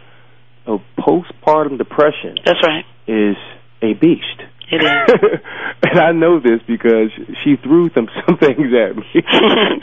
know, 0.66 0.82
postpartum 0.98 1.78
depression 1.78 2.36
That's 2.44 2.58
right. 2.66 2.84
is 3.06 3.36
a 3.82 3.94
beast. 3.94 4.42
It 4.70 4.82
is. 4.82 5.40
and 5.82 6.00
I 6.00 6.12
know 6.12 6.40
this 6.40 6.60
because 6.66 7.10
she 7.44 7.56
threw 7.62 7.90
some 7.94 8.08
some 8.26 8.38
things 8.38 8.72
at 8.72 8.96
me. 8.96 9.04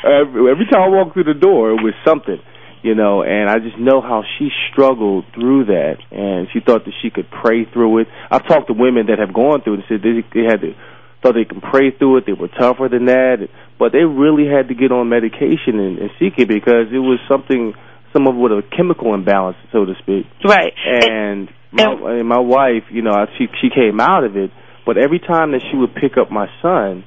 every, 0.03 0.51
every 0.51 0.65
time 0.65 0.81
I 0.81 0.87
walked 0.87 1.13
through 1.13 1.25
the 1.25 1.39
door, 1.39 1.71
it 1.71 1.83
was 1.83 1.93
something, 2.05 2.39
you 2.81 2.95
know. 2.95 3.21
And 3.21 3.49
I 3.49 3.59
just 3.59 3.77
know 3.77 4.01
how 4.01 4.23
she 4.37 4.49
struggled 4.71 5.25
through 5.35 5.65
that, 5.65 5.97
and 6.11 6.47
she 6.53 6.59
thought 6.59 6.85
that 6.85 6.93
she 7.03 7.11
could 7.11 7.27
pray 7.29 7.65
through 7.71 7.99
it. 7.99 8.07
I've 8.31 8.47
talked 8.47 8.67
to 8.67 8.73
women 8.73 9.07
that 9.07 9.19
have 9.19 9.33
gone 9.33 9.61
through 9.61 9.75
it 9.75 9.85
and 9.89 9.89
said 9.89 10.01
they, 10.01 10.25
they 10.33 10.45
had 10.45 10.61
to 10.61 10.73
thought 11.21 11.33
they 11.33 11.45
can 11.45 11.61
pray 11.61 11.91
through 11.91 12.17
it. 12.17 12.25
They 12.25 12.33
were 12.33 12.47
tougher 12.47 12.87
than 12.89 13.05
that, 13.05 13.47
but 13.77 13.91
they 13.91 14.03
really 14.03 14.47
had 14.47 14.69
to 14.69 14.75
get 14.75 14.91
on 14.91 15.09
medication 15.09 15.79
and, 15.79 15.99
and 15.99 16.09
seek 16.19 16.33
it 16.37 16.47
because 16.47 16.87
it 16.91 16.99
was 16.99 17.19
something, 17.27 17.73
some 18.13 18.27
of 18.27 18.35
it 18.35 18.39
with 18.39 18.51
a 18.51 18.63
chemical 18.75 19.13
imbalance, 19.13 19.57
so 19.71 19.85
to 19.85 19.93
speak. 19.99 20.25
Right. 20.43 20.73
And 20.85 21.49
my, 21.71 22.19
and 22.19 22.27
my 22.27 22.39
wife, 22.39 22.83
you 22.91 23.01
know, 23.01 23.13
she 23.37 23.47
she 23.61 23.69
came 23.69 23.99
out 23.99 24.23
of 24.23 24.35
it, 24.37 24.51
but 24.85 24.97
every 24.97 25.19
time 25.19 25.51
that 25.51 25.61
she 25.69 25.77
would 25.77 25.93
pick 25.93 26.17
up 26.17 26.31
my 26.31 26.47
son, 26.61 27.03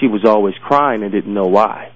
she 0.00 0.06
was 0.06 0.24
always 0.24 0.54
crying 0.62 1.02
and 1.02 1.12
didn't 1.12 1.32
know 1.32 1.46
why. 1.46 1.92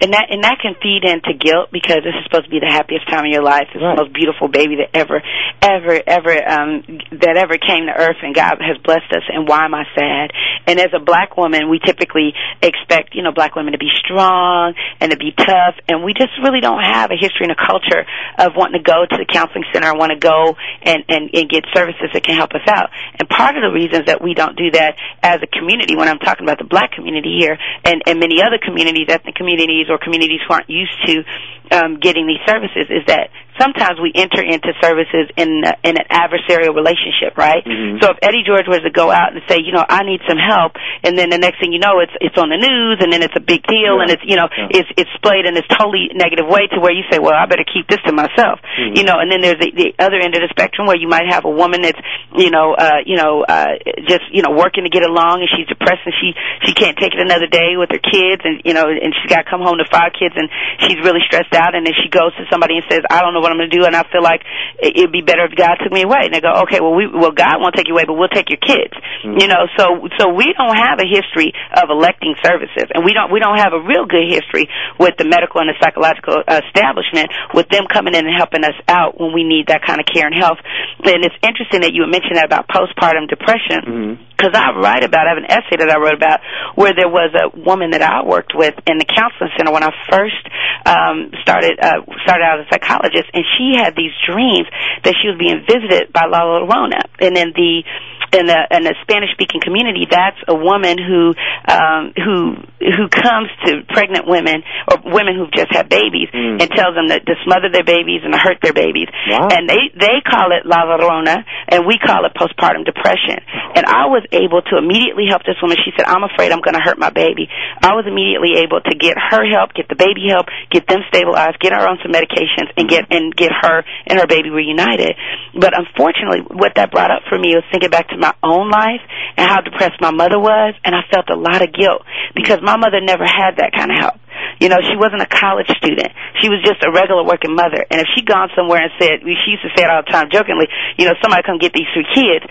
And 0.00 0.12
that 0.12 0.26
and 0.30 0.44
that 0.44 0.58
can 0.60 0.74
feed 0.82 1.04
into 1.04 1.34
guilt 1.38 1.70
because 1.72 2.02
this 2.02 2.14
is 2.16 2.24
supposed 2.24 2.44
to 2.46 2.50
be 2.50 2.60
the 2.60 2.70
happiest 2.70 3.08
time 3.08 3.24
of 3.24 3.32
your 3.32 3.42
life. 3.42 3.68
It's 3.74 3.82
Right. 3.82 3.96
the 3.96 4.02
most 4.04 4.12
beautiful 4.12 4.48
baby 4.48 4.76
that 4.82 4.90
ever, 4.94 5.22
ever, 5.62 6.00
ever 6.06 6.34
um 6.48 6.82
that 7.20 7.36
ever 7.36 7.56
came 7.58 7.86
to 7.86 7.94
earth, 7.94 8.18
and 8.22 8.34
God 8.34 8.58
has 8.60 8.76
blessed 8.82 9.10
us. 9.12 9.24
And 9.28 9.46
why 9.48 9.64
am 9.64 9.74
I 9.74 9.84
sad? 9.94 10.32
And 10.66 10.80
as 10.80 10.92
a 10.94 11.00
black 11.00 11.36
woman, 11.36 11.68
we 11.70 11.78
typically 11.78 12.32
expect 12.62 13.14
you 13.14 13.22
know 13.22 13.32
black 13.32 13.54
women 13.56 13.72
to 13.72 13.78
be 13.78 13.90
strong 14.04 14.74
and 15.00 15.10
to 15.12 15.16
be 15.16 15.32
tough, 15.32 15.76
and 15.88 16.02
we 16.04 16.12
just 16.14 16.32
really 16.42 16.60
don't 16.60 16.82
have 16.82 17.10
a 17.10 17.16
history 17.16 17.46
and 17.48 17.52
a 17.52 17.60
culture 17.60 18.04
of 18.38 18.56
wanting 18.56 18.82
to 18.82 18.84
go 18.84 19.06
to 19.06 19.16
the 19.16 19.26
counseling 19.28 19.64
center 19.72 19.88
and 19.90 19.98
want 19.98 20.12
to 20.12 20.18
go 20.18 20.56
and 20.82 21.04
and 21.08 21.30
and 21.32 21.48
get 21.48 21.64
services 21.74 22.10
that 22.12 22.22
can 22.24 22.36
help 22.36 22.52
us 22.52 22.64
out. 22.68 22.90
And 23.18 23.28
part 23.28 23.56
of 23.56 23.62
the 23.62 23.70
reasons 23.72 24.06
that 24.06 24.22
we 24.22 24.34
don't 24.34 24.56
do 24.56 24.70
that 24.72 24.96
as 25.22 25.38
a 25.42 25.46
community, 25.46 25.96
when 25.96 26.08
I'm 26.08 26.18
talking 26.18 26.44
about 26.46 26.58
the 26.58 26.64
black 26.68 26.92
community 26.92 27.36
here, 27.38 27.56
and 27.84 28.02
and 28.06 28.18
many 28.20 28.42
other 28.42 28.58
communities, 28.58 29.06
ethnic 29.08 29.34
communities 29.34 29.59
or 29.90 29.98
communities 29.98 30.40
who 30.46 30.54
aren't 30.54 30.70
used 30.70 30.96
to 31.06 31.24
um, 31.72 31.98
getting 32.00 32.26
these 32.26 32.40
services, 32.46 32.86
is 32.88 33.04
that 33.06 33.30
sometimes 33.60 34.00
we 34.00 34.10
enter 34.16 34.42
into 34.42 34.72
services 34.80 35.28
in 35.36 35.62
uh, 35.64 35.76
in 35.84 35.96
an 36.00 36.06
adversarial 36.10 36.74
relationship, 36.74 37.36
right? 37.36 37.62
Mhm. 37.64 38.00
So 38.02 38.10
if 38.12 38.18
Eddie 38.22 38.42
George 38.46 38.66
was 38.66 38.80
to 38.82 38.90
go 38.90 39.10
out 39.10 39.32
and 39.32 39.42
say, 39.48 39.58
you 39.60 39.72
know, 39.72 39.84
I 39.88 40.02
need 40.02 40.20
some 40.26 40.38
help, 40.40 40.72
and 41.04 41.16
then 41.18 41.28
the 41.30 41.38
next 41.38 41.60
thing 41.60 41.72
you 41.72 41.78
know, 41.78 42.00
it's 42.00 42.12
it's 42.20 42.36
on 42.38 42.48
the 42.48 42.56
news, 42.56 42.98
and 43.04 43.12
then 43.12 43.22
it's 43.22 43.36
a 43.36 43.44
big 43.44 43.62
deal, 43.68 43.96
Yeah. 43.96 44.02
and 44.02 44.10
it's 44.10 44.24
you 44.24 44.36
know, 44.36 44.48
Yeah. 44.50 44.80
it's 44.80 44.90
it's 44.96 45.10
splayed 45.14 45.44
in 45.46 45.54
this 45.54 45.66
totally 45.68 46.10
negative 46.14 46.46
way 46.48 46.66
to 46.72 46.80
where 46.80 46.92
you 46.92 47.04
say, 47.12 47.18
well, 47.18 47.34
I 47.36 47.44
better 47.46 47.64
keep 47.68 47.86
this 47.88 48.00
to 48.08 48.12
myself, 48.12 48.60
Mhm. 48.78 48.96
you 48.96 49.04
know. 49.04 49.18
And 49.20 49.30
then 49.30 49.40
there's 49.44 49.60
the, 49.60 49.70
the 49.70 49.88
other 50.00 50.16
end 50.18 50.34
of 50.34 50.40
the 50.40 50.48
spectrum 50.48 50.86
where 50.86 50.96
you 50.96 51.08
might 51.08 51.28
have 51.28 51.44
a 51.44 51.50
woman 51.52 51.82
that's, 51.82 52.00
you 52.36 52.50
know, 52.50 52.72
uh, 52.74 53.04
you 53.04 53.16
know, 53.16 53.44
uh, 53.44 53.76
just 54.08 54.24
you 54.32 54.42
know, 54.42 54.50
working 54.56 54.84
to 54.84 54.90
get 54.90 55.04
along, 55.04 55.40
and 55.44 55.50
she's 55.52 55.66
depressed, 55.68 56.02
and 56.06 56.14
she 56.16 56.32
she 56.64 56.72
can't 56.72 56.96
take 56.96 57.12
it 57.14 57.20
another 57.20 57.46
day 57.46 57.76
with 57.76 57.90
her 57.92 58.00
kids, 58.00 58.40
and 58.44 58.62
you 58.64 58.72
know, 58.74 58.88
and 58.88 59.12
she's 59.14 59.28
got 59.28 59.44
to 59.44 59.50
come 59.50 59.60
home 59.60 59.78
to 59.78 59.84
five 59.90 60.12
kids, 60.16 60.34
and 60.36 60.48
she's 60.86 60.98
really 61.04 61.20
stressed 61.26 61.52
out, 61.54 61.74
and 61.74 61.84
then 61.86 61.94
she 62.02 62.08
goes 62.08 62.32
to 62.36 62.44
somebody 62.50 62.76
and 62.76 62.84
says, 62.90 63.00
I 63.10 63.20
don't 63.20 63.34
know 63.34 63.40
what 63.40 63.49
I'm 63.50 63.58
going 63.58 63.70
to 63.70 63.76
do, 63.76 63.84
and 63.84 63.94
I 63.94 64.04
feel 64.10 64.22
like 64.22 64.42
it- 64.78 64.96
it'd 64.96 65.12
be 65.12 65.22
better 65.22 65.44
if 65.44 65.54
God 65.54 65.76
took 65.82 65.92
me 65.92 66.02
away. 66.02 66.30
And 66.30 66.34
they 66.34 66.40
go, 66.40 66.52
okay, 66.66 66.80
well, 66.80 66.94
we 66.94 67.06
well, 67.06 67.32
God 67.32 67.60
won't 67.60 67.74
take 67.74 67.88
you 67.88 67.94
away, 67.94 68.04
but 68.06 68.14
we'll 68.14 68.32
take 68.32 68.48
your 68.50 68.62
kids. 68.62 68.94
Mhm. 69.24 69.40
You 69.40 69.48
know, 69.48 69.66
so 69.76 70.08
so 70.18 70.28
we 70.32 70.52
don't 70.56 70.76
have 70.76 70.98
a 71.00 71.06
history 71.08 71.52
of 71.76 71.90
electing 71.90 72.34
services, 72.42 72.86
and 72.94 73.04
we 73.04 73.12
don't 73.12 73.30
we 73.30 73.40
don't 73.40 73.58
have 73.58 73.72
a 73.72 73.80
real 73.80 74.06
good 74.06 74.28
history 74.28 74.68
with 74.98 75.16
the 75.18 75.24
medical 75.26 75.60
and 75.60 75.68
the 75.68 75.76
psychological 75.82 76.42
uh, 76.46 76.60
establishment 76.66 77.28
with 77.54 77.68
them 77.68 77.86
coming 77.86 78.14
in 78.14 78.26
and 78.26 78.34
helping 78.36 78.64
us 78.64 78.76
out 78.88 79.20
when 79.20 79.32
we 79.32 79.44
need 79.44 79.66
that 79.68 79.82
kind 79.82 80.00
of 80.00 80.06
care 80.06 80.26
and 80.26 80.34
health. 80.34 80.58
And 81.04 81.24
it's 81.24 81.36
interesting 81.42 81.82
that 81.82 81.92
you 81.92 82.06
mentioned 82.06 82.36
that 82.36 82.46
about 82.46 82.68
postpartum 82.68 83.28
depression 83.28 83.80
Mhm. 83.84 84.18
Because 84.40 84.56
I 84.56 84.72
write 84.80 85.04
about, 85.04 85.28
I 85.28 85.36
have 85.36 85.42
an 85.44 85.52
essay 85.52 85.76
that 85.84 85.92
I 85.92 86.00
wrote 86.00 86.16
about 86.16 86.40
where 86.72 86.96
there 86.96 87.12
was 87.12 87.28
a 87.36 87.52
woman 87.52 87.92
that 87.92 88.00
I 88.00 88.24
worked 88.24 88.56
with 88.56 88.72
in 88.88 88.96
the 88.96 89.04
counseling 89.04 89.52
center 89.60 89.68
when 89.68 89.84
I 89.84 89.92
first 90.08 90.40
um, 90.88 91.28
started 91.44 91.76
uh, 91.76 92.00
started 92.24 92.44
out 92.48 92.64
as 92.64 92.66
a 92.66 92.68
psychologist, 92.72 93.28
and 93.36 93.44
she 93.44 93.76
had 93.76 93.92
these 93.92 94.16
dreams 94.24 94.64
that 95.04 95.12
she 95.20 95.28
was 95.28 95.36
being 95.36 95.60
visited 95.68 96.08
by 96.16 96.24
La 96.24 96.40
Llorona, 96.40 97.04
and 97.20 97.36
then 97.36 97.52
the 97.52 97.84
in 98.32 98.46
the 98.46 98.58
in 98.70 98.82
the 98.86 98.94
Spanish 99.02 99.30
speaking 99.34 99.60
community, 99.60 100.06
that's 100.10 100.38
a 100.48 100.54
woman 100.54 100.96
who 100.98 101.34
um, 101.66 102.12
who 102.14 102.36
who 102.78 103.04
comes 103.10 103.48
to 103.66 103.82
pregnant 103.90 104.26
women 104.26 104.62
or 104.88 105.02
women 105.10 105.34
who've 105.36 105.52
just 105.52 105.70
had 105.74 105.88
babies 105.88 106.28
Mm. 106.30 106.62
and 106.62 106.68
tells 106.70 106.94
them 106.94 107.08
that 107.10 107.26
to 107.26 107.34
smother 107.44 107.68
their 107.72 107.82
babies 107.84 108.22
and 108.22 108.32
to 108.32 108.38
hurt 108.38 108.62
their 108.62 108.72
babies, 108.72 109.08
Wow. 109.28 109.48
and 109.50 109.66
they 109.68 109.90
they 109.98 110.22
call 110.22 110.52
it 110.54 110.62
La 110.64 110.86
Llorona, 110.86 111.42
and 111.68 111.86
we 111.86 111.98
call 111.98 112.24
it 112.24 112.32
postpartum 112.38 112.84
depression. 112.86 113.42
And 113.74 113.84
I 113.86 114.06
was 114.06 114.22
able 114.32 114.62
to 114.70 114.78
immediately 114.78 115.26
help 115.28 115.42
this 115.42 115.58
woman. 115.62 115.76
She 115.84 115.90
said, 115.98 116.06
"I'm 116.06 116.22
afraid 116.22 116.52
I'm 116.52 116.60
going 116.62 116.78
to 116.78 116.84
hurt 116.84 116.98
my 116.98 117.10
baby." 117.10 117.48
I 117.82 117.94
was 117.98 118.06
immediately 118.06 118.62
able 118.62 118.80
to 118.80 118.94
get 118.94 119.16
her 119.18 119.42
help, 119.48 119.74
get 119.74 119.88
the 119.88 119.96
baby 119.98 120.28
help, 120.30 120.46
get 120.70 120.86
them 120.86 121.02
stabilized, 121.10 121.58
get 121.58 121.72
her 121.72 121.82
on 121.82 121.98
some 122.02 122.12
medications, 122.14 122.70
and 122.76 122.88
get 122.88 123.10
and 123.10 123.34
get 123.34 123.50
her 123.50 123.82
and 124.06 124.18
her 124.20 124.26
baby 124.26 124.50
reunited. 124.50 125.16
But 125.54 125.74
unfortunately, 125.76 126.46
what 126.54 126.74
that 126.76 126.90
brought 126.90 127.10
up 127.10 127.22
for 127.28 127.38
me 127.38 127.54
was 127.58 127.64
thinking 127.72 127.90
back 127.90 128.08
to 128.14 128.16
my 128.20 128.34
own 128.44 128.70
life 128.70 129.00
and 129.36 129.48
how 129.48 129.60
depressed 129.64 129.98
my 130.00 130.12
mother 130.12 130.38
was, 130.38 130.76
and 130.84 130.94
I 130.94 131.00
felt 131.10 131.32
a 131.32 131.36
lot 131.36 131.64
of 131.64 131.72
guilt 131.72 132.04
because 132.36 132.60
my 132.62 132.76
mother 132.76 133.00
never 133.00 133.24
had 133.24 133.56
that 133.56 133.72
kind 133.72 133.90
of 133.90 133.96
help. 133.98 134.16
You 134.60 134.68
know, 134.68 134.78
she 134.84 134.96
wasn't 134.96 135.24
a 135.24 135.30
college 135.30 135.72
student. 135.80 136.12
She 136.44 136.52
was 136.52 136.60
just 136.60 136.84
a 136.84 136.92
regular 136.92 137.24
working 137.24 137.56
mother. 137.56 137.80
And 137.88 138.00
if 138.00 138.06
she'd 138.14 138.28
gone 138.28 138.52
somewhere 138.52 138.84
and 138.84 138.92
said, 139.00 139.24
she 139.24 139.56
used 139.56 139.64
to 139.64 139.72
say 139.72 139.84
it 139.84 139.90
all 139.90 140.04
the 140.04 140.12
time 140.12 140.28
jokingly, 140.28 140.68
you 141.00 141.08
know, 141.08 141.16
somebody 141.24 141.42
come 141.42 141.56
get 141.56 141.72
these 141.72 141.88
three 141.96 142.06
kids, 142.12 142.44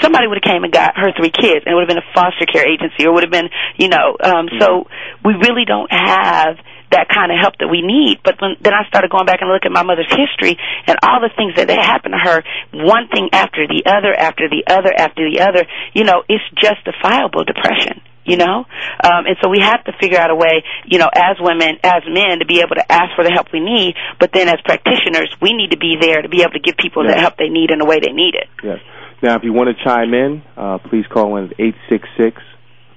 somebody 0.00 0.26
would 0.26 0.40
have 0.40 0.48
came 0.48 0.64
and 0.64 0.72
got 0.72 0.96
her 0.96 1.12
three 1.12 1.30
kids, 1.30 1.68
and 1.68 1.72
it 1.72 1.76
would 1.76 1.84
have 1.84 1.92
been 1.92 2.00
a 2.00 2.10
foster 2.16 2.48
care 2.48 2.64
agency, 2.64 3.04
or 3.04 3.12
would 3.12 3.24
have 3.24 3.32
been, 3.32 3.52
you 3.76 3.88
know, 3.88 4.16
um, 4.24 4.48
so 4.58 4.88
we 5.24 5.36
really 5.36 5.68
don't 5.68 5.92
have 5.92 6.56
that 6.90 7.08
kind 7.08 7.30
of 7.30 7.38
help 7.38 7.54
that 7.58 7.68
we 7.70 7.82
need. 7.82 8.18
But 8.22 8.40
when, 8.42 8.58
then 8.60 8.74
I 8.74 8.86
started 8.88 9.10
going 9.10 9.26
back 9.26 9.40
and 9.40 9.50
looking 9.50 9.70
at 9.70 9.76
my 9.76 9.86
mother's 9.86 10.10
history 10.10 10.58
and 10.86 10.98
all 11.02 11.22
the 11.22 11.30
things 11.34 11.54
that 11.56 11.70
had 11.70 11.78
happened 11.78 12.14
to 12.14 12.22
her, 12.22 12.42
one 12.74 13.06
thing 13.08 13.30
after 13.32 13.66
the 13.66 13.86
other, 13.86 14.12
after 14.12 14.50
the 14.50 14.66
other, 14.66 14.90
after 14.90 15.22
the 15.26 15.40
other. 15.40 15.66
You 15.94 16.04
know, 16.04 16.22
it's 16.28 16.44
justifiable 16.58 17.44
depression. 17.44 18.02
You 18.22 18.36
know, 18.36 18.68
um, 19.02 19.24
and 19.26 19.34
so 19.42 19.48
we 19.48 19.58
have 19.60 19.82
to 19.84 19.92
figure 19.98 20.18
out 20.18 20.30
a 20.30 20.36
way, 20.36 20.62
you 20.84 20.98
know, 20.98 21.08
as 21.08 21.40
women, 21.40 21.80
as 21.82 22.04
men, 22.06 22.38
to 22.38 22.46
be 22.46 22.60
able 22.60 22.76
to 22.76 22.84
ask 22.92 23.16
for 23.16 23.24
the 23.24 23.32
help 23.32 23.48
we 23.50 23.58
need. 23.58 23.96
But 24.20 24.30
then, 24.32 24.46
as 24.46 24.60
practitioners, 24.62 25.34
we 25.40 25.54
need 25.54 25.70
to 25.72 25.78
be 25.78 25.96
there 25.98 26.20
to 26.20 26.28
be 26.28 26.42
able 26.42 26.52
to 26.52 26.60
give 26.60 26.76
people 26.76 27.02
the 27.02 27.16
help 27.16 27.38
they 27.38 27.48
need 27.48 27.72
in 27.72 27.78
the 27.78 27.86
way 27.86 27.98
they 27.98 28.12
need 28.12 28.34
it. 28.36 28.46
Yes. 28.62 28.78
Now, 29.22 29.36
if 29.36 29.42
you 29.42 29.52
want 29.52 29.74
to 29.74 29.84
chime 29.84 30.12
in, 30.14 30.42
uh, 30.56 30.78
please 30.78 31.06
call 31.10 31.38
in 31.38 31.50
eight 31.58 31.74
six 31.88 32.06
six 32.16 32.36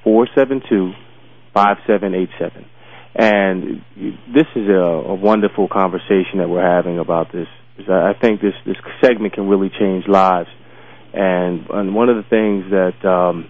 four 0.03 0.27
seven 0.35 0.61
two 0.69 0.91
five 1.53 1.77
seven 1.87 2.13
eight 2.13 2.29
seven. 2.37 2.65
And 3.15 3.83
this 4.33 4.47
is 4.55 4.67
a, 4.67 4.73
a 4.73 5.15
wonderful 5.15 5.67
conversation 5.67 6.39
that 6.39 6.49
we're 6.49 6.67
having 6.67 6.97
about 6.97 7.31
this 7.31 7.47
I 7.77 8.13
think 8.19 8.41
this 8.41 8.53
this 8.65 8.75
segment 9.03 9.33
can 9.33 9.47
really 9.47 9.69
change 9.69 10.07
lives. 10.07 10.49
And 11.13 11.67
and 11.69 11.95
one 11.95 12.09
of 12.09 12.17
the 12.17 12.29
things 12.29 12.65
that 12.71 13.07
um, 13.07 13.49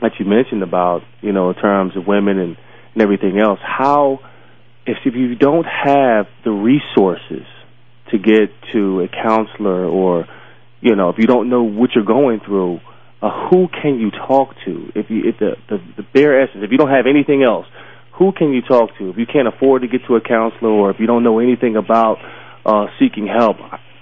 that 0.00 0.12
you 0.18 0.26
mentioned 0.26 0.62
about 0.62 1.02
you 1.20 1.32
know 1.32 1.50
in 1.50 1.56
terms 1.56 1.96
of 1.96 2.06
women 2.06 2.38
and, 2.38 2.56
and 2.94 3.02
everything 3.02 3.38
else, 3.38 3.58
how 3.62 4.20
if 4.86 4.96
you 5.04 5.34
don't 5.36 5.66
have 5.66 6.26
the 6.44 6.50
resources 6.50 7.46
to 8.10 8.18
get 8.18 8.50
to 8.72 9.02
a 9.02 9.08
counselor 9.08 9.84
or 9.84 10.26
you 10.80 10.96
know 10.96 11.10
if 11.10 11.16
you 11.18 11.26
don't 11.26 11.48
know 11.48 11.62
what 11.62 11.90
you're 11.94 12.04
going 12.04 12.40
through, 12.44 12.80
uh, 13.20 13.48
who 13.50 13.68
can 13.68 14.00
you 14.00 14.10
talk 14.10 14.54
to? 14.64 14.90
If 14.94 15.10
you 15.10 15.22
if 15.28 15.38
the, 15.38 15.56
the 15.68 15.78
the 15.98 16.02
bare 16.14 16.42
essence, 16.42 16.64
if 16.64 16.70
you 16.72 16.78
don't 16.78 16.90
have 16.90 17.06
anything 17.06 17.42
else, 17.42 17.66
who 18.20 18.32
can 18.32 18.52
you 18.52 18.60
talk 18.60 18.90
to? 18.98 19.08
If 19.08 19.16
you 19.16 19.24
can't 19.24 19.48
afford 19.48 19.80
to 19.80 19.88
get 19.88 20.02
to 20.06 20.14
a 20.14 20.20
counselor 20.20 20.70
or 20.70 20.90
if 20.90 21.00
you 21.00 21.06
don't 21.06 21.24
know 21.24 21.38
anything 21.38 21.74
about 21.74 22.18
uh, 22.66 22.86
seeking 23.00 23.26
help, 23.26 23.56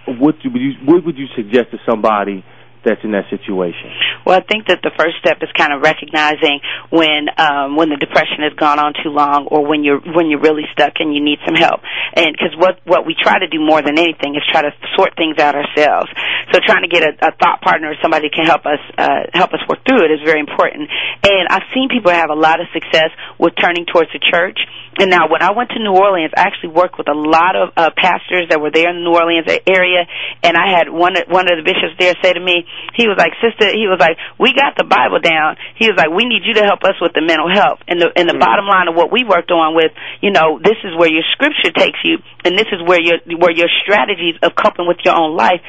what 0.07 0.35
would 0.43 0.43
you 0.43 0.73
what 0.85 1.05
would 1.05 1.17
you 1.17 1.27
suggest 1.37 1.71
to 1.71 1.79
somebody 1.89 2.45
that's 2.89 3.05
in 3.05 3.13
that 3.13 3.29
situation? 3.29 3.93
Well, 4.25 4.41
I 4.41 4.41
think 4.41 4.73
that 4.73 4.81
the 4.81 4.91
first 4.97 5.21
step 5.21 5.45
is 5.45 5.53
kind 5.53 5.77
of 5.77 5.85
recognizing 5.85 6.65
when 6.89 7.29
um, 7.37 7.77
when 7.77 7.93
the 7.93 8.01
depression 8.01 8.41
has 8.49 8.57
gone 8.57 8.81
on 8.81 8.97
too 8.97 9.13
long, 9.13 9.45
or 9.53 9.69
when 9.69 9.85
you're 9.85 10.01
when 10.01 10.33
you're 10.33 10.41
really 10.41 10.65
stuck 10.73 10.97
and 11.05 11.13
you 11.13 11.21
need 11.21 11.39
some 11.45 11.55
help. 11.55 11.85
And 12.17 12.33
because 12.33 12.57
what 12.57 12.81
what 12.89 13.05
we 13.05 13.13
try 13.13 13.37
to 13.37 13.49
do 13.49 13.61
more 13.61 13.85
than 13.85 14.01
anything 14.01 14.33
is 14.33 14.43
try 14.49 14.65
to 14.65 14.73
sort 14.97 15.13
things 15.21 15.37
out 15.37 15.53
ourselves. 15.53 16.09
So 16.51 16.65
trying 16.65 16.83
to 16.83 16.91
get 16.91 17.05
a, 17.05 17.13
a 17.21 17.33
thought 17.37 17.61
partner 17.61 17.93
or 17.93 17.97
somebody 18.01 18.33
can 18.33 18.49
help 18.49 18.65
us 18.65 18.81
uh, 18.97 19.29
help 19.37 19.53
us 19.53 19.61
work 19.69 19.85
through 19.85 20.09
it 20.09 20.11
is 20.17 20.25
very 20.25 20.41
important. 20.41 20.89
And 21.23 21.45
I've 21.53 21.69
seen 21.77 21.93
people 21.93 22.11
have 22.11 22.31
a 22.31 22.39
lot 22.39 22.61
of 22.61 22.67
success 22.73 23.13
with 23.37 23.53
turning 23.61 23.85
towards 23.85 24.11
the 24.17 24.23
church. 24.23 24.59
And 24.99 25.11
now, 25.11 25.31
when 25.31 25.43
I 25.43 25.53
went 25.55 25.71
to 25.71 25.79
New 25.79 25.95
Orleans, 25.95 26.33
I 26.37 26.43
actually 26.43 26.75
worked 26.75 26.99
with 26.99 27.07
a 27.07 27.15
lot 27.15 27.55
of 27.55 27.71
uh, 27.77 27.91
pastors 27.95 28.51
that 28.51 28.61
were 28.61 28.75
there 28.75 28.91
in 28.91 28.99
the 28.99 29.07
New 29.07 29.15
Orleans 29.15 29.47
area, 29.47 30.03
and 30.43 30.57
I 30.59 30.75
had 30.75 30.91
one 30.91 31.15
one 31.31 31.47
of 31.47 31.55
the 31.55 31.63
bishops 31.63 31.95
there 32.03 32.15
say 32.19 32.33
to 32.33 32.43
me, 32.43 32.67
he 32.95 33.07
was 33.07 33.17
like, 33.19 33.33
"Sister," 33.41 33.71
he 33.71 33.87
was 33.87 33.99
like, 34.01 34.19
"We 34.39 34.53
got 34.55 34.77
the 34.77 34.85
Bible 34.85 35.21
down." 35.21 35.57
He 35.77 35.87
was 35.87 35.97
like, 35.97 36.11
"We 36.11 36.25
need 36.25 36.43
you 36.45 36.55
to 36.59 36.65
help 36.65 36.83
us 36.85 36.99
with 37.01 37.13
the 37.15 37.23
mental 37.23 37.49
health." 37.49 37.81
And 37.87 38.01
the 38.01 38.11
and 38.15 38.29
the 38.29 38.37
mm-hmm. 38.37 38.43
bottom 38.43 38.67
line 38.67 38.89
of 38.89 38.95
what 38.95 39.13
we 39.13 39.25
worked 39.25 39.51
on 39.51 39.75
with, 39.75 39.93
you 40.21 40.31
know, 40.31 40.59
this 40.59 40.79
is 40.85 40.97
where 40.97 41.11
your 41.11 41.25
scripture 41.33 41.71
takes 41.71 41.99
you, 42.05 42.19
and 42.45 42.59
this 42.59 42.69
is 42.73 42.83
where 42.83 43.01
your 43.01 43.19
where 43.39 43.55
your 43.55 43.71
strategies 43.85 44.37
of 44.43 44.55
coping 44.55 44.87
with 44.87 44.99
your 45.05 45.15
own 45.15 45.37
life 45.37 45.63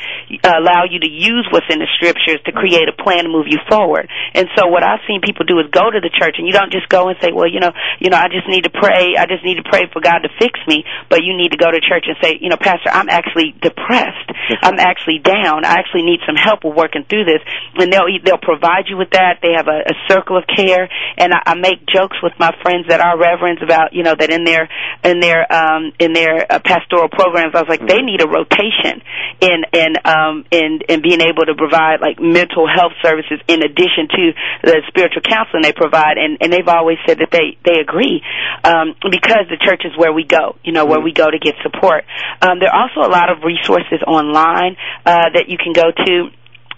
uh, 0.44 0.58
allow 0.58 0.86
you 0.90 1.00
to 1.00 1.10
use 1.10 1.48
what's 1.52 1.70
in 1.70 1.80
the 1.80 1.90
scriptures 1.98 2.42
to 2.46 2.52
create 2.52 2.90
a 2.90 2.96
plan 2.96 3.26
to 3.26 3.32
move 3.32 3.48
you 3.50 3.60
forward. 3.70 4.10
And 4.34 4.48
so, 4.58 4.68
what 4.68 4.84
I've 4.84 5.04
seen 5.08 5.22
people 5.22 5.46
do 5.46 5.60
is 5.60 5.70
go 5.72 5.90
to 5.90 6.00
the 6.00 6.12
church, 6.12 6.38
and 6.38 6.46
you 6.46 6.54
don't 6.54 6.72
just 6.72 6.90
go 6.90 7.10
and 7.10 7.18
say, 7.22 7.32
"Well, 7.32 7.48
you 7.48 7.60
know, 7.60 7.72
you 8.00 8.10
know, 8.10 8.18
I 8.18 8.28
just 8.28 8.48
need 8.48 8.66
to 8.66 8.74
pray." 8.74 9.16
I 9.18 9.26
just 9.26 9.44
need 9.44 9.60
to 9.60 9.68
pray 9.68 9.88
for 9.92 10.02
God 10.02 10.24
to 10.24 10.30
fix 10.40 10.60
me, 10.68 10.84
but 11.10 11.24
you 11.24 11.36
need 11.36 11.52
to 11.52 11.60
go 11.60 11.72
to 11.72 11.80
church 11.80 12.06
and 12.08 12.18
say, 12.22 12.38
you 12.40 12.50
know, 12.50 12.58
Pastor, 12.60 12.90
I'm 12.92 13.10
actually 13.10 13.56
depressed. 13.62 14.30
I'm 14.64 14.80
actually 14.80 15.20
down. 15.20 15.66
I 15.66 15.80
actually 15.80 16.04
need 16.04 16.20
some 16.26 16.36
help 16.36 16.64
with 16.64 16.76
working 16.90 17.06
through 17.10 17.26
this. 17.26 17.42
And 17.78 17.94
they'll 17.94 18.10
they'll 18.26 18.42
provide 18.42 18.90
you 18.90 18.98
with 18.98 19.12
that. 19.12 19.40
They 19.42 19.54
have 19.56 19.68
a, 19.68 19.86
a 19.86 19.96
circle 20.10 20.38
of 20.38 20.44
care, 20.50 20.90
and 21.18 21.34
I, 21.34 21.54
I 21.54 21.56
make 21.56 21.86
jokes 21.86 22.18
with 22.24 22.34
my 22.40 22.52
friends 22.62 22.88
that 22.90 23.00
are 23.00 23.18
reverends 23.18 23.62
about, 23.62 23.94
you 23.94 24.04
know, 24.04 24.16
that 24.18 24.30
in 24.32 24.44
their 24.44 24.68
in 25.04 25.20
their 25.20 25.46
um 25.52 25.94
in 26.00 26.14
their 26.14 26.46
uh, 26.50 26.60
pastoral 26.60 27.10
programs, 27.10 27.54
I 27.54 27.62
was 27.62 27.70
like, 27.70 27.86
they 27.86 28.02
need 28.02 28.22
a 28.22 28.28
rotation 28.28 29.02
in 29.42 29.64
in 29.72 29.92
um 30.04 30.46
in 30.52 30.82
in 30.90 31.02
being 31.02 31.22
able 31.22 31.46
to 31.46 31.56
provide 31.56 32.02
like 32.02 32.20
mental 32.20 32.66
health 32.68 32.94
services 33.02 33.40
in 33.48 33.62
addition 33.62 34.10
to 34.10 34.24
the 34.64 34.82
spiritual 34.88 35.22
counseling 35.22 35.62
they 35.64 35.74
provide, 35.74 36.18
and 36.18 36.38
and 36.42 36.52
they've 36.52 36.68
always 36.68 36.98
said 37.08 37.20
that 37.20 37.30
they 37.32 37.56
they 37.64 37.80
agree 37.80 38.22
um 38.66 38.96
because 39.10 39.46
the 39.50 39.58
church 39.62 39.86
is 39.86 39.94
where 39.96 40.12
we 40.12 40.26
go, 40.26 40.58
you 40.64 40.74
know, 40.74 40.86
where 40.86 41.00
we 41.00 41.14
go 41.14 41.30
to 41.30 41.38
get 41.40 41.56
support. 41.62 42.04
Um, 42.42 42.60
there 42.60 42.70
are 42.70 42.90
also 42.90 43.06
a 43.08 43.12
lot 43.12 43.30
of 43.30 43.44
resources 43.44 44.02
online 44.06 44.76
uh, 45.06 45.30
that 45.34 45.46
you 45.48 45.58
can 45.58 45.74
go 45.74 45.92
to 45.92 46.30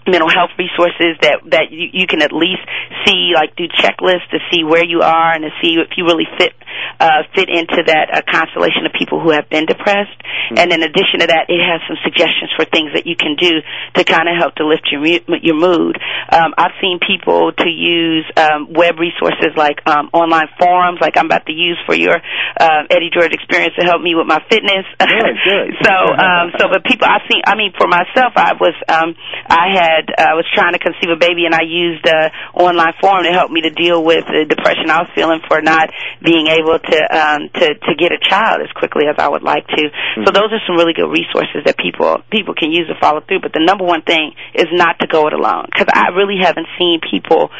mental 0.06 0.28
health 0.28 0.50
resources 0.58 1.18
that 1.22 1.42
that 1.50 1.70
you, 1.70 1.88
you 1.92 2.06
can 2.06 2.22
at 2.22 2.32
least 2.32 2.62
see 3.06 3.32
like 3.34 3.54
do 3.56 3.68
checklists 3.68 4.28
to 4.30 4.38
see 4.50 4.64
where 4.64 4.84
you 4.84 5.00
are 5.00 5.32
and 5.32 5.42
to 5.42 5.52
see 5.62 5.78
if 5.78 5.94
you 5.96 6.04
really 6.04 6.26
fit 6.38 6.52
uh, 7.00 7.22
fit 7.34 7.48
into 7.48 7.82
that 7.86 8.10
uh, 8.12 8.22
constellation 8.30 8.86
of 8.86 8.92
people 8.92 9.20
who 9.20 9.30
have 9.30 9.48
been 9.48 9.66
depressed. 9.66 10.14
Mm-hmm. 10.22 10.58
And 10.58 10.72
in 10.72 10.80
addition 10.82 11.20
to 11.20 11.26
that, 11.26 11.46
it 11.48 11.60
has 11.62 11.80
some 11.86 11.98
suggestions 12.02 12.50
for 12.56 12.64
things 12.66 12.94
that 12.94 13.06
you 13.06 13.16
can 13.16 13.36
do 13.36 13.62
to 13.98 14.04
kind 14.04 14.28
of 14.28 14.34
help 14.38 14.54
to 14.56 14.66
lift 14.66 14.88
your 14.90 15.02
your 15.42 15.58
mood. 15.58 15.98
Um, 16.30 16.54
I've 16.56 16.74
seen 16.80 16.98
people 17.02 17.52
to 17.52 17.68
use 17.68 18.26
um, 18.36 18.72
web 18.72 18.98
resources 18.98 19.54
like 19.56 19.82
um, 19.86 20.10
online 20.12 20.48
forums, 20.58 20.98
like 21.00 21.16
I'm 21.16 21.26
about 21.26 21.46
to 21.46 21.52
use 21.52 21.78
for 21.86 21.94
your 21.94 22.16
uh, 22.16 22.82
Eddie 22.90 23.10
George 23.12 23.32
experience 23.32 23.74
to 23.78 23.84
help 23.84 24.02
me 24.02 24.14
with 24.14 24.26
my 24.26 24.40
fitness. 24.48 24.86
Good, 24.98 25.36
good. 25.44 25.68
so, 25.86 25.94
um, 26.14 26.52
so, 26.58 26.68
but 26.70 26.84
people, 26.84 27.06
I've 27.08 27.26
seen. 27.30 27.42
I 27.46 27.56
mean, 27.56 27.72
for 27.76 27.86
myself, 27.86 28.32
I 28.36 28.54
was, 28.54 28.74
um, 28.88 29.14
I 29.48 29.74
had, 29.74 30.01
I 30.16 30.32
uh, 30.32 30.40
was 30.40 30.48
trying 30.56 30.72
to 30.72 30.80
conceive 30.80 31.12
a 31.12 31.20
baby, 31.20 31.44
and 31.44 31.54
I 31.54 31.68
used 31.68 32.06
a 32.08 32.32
online 32.56 32.96
forum 33.00 33.24
to 33.28 33.32
help 33.32 33.50
me 33.50 33.62
to 33.62 33.70
deal 33.70 34.02
with 34.02 34.24
the 34.24 34.48
depression 34.48 34.88
I 34.88 35.04
was 35.04 35.10
feeling 35.14 35.40
for 35.46 35.60
not 35.60 35.90
being 36.24 36.48
able 36.48 36.62
able 36.62 36.78
to 36.78 36.98
um, 37.10 37.48
to 37.52 37.66
to 37.74 37.92
get 37.98 38.12
a 38.12 38.20
child 38.22 38.62
as 38.62 38.70
quickly 38.72 39.04
as 39.10 39.16
I 39.18 39.28
would 39.28 39.42
like 39.42 39.66
to. 39.66 39.82
Mm-hmm. 39.82 40.24
So 40.24 40.32
those 40.32 40.54
are 40.54 40.62
some 40.66 40.76
really 40.76 40.94
good 40.94 41.10
resources 41.10 41.66
that 41.66 41.76
people 41.76 42.22
people 42.30 42.54
can 42.54 42.70
use 42.70 42.86
to 42.88 42.96
follow 43.00 43.20
through. 43.20 43.40
But 43.42 43.52
the 43.52 43.64
number 43.64 43.84
one 43.84 44.02
thing 44.02 44.32
is 44.54 44.70
not 44.72 44.98
to 45.00 45.06
go 45.06 45.26
it 45.26 45.34
alone 45.34 45.66
because 45.66 45.90
I 45.92 46.14
really 46.14 46.38
haven't 46.40 46.66
seen 46.78 47.00
people 47.02 47.50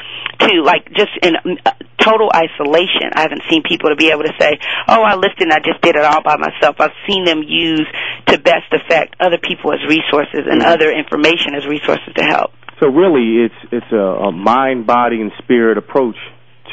to 0.41 0.51
like 0.63 0.89
just 0.95 1.13
in 1.23 1.35
uh, 1.37 1.73
total 1.99 2.31
isolation. 2.35 3.15
I 3.15 3.23
haven't 3.23 3.43
seen 3.51 3.63
people 3.63 3.91
to 3.91 3.97
be 3.97 4.11
able 4.11 4.25
to 4.25 4.35
say, 4.39 4.59
"Oh, 4.89 5.03
I 5.03 5.15
lifted 5.15 5.51
and 5.51 5.53
I 5.53 5.61
just 5.61 5.83
did 5.83 5.97
it 5.97 6.05
all 6.05 6.23
by 6.23 6.37
myself." 6.37 6.79
I've 6.79 6.97
seen 7.09 7.25
them 7.25 7.43
use 7.43 7.87
to 8.27 8.39
best 8.39 8.71
effect 8.73 9.17
other 9.21 9.39
people 9.39 9.73
as 9.73 9.83
resources 9.87 10.47
and 10.47 10.63
mm-hmm. 10.63 10.73
other 10.73 10.91
information 10.91 11.55
as 11.55 11.67
resources 11.67 12.11
to 12.17 12.22
help. 12.23 12.51
So 12.81 12.89
really, 12.89 13.45
it's 13.45 13.73
it's 13.73 13.93
a, 13.93 14.29
a 14.29 14.33
mind, 14.33 14.87
body, 14.87 15.21
and 15.21 15.31
spirit 15.43 15.79
approach 15.79 16.17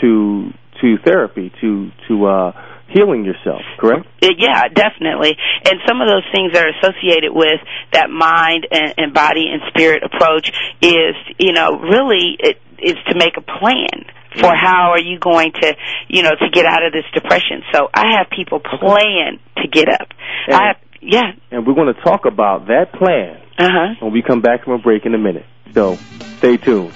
to 0.02 0.50
to 0.82 0.97
therapy 1.06 1.52
to 1.62 1.91
to 2.08 2.26
uh 2.26 2.52
healing 2.89 3.24
yourself, 3.24 3.62
correct? 3.80 4.08
Yeah, 4.22 4.68
definitely. 4.68 5.38
And 5.66 5.80
some 5.88 6.02
of 6.02 6.08
those 6.08 6.26
things 6.34 6.54
that 6.54 6.66
are 6.66 6.74
associated 6.82 7.32
with 7.32 7.62
that 7.93 8.10
mind 8.10 8.68
and, 8.72 8.93
and 8.97 9.14
body 9.14 9.45
and 9.52 9.62
spirit 9.70 10.02
approach 10.04 10.52
is, 10.82 11.14
you 11.38 11.54
know, 11.54 11.80
really 11.80 12.36
it 12.39 12.58
is 12.80 12.95
to 13.10 13.16
make 13.16 13.38
a 13.38 13.41
plan 13.41 14.10
for 14.39 14.54
how 14.56 14.91
are 14.91 15.02
you 15.02 15.20
going 15.20 15.52
to, 15.62 15.76
you 16.08 16.24
know, 16.24 16.32
to 16.32 16.50
get 16.52 16.66
out 16.66 16.86
of 16.86 16.93
this 16.93 17.06
depression. 17.14 17.62
So 17.74 17.89
I 17.93 18.18
have 18.18 18.28
people 18.30 18.60
plan 18.60 19.39
to 19.58 19.68
get 19.68 19.89
up. 19.89 20.08
And, 20.47 20.56
I 20.56 20.68
have, 20.68 20.78
yeah. 21.02 21.32
And 21.52 21.66
we're 21.66 21.76
going 21.76 21.93
to 21.93 22.02
talk 22.02 22.26
about 22.26 22.68
that 22.68 22.93
plan 22.93 23.41
uh-huh. 23.58 23.95
when 24.00 24.14
we 24.14 24.22
come 24.22 24.41
back 24.41 24.64
from 24.64 24.74
a 24.74 24.80
break 24.80 25.06
in 25.06 25.14
a 25.14 25.18
minute. 25.18 25.45
So 25.74 25.97
stay 26.38 26.58
tuned. 26.58 26.93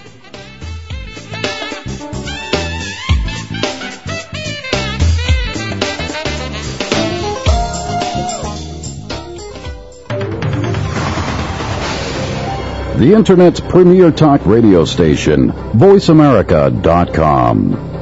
the 13.04 13.14
Internet's 13.14 13.60
premier 13.60 14.12
talk 14.12 14.46
radio 14.46 14.86
station, 14.86 15.52
VoiceAmerica.com. 15.52 17.93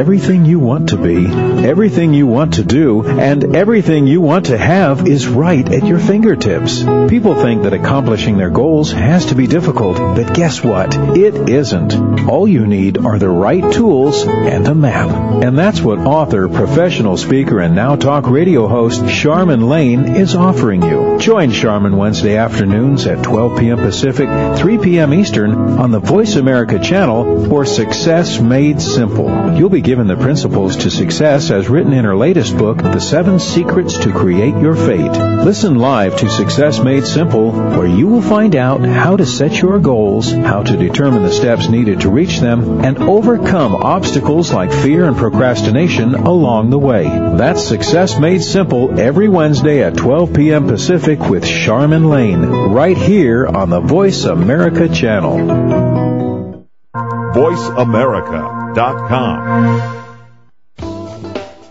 Everything 0.00 0.46
you 0.46 0.58
want 0.58 0.88
to 0.88 0.96
be, 0.96 1.26
everything 1.26 2.14
you 2.14 2.26
want 2.26 2.54
to 2.54 2.64
do, 2.64 3.06
and 3.06 3.54
everything 3.54 4.06
you 4.06 4.18
want 4.18 4.46
to 4.46 4.56
have 4.56 5.06
is 5.06 5.28
right 5.28 5.70
at 5.70 5.84
your 5.86 5.98
fingertips. 5.98 6.82
People 7.10 7.34
think 7.34 7.64
that 7.64 7.74
accomplishing 7.74 8.38
their 8.38 8.48
goals 8.48 8.90
has 8.92 9.26
to 9.26 9.34
be 9.34 9.46
difficult, 9.46 9.98
but 9.98 10.32
guess 10.32 10.64
what? 10.64 10.96
It 11.18 11.50
isn't. 11.50 12.26
All 12.26 12.48
you 12.48 12.66
need 12.66 12.96
are 12.96 13.18
the 13.18 13.28
right 13.28 13.74
tools 13.74 14.24
and 14.24 14.66
a 14.66 14.74
map. 14.74 15.10
And 15.44 15.58
that's 15.58 15.82
what 15.82 15.98
author, 15.98 16.48
professional 16.48 17.18
speaker, 17.18 17.60
and 17.60 17.74
Now 17.74 17.96
Talk 17.96 18.26
radio 18.26 18.68
host 18.68 19.06
Charmin 19.06 19.68
Lane 19.68 20.16
is 20.16 20.34
offering 20.34 20.82
you. 20.82 21.18
Join 21.18 21.50
Charmin 21.50 21.98
Wednesday 21.98 22.38
afternoons 22.38 23.06
at 23.06 23.22
12 23.22 23.58
p.m. 23.58 23.76
Pacific, 23.76 24.30
3 24.56 24.78
p.m. 24.78 25.12
Eastern 25.12 25.52
on 25.78 25.90
the 25.90 26.00
Voice 26.00 26.36
America 26.36 26.78
channel 26.78 27.50
for 27.50 27.66
Success 27.66 28.40
Made 28.40 28.80
Simple. 28.80 29.58
You'll 29.58 29.68
be 29.68 29.89
given 29.90 30.06
the 30.06 30.16
principles 30.16 30.76
to 30.76 30.88
success 30.88 31.50
as 31.50 31.68
written 31.68 31.92
in 31.92 32.04
her 32.04 32.14
latest 32.14 32.56
book, 32.56 32.76
The 32.76 33.00
Seven 33.00 33.40
Secrets 33.40 33.98
to 33.98 34.12
Create 34.12 34.54
Your 34.54 34.76
Fate. 34.76 35.10
Listen 35.10 35.74
live 35.74 36.16
to 36.18 36.30
Success 36.30 36.78
Made 36.78 37.04
Simple, 37.04 37.50
where 37.50 37.88
you 37.88 38.06
will 38.06 38.22
find 38.22 38.54
out 38.54 38.82
how 38.82 39.16
to 39.16 39.26
set 39.26 39.60
your 39.60 39.80
goals, 39.80 40.30
how 40.30 40.62
to 40.62 40.76
determine 40.76 41.24
the 41.24 41.32
steps 41.32 41.68
needed 41.68 42.02
to 42.02 42.08
reach 42.08 42.38
them, 42.38 42.84
and 42.84 42.98
overcome 42.98 43.74
obstacles 43.74 44.52
like 44.52 44.70
fear 44.72 45.06
and 45.06 45.16
procrastination 45.16 46.14
along 46.14 46.70
the 46.70 46.78
way. 46.78 47.02
That's 47.08 47.66
Success 47.66 48.16
Made 48.16 48.44
Simple 48.44 49.00
every 49.00 49.28
Wednesday 49.28 49.82
at 49.82 49.96
12 49.96 50.34
p.m. 50.34 50.68
Pacific 50.68 51.18
with 51.18 51.44
Charmin 51.44 52.08
Lane, 52.08 52.42
right 52.42 52.96
here 52.96 53.44
on 53.44 53.70
the 53.70 53.80
Voice 53.80 54.22
America 54.22 54.88
channel. 54.88 56.60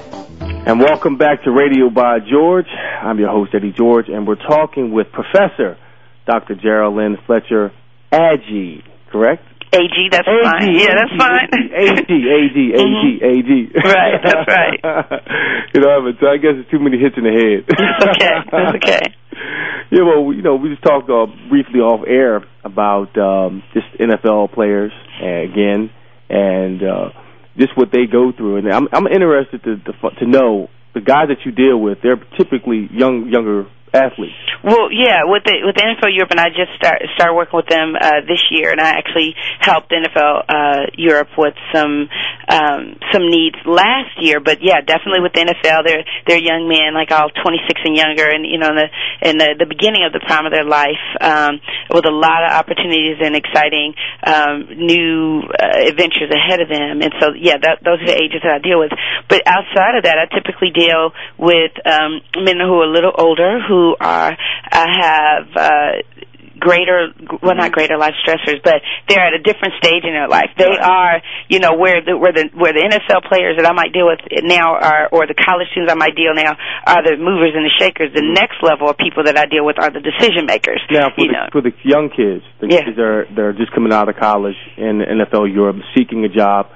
And 0.67 0.79
welcome 0.79 1.17
back 1.19 1.43
to 1.43 1.51
Radio 1.51 1.91
by 1.91 2.17
George. 2.19 2.65
I'm 2.65 3.19
your 3.19 3.29
host, 3.29 3.51
Eddie 3.53 3.71
George, 3.71 4.09
and 4.09 4.25
we're 4.25 4.33
talking 4.33 4.91
with 4.91 5.05
Professor 5.13 5.77
Dr. 6.25 6.55
Jarralynne 6.55 7.23
Fletcher 7.27 7.71
Agee, 8.11 8.81
correct? 9.11 9.43
AG, 9.71 9.93
that's 10.09 10.27
AG, 10.27 10.41
fine. 10.41 10.73
Yeah, 10.73 10.95
that's 10.97 11.13
fine. 11.21 11.49
AG, 11.53 12.09
AG, 12.09 12.57
AG, 12.81 13.19
AG. 13.21 13.71
Right, 13.75 14.17
that's 14.25 14.47
right. 14.49 14.79
you 15.75 15.81
know, 15.81 16.01
but 16.01 16.27
I 16.27 16.37
guess 16.37 16.53
it's 16.57 16.71
too 16.71 16.79
many 16.79 16.97
hits 16.97 17.13
in 17.15 17.25
the 17.25 17.29
head. 17.29 17.69
Okay. 18.09 18.33
That's 18.51 18.75
okay. 18.77 19.01
Yeah, 19.91 20.01
well, 20.01 20.33
you 20.33 20.41
know, 20.41 20.55
we 20.55 20.69
just 20.69 20.81
talked 20.81 21.11
uh, 21.11 21.27
briefly 21.47 21.79
off 21.79 22.07
air 22.07 22.41
about 22.63 23.15
um, 23.19 23.61
just 23.71 23.85
NFL 23.99 24.51
players 24.51 24.91
uh, 25.21 25.43
again, 25.43 25.91
and 26.27 26.81
uh, 26.81 27.09
just 27.57 27.77
what 27.77 27.89
they 27.91 28.05
go 28.05 28.31
through. 28.31 28.57
And 28.57 28.71
I'm 28.71 28.87
I'm 28.91 29.07
interested 29.07 29.63
to 29.63 29.77
to, 29.77 30.09
to 30.19 30.25
know 30.25 30.69
the 30.93 31.01
guys 31.01 31.27
that 31.29 31.45
you 31.45 31.51
deal 31.51 31.79
with. 31.79 31.99
They're 32.01 32.21
typically 32.37 32.87
young 32.91 33.27
younger 33.29 33.67
athletes. 33.95 34.35
Well, 34.63 34.89
yeah, 34.91 35.29
with 35.29 35.43
the 35.45 35.61
with 35.63 35.75
the 35.75 35.85
NFL 35.85 36.09
Europe, 36.11 36.31
and 36.31 36.39
I 36.39 36.49
just 36.49 36.73
start 36.75 37.01
started 37.15 37.35
working 37.35 37.57
with 37.57 37.69
them 37.69 37.93
uh, 37.93 38.25
this 38.25 38.41
year, 38.49 38.71
and 38.71 38.81
I 38.81 38.97
actually 38.97 39.35
helped 39.59 39.93
NFL 39.93 40.43
uh, 40.49 40.81
Europe 40.97 41.29
with 41.37 41.53
some 41.73 42.09
um, 42.49 42.97
some 43.13 43.29
needs 43.29 43.57
last 43.65 44.17
year. 44.17 44.39
But 44.39 44.65
yeah, 44.65 44.81
definitely 44.81 45.21
with 45.21 45.33
the 45.33 45.45
NFL, 45.45 45.85
they're 45.85 46.05
they're 46.25 46.41
young 46.41 46.65
men, 46.67 46.97
like 46.97 47.11
all 47.13 47.29
26 47.29 47.81
and 47.85 47.95
younger, 47.95 48.25
and 48.25 48.45
you 48.45 48.57
know, 48.57 48.73
in 48.73 48.77
the 48.77 48.89
in 49.21 49.37
the, 49.37 49.55
the 49.59 49.69
beginning 49.69 50.03
of 50.03 50.13
the 50.13 50.21
prime 50.25 50.45
of 50.45 50.51
their 50.51 50.65
life, 50.65 51.01
um, 51.21 51.61
with 51.93 52.05
a 52.05 52.11
lot 52.11 52.41
of 52.43 52.51
opportunities 52.57 53.21
and 53.21 53.35
exciting 53.37 53.93
um, 54.25 54.65
new 54.73 55.45
uh, 55.45 55.85
adventures 55.85 56.33
ahead 56.33 56.59
of 56.59 56.69
them. 56.69 57.05
And 57.05 57.13
so, 57.21 57.37
yeah, 57.37 57.61
that, 57.61 57.85
those 57.85 58.01
are 58.01 58.09
the 58.09 58.17
ages 58.17 58.41
that 58.41 58.57
I 58.57 58.59
deal 58.59 58.79
with. 58.81 58.91
But 59.29 59.45
outside 59.45 59.95
of 59.97 60.03
that, 60.03 60.17
I 60.17 60.25
typically 60.33 60.73
deal 60.73 61.13
with 61.37 61.71
um, 61.85 62.25
men 62.41 62.57
who 62.57 62.81
are 62.81 62.89
a 62.89 62.91
little 62.91 63.13
older 63.13 63.61
who 63.61 63.84
are 63.99 64.31
uh, 64.71 64.85
have 65.01 65.47
uh, 65.55 65.91
greater 66.57 67.11
well 67.43 67.53
not 67.53 67.71
greater 67.71 67.97
life 67.97 68.15
stressors 68.25 68.63
but 68.63 68.75
they're 69.09 69.19
at 69.27 69.33
a 69.33 69.43
different 69.43 69.73
stage 69.77 70.03
in 70.07 70.13
their 70.15 70.27
life 70.29 70.49
they 70.57 70.71
are 70.81 71.21
you 71.49 71.59
know 71.59 71.75
where 71.75 71.99
the 72.01 72.15
where 72.17 72.31
the 72.31 72.47
where 72.55 72.71
the 72.71 72.79
NFL 72.79 73.27
players 73.27 73.57
that 73.59 73.67
I 73.67 73.73
might 73.73 73.91
deal 73.91 74.07
with 74.07 74.19
now 74.43 74.73
are 74.79 75.09
or 75.11 75.27
the 75.27 75.35
college 75.35 75.67
students 75.71 75.91
I 75.91 75.95
might 75.99 76.15
deal 76.15 76.33
now 76.33 76.55
are 76.87 77.03
the 77.03 77.17
movers 77.19 77.51
and 77.53 77.65
the 77.67 77.75
shakers 77.77 78.09
the 78.15 78.23
next 78.23 78.63
level 78.63 78.89
of 78.89 78.95
people 78.97 79.23
that 79.25 79.37
I 79.37 79.45
deal 79.51 79.65
with 79.65 79.77
are 79.77 79.91
the 79.91 79.99
decision 79.99 80.47
makers 80.47 80.79
Now, 80.89 81.09
for 81.13 81.21
you 81.21 81.27
the 81.27 81.33
know 81.33 81.45
for 81.51 81.61
the 81.61 81.73
young 81.83 82.09
kids, 82.09 82.41
the 82.63 82.67
Yeah. 82.71 82.87
kids 82.87 82.95
that 82.97 83.03
are 83.03 83.25
that 83.35 83.41
are 83.51 83.53
just 83.53 83.71
coming 83.75 83.91
out 83.91 84.07
of 84.07 84.15
college 84.15 84.57
in 84.77 85.03
NFL 85.03 85.51
Europe, 85.53 85.77
seeking 85.93 86.23
a 86.23 86.29
job, 86.29 86.67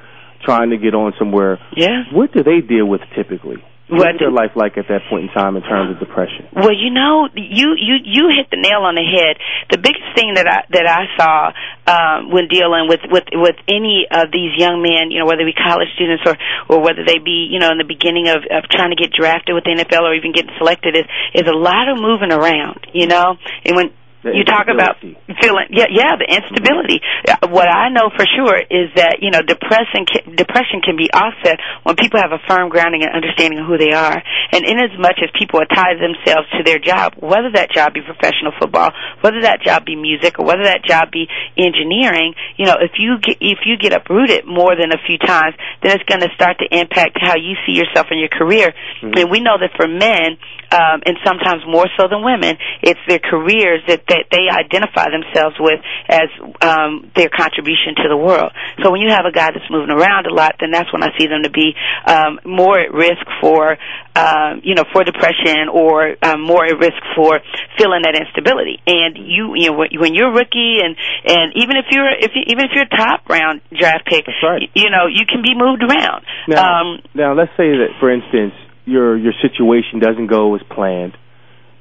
trying 0.43 0.70
to 0.72 0.78
get 0.78 0.93
on 0.93 1.14
somewhere. 1.18 1.57
yeah 1.76 2.03
What 2.12 2.34
do 2.34 2.43
they 2.43 2.60
deal 2.60 2.86
with 2.86 3.01
typically? 3.16 3.64
What 3.90 4.06
What's 4.06 4.20
their 4.22 4.30
life 4.30 4.54
like 4.54 4.78
at 4.78 4.86
that 4.88 5.10
point 5.10 5.26
in 5.26 5.32
time 5.34 5.58
in 5.58 5.66
terms 5.66 5.90
of 5.90 5.98
depression? 5.98 6.46
Well, 6.54 6.70
you 6.70 6.94
know, 6.94 7.26
you 7.34 7.74
you 7.74 7.98
you 8.06 8.30
hit 8.38 8.54
the 8.54 8.62
nail 8.62 8.86
on 8.86 8.94
the 8.94 9.02
head. 9.02 9.42
The 9.74 9.82
biggest 9.82 10.14
thing 10.14 10.38
that 10.38 10.46
I 10.46 10.62
that 10.70 10.86
I 10.86 11.10
saw 11.18 11.50
um, 11.90 12.30
when 12.30 12.46
dealing 12.48 12.86
with 12.86 13.02
with 13.10 13.26
with 13.34 13.58
any 13.66 14.06
of 14.06 14.30
these 14.30 14.54
young 14.62 14.86
men, 14.86 15.10
you 15.10 15.18
know, 15.18 15.26
whether 15.26 15.42
they 15.42 15.50
be 15.50 15.58
college 15.58 15.90
students 15.98 16.22
or 16.22 16.38
or 16.70 16.86
whether 16.86 17.02
they 17.02 17.18
be, 17.18 17.50
you 17.50 17.58
know, 17.58 17.74
in 17.74 17.82
the 17.82 17.90
beginning 17.90 18.30
of 18.30 18.46
of 18.46 18.70
trying 18.70 18.94
to 18.94 19.00
get 19.00 19.10
drafted 19.10 19.58
with 19.58 19.66
the 19.66 19.74
NFL 19.74 20.06
or 20.06 20.14
even 20.14 20.38
getting 20.38 20.54
selected, 20.62 20.94
is 20.94 21.10
is 21.34 21.50
a 21.50 21.58
lot 21.58 21.90
of 21.90 21.98
moving 21.98 22.30
around, 22.30 22.86
you 22.94 23.10
know, 23.10 23.42
and 23.66 23.74
when 23.74 23.90
you 24.24 24.43
talk 24.43 24.67
about 24.67 24.99
feeling 24.99 25.67
yeah 25.72 25.88
yeah 25.89 26.20
the 26.20 26.28
instability. 26.28 26.99
Uh, 27.28 27.47
what 27.47 27.67
i 27.72 27.88
know 27.89 28.11
for 28.11 28.26
sure 28.28 28.59
is 28.59 28.91
that 28.95 29.20
you 29.22 29.32
know 29.32 29.41
depression 29.41 30.03
can, 30.03 30.36
depression 30.36 30.82
can 30.84 30.97
be 30.97 31.07
offset 31.11 31.59
when 31.84 31.95
people 31.95 32.20
have 32.20 32.36
a 32.36 32.41
firm 32.47 32.67
grounding 32.70 33.03
and 33.03 33.15
understanding 33.15 33.59
of 33.59 33.65
who 33.65 33.78
they 33.78 33.91
are. 33.91 34.22
And 34.51 34.65
in 34.65 34.80
as 34.80 34.91
much 34.99 35.20
as 35.24 35.30
people 35.38 35.61
tie 35.70 35.95
themselves 35.95 36.49
to 36.57 36.63
their 36.63 36.80
job 36.80 37.15
whether 37.20 37.51
that 37.55 37.72
job 37.72 37.93
be 37.93 38.01
professional 38.01 38.51
football 38.59 38.91
whether 39.22 39.41
that 39.47 39.63
job 39.63 39.86
be 39.86 39.95
music 39.95 40.39
or 40.39 40.45
whether 40.45 40.63
that 40.63 40.84
job 40.84 41.11
be 41.11 41.28
engineering 41.55 42.36
you 42.57 42.65
know 42.65 42.76
if 42.82 42.99
you 42.99 43.20
get 43.24 43.38
if 43.39 43.63
you 43.65 43.78
get 43.78 43.93
uprooted 43.93 44.45
more 44.45 44.76
than 44.76 44.91
a 44.91 44.99
few 45.07 45.17
times 45.17 45.55
then 45.82 45.95
it's 45.95 46.03
going 46.03 46.22
to 46.22 46.30
start 46.36 46.59
to 46.59 46.67
impact 46.72 47.17
how 47.22 47.36
you 47.36 47.55
see 47.65 47.74
yourself 47.74 48.07
in 48.11 48.20
your 48.20 48.30
career. 48.30 48.74
And 49.01 49.32
we 49.32 49.39
know 49.39 49.57
that 49.59 49.72
for 49.78 49.88
men 49.88 50.38
um, 50.72 51.01
and 51.05 51.17
sometimes 51.26 51.63
more 51.65 51.88
so 51.97 52.07
than 52.07 52.24
women, 52.24 52.57
it's 52.82 52.99
their 53.07 53.20
careers 53.20 53.82
that, 53.88 54.05
that 54.07 54.30
they 54.32 54.45
identify 54.49 55.09
themselves 55.09 55.55
with 55.59 55.80
as 56.07 56.30
um, 56.61 57.11
their 57.15 57.30
contribution 57.30 57.95
to 58.03 58.07
the 58.09 58.17
world. 58.17 58.51
So 58.84 58.91
when 58.91 59.01
you 59.01 59.09
have 59.09 59.26
a 59.26 59.32
guy 59.32 59.51
that's 59.51 59.70
moving 59.70 59.89
around 59.89 60.28
a 60.28 60.34
lot, 60.34 60.55
then 60.59 60.72
that's 60.72 60.91
when 60.93 61.03
I 61.03 61.09
see 61.17 61.28
them 61.28 61.43
to 61.43 61.51
be 61.51 61.74
um, 62.05 62.39
more 62.45 62.80
at 62.80 62.93
risk 62.93 63.26
for, 63.41 63.78
um, 64.15 64.61
you 64.63 64.76
know, 64.76 64.86
for 64.93 65.03
depression 65.03 65.70
or 65.72 66.15
um, 66.22 66.41
more 66.41 66.65
at 66.65 66.78
risk 66.78 67.01
for 67.15 67.39
feeling 67.78 68.05
that 68.05 68.15
instability. 68.15 68.78
And 68.86 69.17
you, 69.17 69.53
you 69.55 69.72
know, 69.72 69.78
when 69.78 70.13
you're 70.13 70.30
a 70.30 70.36
rookie, 70.36 70.80
and 70.84 70.95
and 71.26 71.53
even 71.55 71.78
if 71.78 71.86
you're 71.91 72.09
if 72.09 72.32
you, 72.36 72.43
even 72.47 72.65
if 72.65 72.72
you're 72.74 72.86
a 72.86 72.97
top 72.97 73.28
round 73.30 73.61
draft 73.74 74.05
pick, 74.05 74.26
right. 74.43 74.70
you 74.74 74.89
know, 74.89 75.07
you 75.07 75.26
can 75.26 75.41
be 75.41 75.55
moved 75.55 75.84
around. 75.84 76.26
Now, 76.47 76.61
um, 76.61 77.01
now 77.13 77.34
let's 77.34 77.51
say 77.57 77.70
that, 77.74 77.97
for 77.99 78.11
instance, 78.11 78.53
your 78.90 79.18
your 79.18 79.34
situation 79.42 80.00
doesn't 80.00 80.28
go 80.28 80.56
as 80.56 80.62
planned. 80.70 81.16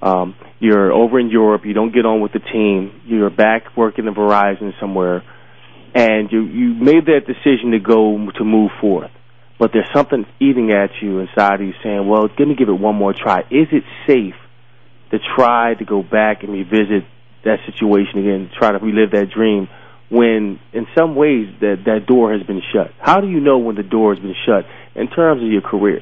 Um, 0.01 0.37
you're 0.61 0.93
over 0.93 1.19
in 1.19 1.29
Europe. 1.29 1.63
You 1.65 1.75
don't 1.75 1.93
get 1.93 2.07
on 2.07 2.21
with 2.21 2.33
the 2.33 2.39
team. 2.39 3.01
You're 3.05 3.31
back 3.31 3.77
working 3.77 4.07
at 4.07 4.15
Verizon 4.15 4.73
somewhere, 4.81 5.23
and 5.95 6.31
you 6.31 6.43
you 6.43 6.75
made 6.75 7.07
that 7.07 7.27
decision 7.27 7.73
to 7.73 7.81
go 7.81 8.31
to 8.39 8.45
move 8.45 8.71
forth. 8.81 9.11
But 9.59 9.73
there's 9.73 9.89
something 9.93 10.25
eating 10.39 10.71
at 10.71 10.91
you 11.03 11.19
inside 11.19 11.61
of 11.61 11.67
you, 11.67 11.75
saying, 11.83 12.07
"Well, 12.07 12.29
let 12.39 12.49
me 12.49 12.55
give 12.55 12.69
it 12.69 12.79
one 12.79 12.95
more 12.95 13.13
try. 13.13 13.41
Is 13.51 13.69
it 13.73 13.83
safe 14.07 14.37
to 15.11 15.19
try 15.37 15.75
to 15.75 15.85
go 15.85 16.03
back 16.03 16.45
and 16.45 16.53
revisit 16.53 17.05
that 17.45 17.59
situation 17.67 18.21
again, 18.21 18.51
try 18.57 18.73
to 18.73 18.79
relive 18.79 19.11
that 19.13 19.31
dream?" 19.31 19.69
When 20.11 20.59
in 20.73 20.87
some 20.97 21.17
ways 21.17 21.49
that 21.61 21.85
that 21.85 22.07
door 22.07 22.33
has 22.33 22.43
been 22.45 22.63
shut. 22.73 22.93
How 22.99 23.21
do 23.21 23.29
you 23.29 23.41
know 23.41 23.59
when 23.59 23.77
the 23.77 23.83
door 23.83 24.15
has 24.15 24.23
been 24.23 24.37
shut 24.47 24.65
in 24.95 25.09
terms 25.09 25.43
of 25.43 25.49
your 25.51 25.61
career? 25.61 26.01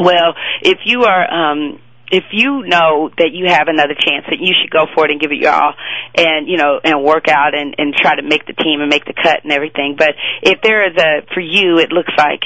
Well, 0.00 0.34
if 0.62 0.78
you 0.86 1.04
are 1.04 1.28
um 1.32 1.78
if 2.10 2.24
you 2.32 2.62
know 2.66 3.08
that 3.18 3.30
you 3.32 3.46
have 3.46 3.68
another 3.68 3.94
chance 3.94 4.26
that 4.28 4.40
you 4.40 4.52
should 4.60 4.70
go 4.70 4.86
for 4.94 5.04
it 5.04 5.12
and 5.12 5.20
give 5.20 5.30
it 5.30 5.38
your 5.38 5.52
all 5.52 5.74
and 6.16 6.48
you 6.48 6.56
know 6.56 6.80
and 6.82 7.04
work 7.04 7.28
out 7.28 7.54
and 7.54 7.74
and 7.78 7.94
try 7.94 8.16
to 8.16 8.22
make 8.22 8.46
the 8.46 8.52
team 8.52 8.80
and 8.80 8.90
make 8.90 9.04
the 9.04 9.14
cut 9.14 9.44
and 9.44 9.52
everything. 9.52 9.94
But 9.96 10.14
if 10.42 10.60
there 10.62 10.88
is 10.90 10.96
a 10.96 11.22
for 11.32 11.40
you 11.40 11.78
it 11.78 11.92
looks 11.92 12.12
like 12.18 12.42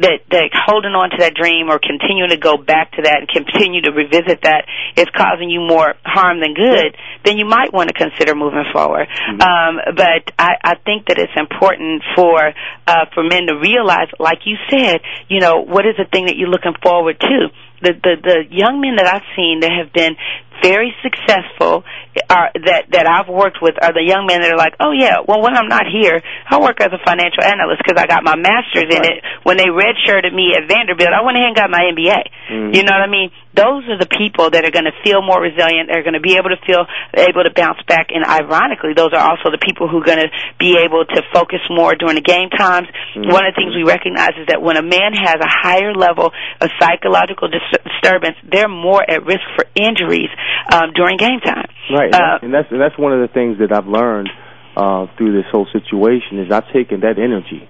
that 0.00 0.24
that 0.30 0.50
holding 0.54 0.92
on 0.92 1.10
to 1.10 1.18
that 1.20 1.34
dream 1.34 1.68
or 1.68 1.78
continuing 1.78 2.30
to 2.30 2.36
go 2.36 2.56
back 2.56 2.92
to 2.92 3.02
that 3.02 3.24
and 3.24 3.28
continue 3.28 3.82
to 3.82 3.90
revisit 3.90 4.42
that 4.42 4.66
is 4.96 5.06
causing 5.14 5.50
you 5.50 5.60
more 5.60 5.94
harm 6.04 6.40
than 6.40 6.54
good, 6.54 6.96
then 7.24 7.38
you 7.38 7.44
might 7.44 7.72
want 7.72 7.88
to 7.88 7.94
consider 7.94 8.34
moving 8.34 8.64
forward. 8.72 9.08
Mm-hmm. 9.08 9.40
Um, 9.40 9.72
but 9.96 10.32
I, 10.38 10.56
I 10.62 10.74
think 10.84 11.06
that 11.08 11.18
it's 11.18 11.34
important 11.36 12.02
for 12.14 12.38
uh, 12.86 13.04
for 13.14 13.22
men 13.22 13.46
to 13.48 13.58
realize, 13.58 14.08
like 14.18 14.46
you 14.46 14.56
said, 14.70 15.00
you 15.28 15.40
know, 15.40 15.64
what 15.64 15.86
is 15.86 15.96
the 15.98 16.06
thing 16.06 16.26
that 16.26 16.36
you're 16.36 16.50
looking 16.50 16.74
forward 16.82 17.18
to. 17.20 17.38
The 17.80 17.92
the 17.94 18.14
the 18.18 18.38
young 18.50 18.80
men 18.82 18.96
that 18.98 19.06
I've 19.06 19.28
seen 19.38 19.60
that 19.60 19.70
have 19.70 19.92
been 19.92 20.18
very 20.62 20.94
successful 21.02 21.84
are 22.28 22.50
that 22.66 22.90
that 22.90 23.06
I've 23.06 23.30
worked 23.30 23.62
with 23.62 23.78
are 23.80 23.94
the 23.94 24.02
young 24.02 24.26
men 24.26 24.42
that 24.42 24.50
are 24.50 24.58
like, 24.58 24.74
oh 24.80 24.90
yeah, 24.92 25.22
well 25.22 25.40
when 25.40 25.54
I'm 25.54 25.68
not 25.68 25.86
here, 25.86 26.20
I 26.50 26.58
work 26.60 26.80
as 26.80 26.90
a 26.90 27.00
financial 27.04 27.44
analyst 27.44 27.82
because 27.84 28.00
I 28.00 28.06
got 28.06 28.24
my 28.26 28.36
master's 28.36 28.90
in 28.90 29.02
it. 29.04 29.22
When 29.46 29.56
they 29.56 29.70
redshirted 29.70 30.34
me 30.34 30.54
at 30.58 30.66
Vanderbilt, 30.66 31.14
I 31.14 31.22
went 31.22 31.38
ahead 31.38 31.54
and 31.54 31.58
got 31.58 31.70
my 31.70 31.88
MBA. 31.94 32.20
Mm. 32.50 32.74
You 32.74 32.82
know 32.82 32.94
what 32.94 33.06
I 33.06 33.10
mean? 33.10 33.30
Those 33.54 33.86
are 33.90 33.98
the 33.98 34.06
people 34.06 34.50
that 34.54 34.62
are 34.62 34.70
going 34.70 34.86
to 34.86 34.94
feel 35.02 35.18
more 35.18 35.42
resilient. 35.42 35.90
They're 35.90 36.06
going 36.06 36.18
to 36.18 36.22
be 36.22 36.38
able 36.38 36.54
to 36.54 36.60
feel 36.62 36.86
able 37.14 37.42
to 37.42 37.50
bounce 37.50 37.82
back. 37.90 38.14
And 38.14 38.22
ironically, 38.22 38.94
those 38.94 39.10
are 39.14 39.24
also 39.24 39.50
the 39.50 39.58
people 39.58 39.90
who 39.90 39.98
are 39.98 40.06
going 40.06 40.22
to 40.22 40.30
be 40.62 40.78
able 40.78 41.02
to 41.02 41.18
focus 41.34 41.62
more 41.70 41.94
during 41.98 42.14
the 42.14 42.24
game 42.24 42.50
times. 42.54 42.86
Mm. 43.16 43.30
One 43.30 43.46
of 43.46 43.54
the 43.54 43.58
things 43.58 43.74
we 43.74 43.82
recognize 43.82 44.34
is 44.38 44.46
that 44.50 44.62
when 44.62 44.78
a 44.78 44.84
man 44.84 45.14
has 45.14 45.38
a 45.42 45.50
higher 45.50 45.94
level 45.94 46.30
of 46.30 46.66
psychological 46.78 47.50
dis- 47.50 47.82
disturbance, 47.82 48.36
they're 48.46 48.70
more 48.70 49.02
at 49.02 49.26
risk 49.26 49.42
for 49.58 49.66
injuries 49.74 50.30
um, 50.72 50.92
during 50.94 51.16
game 51.16 51.40
time. 51.40 51.68
Right, 51.90 52.12
Uh, 52.14 52.38
and 52.42 52.52
that's 52.52 52.68
and 52.70 52.80
that's 52.80 52.98
one 52.98 53.12
of 53.12 53.20
the 53.20 53.32
things 53.32 53.58
that 53.58 53.72
I've 53.72 53.86
learned 53.88 54.28
uh, 54.76 55.06
through 55.16 55.32
this 55.36 55.46
whole 55.50 55.66
situation 55.72 56.38
is 56.38 56.52
I've 56.52 56.70
taken 56.72 57.00
that 57.00 57.18
energy, 57.18 57.68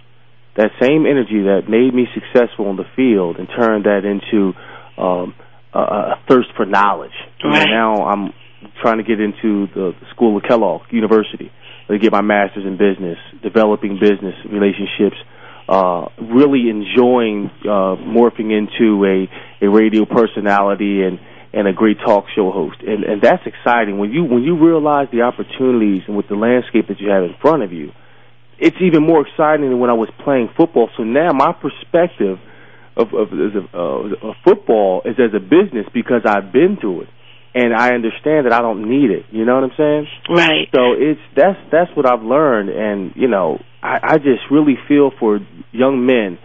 that 0.57 0.71
same 0.81 1.07
energy 1.07 1.43
that 1.49 1.69
made 1.69 1.95
me 1.95 2.07
successful 2.15 2.67
on 2.67 2.77
the 2.77 2.87
field, 2.97 3.37
and 3.39 3.49
turned 3.49 3.85
that 3.85 4.05
into 4.05 4.53
um, 5.01 5.35
a, 5.73 5.79
a 5.79 6.15
thirst 6.29 6.49
for 6.57 6.67
knowledge. 6.67 7.17
Right. 7.43 7.63
And 7.63 7.71
now 7.71 8.05
I'm 8.05 8.33
trying 8.83 8.99
to 8.99 9.05
get 9.05 9.21
into 9.21 9.67
the 9.75 9.93
school 10.15 10.37
of 10.37 10.43
Kellogg 10.43 10.83
University 10.91 11.51
to 11.89 11.99
get 11.99 12.13
my 12.13 12.21
master's 12.23 12.67
in 12.67 12.77
business, 12.77 13.19
developing 13.43 13.99
business 14.01 14.35
relationships. 14.51 15.17
Uh, 15.69 16.09
really 16.33 16.71
enjoying 16.71 17.51
uh, 17.61 17.93
morphing 18.01 18.57
into 18.57 19.05
a, 19.05 19.29
a 19.63 19.69
radio 19.69 20.07
personality 20.07 21.03
and 21.03 21.21
and 21.59 21.67
a 21.67 21.73
great 21.73 21.99
talk 21.99 22.27
show 22.37 22.53
host, 22.53 22.77
and 22.87 23.03
and 23.03 23.21
that's 23.21 23.43
exciting 23.45 23.99
when 23.99 24.13
you 24.13 24.23
when 24.23 24.45
you 24.45 24.57
realize 24.57 25.09
the 25.11 25.23
opportunities 25.23 26.03
and 26.07 26.17
with 26.17 26.29
the 26.29 26.37
landscape 26.37 26.87
that 26.87 27.01
you 27.01 27.11
have 27.11 27.25
in 27.25 27.35
front 27.43 27.65
of 27.65 27.73
you. 27.73 27.91
It's 28.61 28.77
even 28.81 29.03
more 29.03 29.27
exciting 29.27 29.69
than 29.69 29.81
when 29.81 29.91
I 29.91 29.95
was 29.95 30.09
playing 30.23 30.51
football. 30.57 30.89
So 30.97 31.03
now 31.03 31.33
my 31.33 31.53
perspective 31.53 32.39
of 32.97 33.09
of, 33.13 33.33
of, 33.33 33.75
uh, 33.75 34.29
of 34.29 34.35
football 34.45 35.03
is 35.05 35.17
as 35.19 35.35
a 35.35 35.41
business 35.43 35.87
because 35.93 36.23
I've 36.25 36.53
been 36.53 36.79
through 36.81 37.03
it, 37.03 37.09
and 37.57 37.75
I 37.75 37.93
understand 37.93 38.47
that 38.47 38.53
I 38.53 38.63
don't 38.63 38.89
need 38.89 39.11
it. 39.11 39.27
You 39.33 39.45
know 39.45 39.57
what 39.57 39.65
I'm 39.65 39.77
saying? 39.77 40.07
Right. 40.31 40.69
So 40.73 40.95
it's 40.95 41.21
that's 41.35 41.59
that's 41.73 41.91
what 41.97 42.07
I've 42.07 42.23
learned, 42.23 42.69
and 42.71 43.13
you 43.17 43.27
know 43.27 43.59
I, 43.83 43.99
I 44.15 44.17
just 44.19 44.47
really 44.49 44.79
feel 44.87 45.11
for 45.19 45.41
young 45.73 46.07
men 46.07 46.39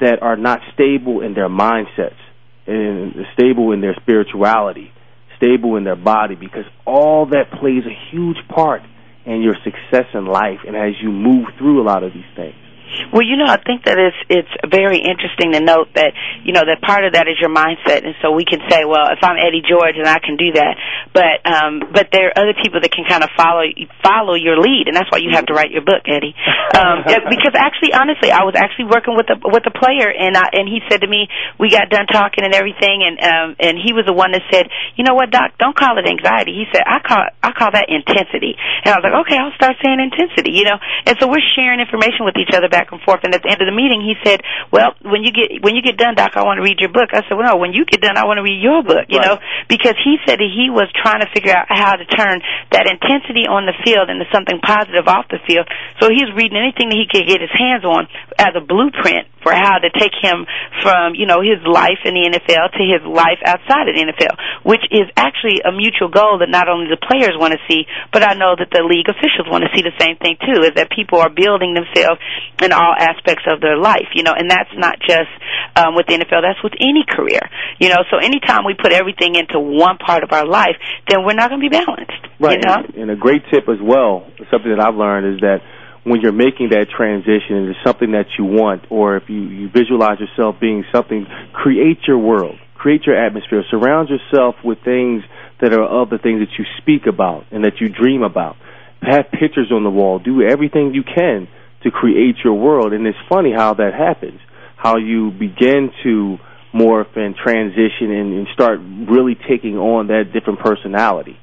that 0.00 0.20
are 0.20 0.36
not 0.36 0.60
stable 0.74 1.22
in 1.22 1.32
their 1.32 1.48
mindsets 1.48 2.20
and 2.66 3.14
stable 3.34 3.72
in 3.72 3.80
their 3.80 3.94
spirituality, 4.00 4.90
stable 5.36 5.76
in 5.76 5.84
their 5.84 5.96
body, 5.96 6.34
because 6.34 6.64
all 6.86 7.26
that 7.26 7.50
plays 7.60 7.84
a 7.84 7.96
huge 8.10 8.38
part 8.48 8.82
in 9.26 9.42
your 9.42 9.54
success 9.64 10.06
in 10.14 10.26
life 10.26 10.60
and 10.66 10.76
as 10.76 10.92
you 11.02 11.10
move 11.10 11.46
through 11.58 11.82
a 11.82 11.84
lot 11.84 12.02
of 12.02 12.12
these 12.12 12.22
things. 12.36 12.63
Well, 13.12 13.22
you 13.22 13.36
know, 13.36 13.46
I 13.46 13.58
think 13.62 13.84
that 13.84 13.98
it's 13.98 14.20
it's 14.30 14.54
very 14.66 14.98
interesting 15.02 15.52
to 15.52 15.60
note 15.60 15.94
that 15.94 16.14
you 16.42 16.52
know 16.52 16.62
that 16.66 16.82
part 16.82 17.04
of 17.04 17.14
that 17.14 17.26
is 17.26 17.38
your 17.40 17.50
mindset, 17.50 18.06
and 18.06 18.14
so 18.22 18.32
we 18.32 18.44
can 18.44 18.60
say, 18.70 18.84
well, 18.84 19.10
if 19.10 19.22
I'm 19.22 19.36
Eddie 19.36 19.62
George, 19.62 19.96
and 19.98 20.06
I 20.06 20.18
can 20.18 20.36
do 20.36 20.52
that, 20.58 20.74
but 21.14 21.42
um, 21.46 21.90
but 21.92 22.10
there 22.10 22.30
are 22.30 22.36
other 22.42 22.54
people 22.58 22.82
that 22.82 22.90
can 22.90 23.06
kind 23.06 23.22
of 23.22 23.30
follow 23.38 23.66
follow 24.02 24.34
your 24.34 24.58
lead, 24.58 24.90
and 24.90 24.94
that's 24.96 25.10
why 25.10 25.22
you 25.22 25.30
have 25.34 25.46
to 25.46 25.54
write 25.54 25.70
your 25.70 25.86
book, 25.86 26.06
Eddie. 26.10 26.34
Um, 26.74 27.06
because 27.34 27.54
actually, 27.54 27.94
honestly, 27.94 28.34
I 28.34 28.42
was 28.42 28.58
actually 28.58 28.90
working 28.90 29.14
with 29.14 29.30
a 29.30 29.38
with 29.46 29.64
a 29.66 29.74
player, 29.74 30.10
and 30.10 30.36
I, 30.36 30.50
and 30.54 30.66
he 30.66 30.82
said 30.90 31.02
to 31.02 31.08
me, 31.08 31.30
we 31.58 31.70
got 31.70 31.90
done 31.90 32.06
talking 32.10 32.42
and 32.42 32.54
everything, 32.54 33.06
and 33.06 33.14
um, 33.22 33.48
and 33.62 33.74
he 33.78 33.94
was 33.94 34.06
the 34.06 34.16
one 34.16 34.34
that 34.34 34.42
said, 34.50 34.66
you 34.98 35.06
know 35.06 35.14
what, 35.14 35.30
Doc, 35.30 35.54
don't 35.58 35.76
call 35.76 35.98
it 35.98 36.06
anxiety. 36.06 36.52
He 36.54 36.66
said, 36.74 36.82
I 36.82 36.98
call 36.98 37.22
I 37.42 37.50
call 37.54 37.70
that 37.72 37.86
intensity, 37.88 38.58
and 38.58 38.90
I 38.90 38.98
was 38.98 39.04
like, 39.06 39.16
okay, 39.26 39.38
I'll 39.38 39.54
start 39.54 39.78
saying 39.82 40.02
intensity, 40.02 40.52
you 40.52 40.66
know, 40.66 40.78
and 41.06 41.14
so 41.22 41.30
we're 41.30 41.44
sharing 41.54 41.78
information 41.78 42.26
with 42.26 42.34
each 42.34 42.50
other 42.50 42.66
back 42.74 42.90
and 42.90 42.98
forth. 43.06 43.22
And 43.22 43.30
at 43.30 43.46
the 43.46 43.50
end 43.54 43.62
of 43.62 43.70
the 43.70 43.76
meeting, 43.76 44.02
he 44.02 44.18
said, 44.26 44.42
"Well, 44.74 44.98
when 45.06 45.22
you 45.22 45.30
get 45.30 45.62
when 45.62 45.78
you 45.78 45.82
get 45.86 45.94
done, 45.94 46.18
Doc, 46.18 46.34
I 46.34 46.42
want 46.42 46.58
to 46.58 46.66
read 46.66 46.82
your 46.82 46.90
book." 46.90 47.14
I 47.14 47.22
said, 47.30 47.38
"Well, 47.38 47.46
no, 47.46 47.62
when 47.62 47.70
you 47.70 47.86
get 47.86 48.02
done, 48.02 48.18
I 48.18 48.26
want 48.26 48.42
to 48.42 48.44
read 48.46 48.58
your 48.58 48.82
book." 48.82 49.06
You 49.06 49.22
Right. 49.22 49.38
know, 49.38 49.38
because 49.70 49.94
he 50.02 50.18
said 50.26 50.42
that 50.42 50.50
he 50.50 50.74
was 50.74 50.90
trying 50.98 51.22
to 51.22 51.30
figure 51.30 51.54
out 51.54 51.70
how 51.70 51.94
to 51.94 52.04
turn 52.04 52.42
that 52.74 52.90
intensity 52.90 53.46
on 53.46 53.70
the 53.70 53.76
field 53.86 54.10
into 54.10 54.26
something 54.34 54.58
positive 54.58 55.06
off 55.06 55.30
the 55.30 55.38
field. 55.46 55.70
So 56.02 56.10
he 56.10 56.26
was 56.26 56.34
reading 56.34 56.58
anything 56.58 56.90
that 56.90 56.98
he 56.98 57.06
could 57.06 57.28
get 57.30 57.38
his 57.40 57.54
hands 57.54 57.84
on 57.86 58.08
as 58.42 58.58
a 58.58 58.60
blueprint 58.60 59.30
for 59.44 59.52
how 59.52 59.76
to 59.78 59.90
take 59.92 60.16
him 60.18 60.48
from 60.82 61.14
you 61.14 61.26
know 61.28 61.44
his 61.44 61.60
life 61.68 62.00
in 62.04 62.16
the 62.16 62.24
NFL 62.26 62.72
to 62.74 62.82
his 62.82 63.04
life 63.04 63.38
outside 63.44 63.86
of 63.86 63.94
the 63.94 64.02
NFL, 64.02 64.34
which 64.64 64.82
is 64.90 65.06
actually 65.16 65.60
a 65.62 65.70
mutual 65.70 66.08
goal 66.08 66.40
that 66.40 66.48
not 66.48 66.66
only 66.68 66.88
the 66.88 66.98
players 66.98 67.36
want 67.36 67.52
to 67.52 67.60
see, 67.68 67.84
but 68.10 68.24
I 68.24 68.34
know 68.34 68.56
that 68.56 68.72
the 68.72 68.82
league 68.82 69.06
officials 69.06 69.46
want 69.46 69.62
to 69.62 69.70
see 69.76 69.84
the 69.84 69.94
same 70.00 70.16
thing 70.16 70.40
too. 70.40 70.64
Is 70.64 70.74
that 70.80 70.90
people 70.90 71.20
are 71.20 71.30
building 71.30 71.76
themselves 71.76 72.18
in 72.64 72.72
all 72.72 72.94
aspects 72.96 73.44
of 73.46 73.60
their 73.60 73.76
life, 73.76 74.08
you 74.14 74.22
know, 74.22 74.32
and 74.32 74.50
that's 74.50 74.72
not 74.76 74.96
just 75.00 75.30
um, 75.76 75.94
with 75.94 76.06
the 76.06 76.14
NFL. 76.14 76.42
That's 76.42 76.62
with 76.64 76.74
any 76.80 77.04
career, 77.08 77.40
you 77.78 77.88
know. 77.88 78.02
So 78.10 78.16
anytime 78.18 78.64
we 78.64 78.74
put 78.74 78.92
everything 78.92 79.36
into 79.36 79.60
one 79.60 79.98
part 79.98 80.24
of 80.24 80.32
our 80.32 80.46
life, 80.46 80.76
then 81.08 81.24
we're 81.24 81.34
not 81.36 81.50
going 81.50 81.60
to 81.60 81.68
be 81.68 81.74
balanced, 81.76 82.24
Right. 82.40 82.58
you 82.58 82.66
know. 82.66 82.74
And, 82.88 82.94
and 82.94 83.10
a 83.10 83.16
great 83.16 83.42
tip 83.52 83.68
as 83.68 83.78
well, 83.82 84.26
something 84.50 84.70
that 84.74 84.80
I've 84.80 84.96
learned 84.96 85.36
is 85.36 85.40
that 85.40 85.60
when 86.04 86.20
you're 86.20 86.32
making 86.36 86.68
that 86.70 86.88
transition 86.94 87.56
into 87.64 87.74
something 87.84 88.12
that 88.12 88.26
you 88.38 88.44
want, 88.44 88.84
or 88.90 89.16
if 89.16 89.24
you, 89.28 89.40
you 89.40 89.68
visualize 89.70 90.18
yourself 90.20 90.56
being 90.60 90.84
something, 90.92 91.26
create 91.52 91.98
your 92.06 92.18
world, 92.18 92.56
create 92.74 93.04
your 93.06 93.16
atmosphere, 93.16 93.62
surround 93.70 94.08
yourself 94.10 94.56
with 94.62 94.78
things 94.84 95.22
that 95.60 95.72
are 95.72 95.84
of 95.84 96.10
the 96.10 96.18
things 96.18 96.40
that 96.40 96.52
you 96.58 96.64
speak 96.78 97.06
about 97.06 97.44
and 97.50 97.64
that 97.64 97.80
you 97.80 97.88
dream 97.88 98.22
about. 98.22 98.56
Have 99.00 99.30
pictures 99.32 99.70
on 99.72 99.82
the 99.84 99.90
wall. 99.90 100.18
Do 100.18 100.42
everything 100.42 100.92
you 100.94 101.02
can 101.02 101.48
to 101.84 101.90
create 101.90 102.36
your 102.42 102.54
world. 102.54 102.92
And 102.92 103.06
it's 103.06 103.18
funny 103.28 103.52
how 103.56 103.74
that 103.74 103.92
happens, 103.94 104.40
how 104.76 104.96
you 104.96 105.30
begin 105.30 105.90
to 106.02 106.38
morph 106.74 107.16
and 107.16 107.36
transition 107.36 108.10
and, 108.10 108.32
and 108.34 108.46
start 108.52 108.80
really 109.08 109.36
taking 109.48 109.76
on 109.76 110.08
that 110.08 110.32
different 110.32 110.58
personality. 110.60 111.36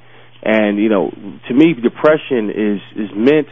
And 0.43 0.77
you 0.77 0.89
know, 0.89 1.09
to 1.47 1.53
me, 1.53 1.73
depression 1.73 2.49
is 2.49 2.81
is 2.97 3.09
meant 3.15 3.47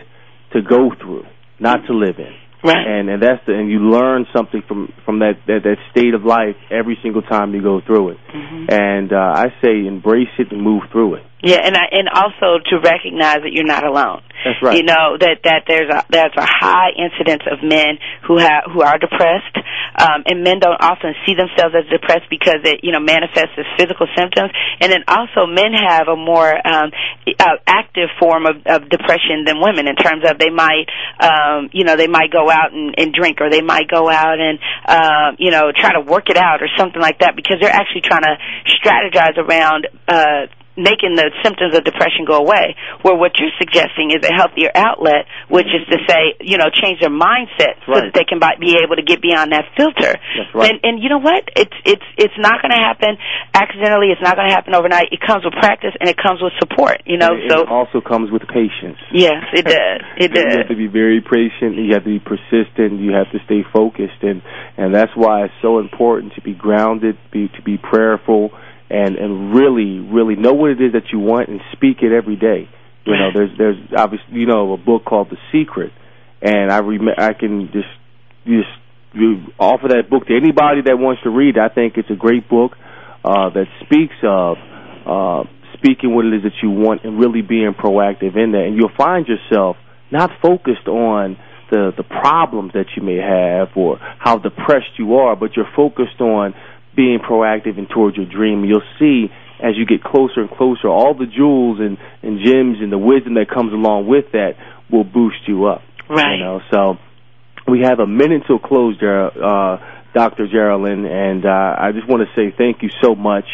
to 0.53 0.61
go 0.61 0.91
through, 0.99 1.25
not 1.59 1.85
to 1.87 1.93
live 1.93 2.17
in. 2.17 2.33
Right. 2.63 2.75
And 2.85 3.09
and 3.09 3.23
that's 3.23 3.45
the, 3.45 3.53
and 3.53 3.69
you 3.69 3.79
learn 3.79 4.25
something 4.35 4.63
from 4.67 4.91
from 5.05 5.19
that, 5.19 5.35
that 5.47 5.61
that 5.63 5.77
state 5.91 6.13
of 6.13 6.23
life 6.25 6.57
every 6.71 6.97
single 7.01 7.21
time 7.21 7.53
you 7.53 7.61
go 7.61 7.79
through 7.85 8.09
it. 8.09 8.17
Mhm. 8.35 8.73
And 8.73 9.13
uh, 9.13 9.33
I 9.35 9.45
say 9.63 9.85
embrace 9.85 10.33
it 10.37 10.51
and 10.51 10.61
move 10.61 10.83
through 10.91 11.15
it. 11.15 11.23
Yeah, 11.41 11.63
and 11.63 11.75
I, 11.75 11.87
and 11.91 12.09
also 12.09 12.59
to 12.59 12.75
recognize 12.83 13.47
that 13.47 13.51
you're 13.53 13.67
not 13.67 13.85
alone. 13.85 14.21
That's 14.43 14.59
right. 14.63 14.75
You 14.75 14.83
know 14.83 15.15
that 15.19 15.43
that 15.43 15.63
there's 15.67 15.87
a 15.87 16.03
there's 16.11 16.35
a 16.35 16.47
high 16.47 16.91
incidence 16.95 17.43
of 17.47 17.63
men 17.63 17.99
who 18.27 18.39
have 18.39 18.67
who 18.71 18.83
are 18.83 18.99
depressed, 18.99 19.55
um, 19.99 20.23
and 20.27 20.43
men 20.43 20.59
don't 20.59 20.79
often 20.79 21.15
see 21.27 21.35
themselves 21.35 21.75
as 21.75 21.87
depressed 21.91 22.27
because 22.31 22.63
it 22.63 22.83
you 22.83 22.91
know 22.91 22.99
manifests 22.99 23.55
as 23.55 23.67
physical 23.79 24.07
symptoms, 24.15 24.51
and 24.79 24.91
then 24.91 25.03
also 25.07 25.47
men 25.47 25.71
have 25.75 26.07
a 26.07 26.15
more 26.15 26.51
um, 26.55 26.91
uh, 27.39 27.55
active 27.67 28.11
form 28.19 28.47
of, 28.47 28.59
of 28.67 28.87
depression 28.87 29.43
than 29.43 29.59
women 29.59 29.87
in 29.87 29.95
terms 29.95 30.23
of 30.23 30.39
they 30.39 30.51
might 30.51 30.87
um, 31.19 31.71
you 31.71 31.83
know 31.83 31.95
they 31.95 32.07
might 32.07 32.31
go 32.31 32.51
out 32.51 32.71
and, 32.71 32.95
and 32.99 33.11
drink 33.11 33.39
or 33.39 33.51
they 33.51 33.63
might 33.63 33.87
go 33.91 34.07
out 34.11 34.39
and 34.39 34.59
um, 34.87 35.35
you 35.39 35.51
know 35.51 35.71
try 35.71 35.91
to 35.95 36.03
work 36.03 36.27
it 36.31 36.37
out 36.37 36.63
or 36.63 36.67
something 36.79 37.01
like 37.01 37.19
that 37.19 37.35
because 37.35 37.59
they're 37.59 37.75
actually 37.75 38.03
trying 38.03 38.23
to 38.23 38.35
strategize 38.79 39.35
around. 39.39 39.87
Uh, 40.07 40.47
making 40.79 41.15
the 41.19 41.27
symptoms 41.43 41.75
of 41.75 41.83
depression 41.83 42.23
go 42.25 42.39
away. 42.39 42.75
Where 43.03 43.15
what 43.15 43.35
you're 43.37 43.53
suggesting 43.59 44.11
is 44.15 44.23
a 44.23 44.33
healthier 44.33 44.71
outlet, 44.73 45.27
which 45.51 45.67
is 45.67 45.83
to 45.91 45.97
say, 46.07 46.39
you 46.39 46.57
know, 46.57 46.71
change 46.71 46.99
their 47.03 47.11
mindset 47.13 47.77
so 47.85 47.99
Right. 47.99 48.07
that 48.09 48.13
they 48.15 48.23
can 48.23 48.39
be 48.59 48.79
able 48.81 48.95
to 48.95 49.03
get 49.03 49.21
beyond 49.21 49.51
that 49.51 49.65
filter. 49.75 50.15
That's 50.15 50.51
right. 50.55 50.71
And 50.71 50.79
and 50.83 50.95
you 51.03 51.09
know 51.09 51.19
what? 51.19 51.43
It's 51.55 51.75
it's 51.85 52.07
it's 52.17 52.37
not 52.39 52.61
going 52.63 52.71
to 52.71 52.79
happen 52.81 53.17
accidentally. 53.53 54.11
It's 54.11 54.21
not 54.21 54.35
going 54.35 54.47
to 54.47 54.53
happen 54.55 54.73
overnight. 54.75 55.09
It 55.11 55.19
comes 55.21 55.43
with 55.43 55.53
practice 55.59 55.93
and 55.99 56.09
it 56.09 56.17
comes 56.17 56.41
with 56.41 56.53
support. 56.59 57.01
You 57.05 57.17
know, 57.17 57.31
And 57.35 57.49
so 57.51 57.61
it 57.63 57.69
also 57.69 58.01
comes 58.01 58.31
with 58.31 58.43
patience. 58.47 58.97
yes, 59.11 59.43
it 59.53 59.65
does. 59.69 60.01
It 60.17 60.33
does. 60.33 60.45
You 60.49 60.57
have 60.63 60.69
to 60.69 60.75
be 60.79 60.87
very 60.87 61.21
patient. 61.21 61.75
You 61.75 61.93
have 61.93 62.03
to 62.03 62.09
be 62.09 62.19
persistent. 62.23 62.99
You 63.01 63.11
have 63.13 63.29
to 63.31 63.39
stay 63.45 63.63
focused, 63.73 64.21
and 64.21 64.41
and 64.77 64.93
that's 64.93 65.11
why 65.15 65.43
it's 65.45 65.53
so 65.61 65.79
important 65.79 66.33
to 66.35 66.41
be 66.41 66.53
grounded, 66.53 67.17
be 67.31 67.47
to 67.55 67.61
be 67.61 67.77
prayerful, 67.77 68.51
and 68.89 69.15
and 69.15 69.53
really, 69.53 69.99
really 69.99 70.35
know 70.35 70.53
what 70.53 70.71
it 70.71 70.81
is 70.81 70.93
that 70.93 71.11
you 71.11 71.19
want 71.19 71.49
and 71.49 71.61
speak 71.73 71.97
it 72.01 72.11
every 72.11 72.35
day. 72.35 72.69
You 73.05 73.13
know, 73.13 73.29
there's 73.33 73.57
there's 73.57 73.77
obviously 73.97 74.33
you 74.33 74.45
know 74.45 74.73
a 74.73 74.77
book 74.77 75.05
called 75.05 75.29
The 75.29 75.37
Secret, 75.51 75.91
and 76.41 76.71
I 76.71 76.79
rem- 76.79 77.15
I 77.17 77.33
can 77.33 77.69
just 77.71 77.87
just 78.45 78.69
you 79.13 79.45
offer 79.59 79.87
that 79.89 80.09
book 80.09 80.27
to 80.27 80.35
anybody 80.35 80.81
that 80.85 80.97
wants 80.97 81.23
to 81.23 81.29
read. 81.29 81.57
I 81.57 81.69
think 81.69 81.97
it's 81.97 82.09
a 82.11 82.15
great 82.15 82.47
book 82.49 82.73
uh, 83.23 83.49
that 83.49 83.65
speaks 83.85 84.15
of 84.23 84.57
uh, 85.05 85.43
speaking 85.73 86.13
what 86.13 86.25
it 86.25 86.33
is 86.35 86.43
that 86.43 86.61
you 86.61 86.69
want 86.69 87.03
and 87.03 87.19
really 87.19 87.41
being 87.41 87.73
proactive 87.73 88.37
in 88.37 88.51
that. 88.51 88.65
And 88.67 88.75
you'll 88.75 88.95
find 88.95 89.27
yourself 89.27 89.77
not 90.11 90.29
focused 90.41 90.87
on 90.87 91.37
the 91.71 91.91
the 91.95 92.03
problems 92.03 92.73
that 92.73 92.85
you 92.95 93.03
may 93.03 93.17
have 93.17 93.69
or 93.75 93.97
how 93.99 94.37
depressed 94.37 94.97
you 94.97 95.15
are, 95.15 95.35
but 95.35 95.55
you're 95.55 95.69
focused 95.75 96.19
on 96.21 96.53
being 96.99 97.19
proactive 97.19 97.77
and 97.77 97.87
towards 97.87 98.17
your 98.17 98.25
dream. 98.25 98.65
You'll 98.65 98.81
see 98.99 99.31
as 99.63 99.77
you 99.77 99.85
get 99.85 100.03
closer 100.03 100.41
and 100.41 100.51
closer, 100.51 100.89
all 100.89 101.13
the 101.13 101.25
jewels 101.25 101.79
and, 101.79 101.97
and 102.21 102.39
gems 102.43 102.79
and 102.81 102.91
the 102.91 102.97
wisdom 102.97 103.35
that 103.35 103.49
comes 103.49 103.71
along 103.71 104.07
with 104.07 104.33
that 104.33 104.55
will 104.91 105.05
boost 105.05 105.47
you 105.47 105.67
up. 105.67 105.81
Right. 106.09 106.35
You 106.35 106.43
know, 106.43 106.59
so 106.73 106.97
we 107.69 107.83
have 107.83 107.99
a 107.99 108.07
minute 108.07 108.43
till 108.47 108.59
close, 108.59 108.99
Ger- 108.99 109.31
uh, 109.31 109.77
Dr. 110.13 110.45
Jarralynne, 110.47 111.07
and 111.07 111.45
uh, 111.45 111.75
I 111.79 111.93
just 111.93 112.09
want 112.09 112.27
to 112.27 112.35
say 112.35 112.51
thank 112.57 112.83
you 112.83 112.89
so 113.01 113.15
much 113.15 113.45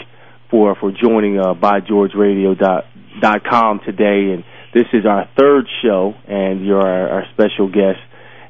for 0.49 0.73
for 0.79 0.91
joining 0.91 1.37
uh, 1.37 1.53
bygeorgeradio.com 1.53 3.81
today. 3.85 4.31
And 4.33 4.43
this 4.73 4.85
is 4.93 5.05
our 5.05 5.29
third 5.37 5.67
show, 5.83 6.15
and 6.27 6.65
you're 6.65 6.81
our, 6.81 7.09
our 7.09 7.25
special 7.33 7.67
guest. 7.67 7.99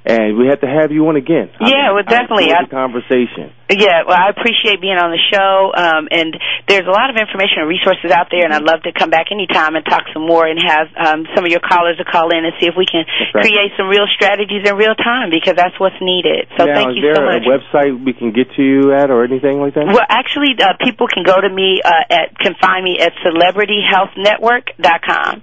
And 0.05 0.37
we 0.37 0.45
have 0.53 0.61
to 0.61 0.69
have 0.69 0.93
you 0.93 1.01
on 1.09 1.17
again. 1.17 1.49
Yeah, 1.57 1.97
well, 1.97 2.05
definitely. 2.05 2.53
I 2.53 2.69
conversation. 2.69 3.49
Yeah, 3.73 4.05
well, 4.05 4.13
I 4.13 4.29
appreciate 4.29 4.77
being 4.77 5.01
on 5.01 5.09
the 5.09 5.17
show, 5.33 5.73
um, 5.73 6.05
and 6.13 6.37
there's 6.69 6.85
a 6.85 6.93
lot 6.93 7.09
of 7.09 7.17
information 7.17 7.65
and 7.65 7.65
resources 7.65 8.13
out 8.13 8.29
there, 8.29 8.45
and 8.45 8.53
I'd 8.53 8.61
love 8.61 8.85
to 8.85 8.93
come 8.93 9.09
back 9.09 9.33
anytime 9.33 9.73
and 9.73 9.81
talk 9.81 10.05
some 10.13 10.21
more 10.21 10.45
and 10.45 10.61
have 10.61 10.93
um, 10.93 11.25
some 11.33 11.41
of 11.41 11.49
your 11.49 11.65
callers 11.65 11.97
to 11.97 12.05
call 12.05 12.29
in 12.29 12.45
and 12.45 12.53
see 12.61 12.69
if 12.69 12.77
we 12.77 12.85
can 12.85 13.09
right. 13.33 13.41
create 13.41 13.73
some 13.73 13.89
real 13.89 14.05
strategies 14.13 14.61
in 14.61 14.77
real 14.77 14.93
time 14.93 15.33
because 15.33 15.57
that's 15.57 15.73
what's 15.81 15.97
needed. 15.97 16.53
So 16.53 16.69
now, 16.69 16.77
thank 16.77 17.01
you 17.01 17.09
so 17.09 17.25
much. 17.25 17.41
Is 17.41 17.49
there 17.49 17.57
a 17.57 17.59
website 17.65 17.97
we 18.05 18.13
can 18.13 18.29
get 18.29 18.53
to 18.53 18.61
you 18.61 18.93
at 18.93 19.09
or 19.09 19.25
anything 19.25 19.57
like 19.57 19.73
that? 19.73 19.89
Well, 19.89 20.05
actually, 20.05 20.53
uh, 20.61 20.77
people 20.85 21.09
can 21.09 21.25
go 21.25 21.41
to 21.41 21.49
me 21.49 21.81
uh, 21.81 22.13
at 22.13 22.37
can 22.37 22.53
find 22.61 22.85
me 22.85 23.01
at 23.01 23.17
celebrityhealthnetwork.com. 23.25 25.41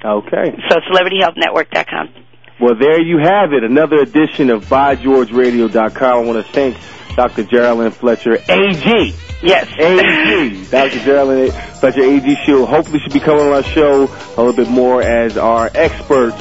Okay. 0.00 0.56
So 0.72 0.80
celebrityhealthnetwork.com. 0.88 2.24
Well, 2.60 2.74
there 2.74 3.00
you 3.00 3.18
have 3.18 3.52
it. 3.52 3.62
Another 3.62 3.96
edition 3.98 4.50
of 4.50 4.64
ByGeorgeRadio.com. 4.66 6.02
I 6.12 6.18
want 6.26 6.44
to 6.44 6.52
thank 6.52 6.76
Dr. 7.14 7.44
Jarralynne 7.44 7.92
Fletcher, 7.92 8.34
AG. 8.48 9.14
Yes. 9.42 9.68
AG. 9.78 10.64
Dr. 10.70 10.98
Jarralynne 10.98 11.52
Fletcher, 11.78 12.02
AG. 12.02 12.36
She'll 12.44 12.66
hopefully 12.66 12.98
she'll 13.00 13.12
be 13.12 13.20
coming 13.20 13.46
on 13.46 13.52
our 13.52 13.62
show 13.62 14.04
a 14.04 14.36
little 14.42 14.52
bit 14.52 14.68
more 14.68 15.02
as 15.02 15.36
our 15.36 15.70
expert 15.74 16.32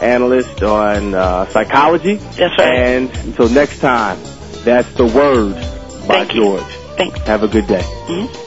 analyst 0.00 0.62
on 0.62 1.14
uh, 1.14 1.46
psychology. 1.48 2.16
That's 2.16 2.58
right. 2.58 2.74
And 2.74 3.10
until 3.26 3.48
next 3.50 3.80
time, 3.80 4.18
that's 4.64 4.92
the 4.94 5.04
word 5.06 5.54
by 6.08 6.24
Thank 6.24 6.34
you. 6.34 6.42
George. 6.42 6.62
Thanks. 6.96 7.18
Have 7.20 7.42
a 7.42 7.48
good 7.48 7.66
day. 7.66 7.82
Mhm. 7.82 8.45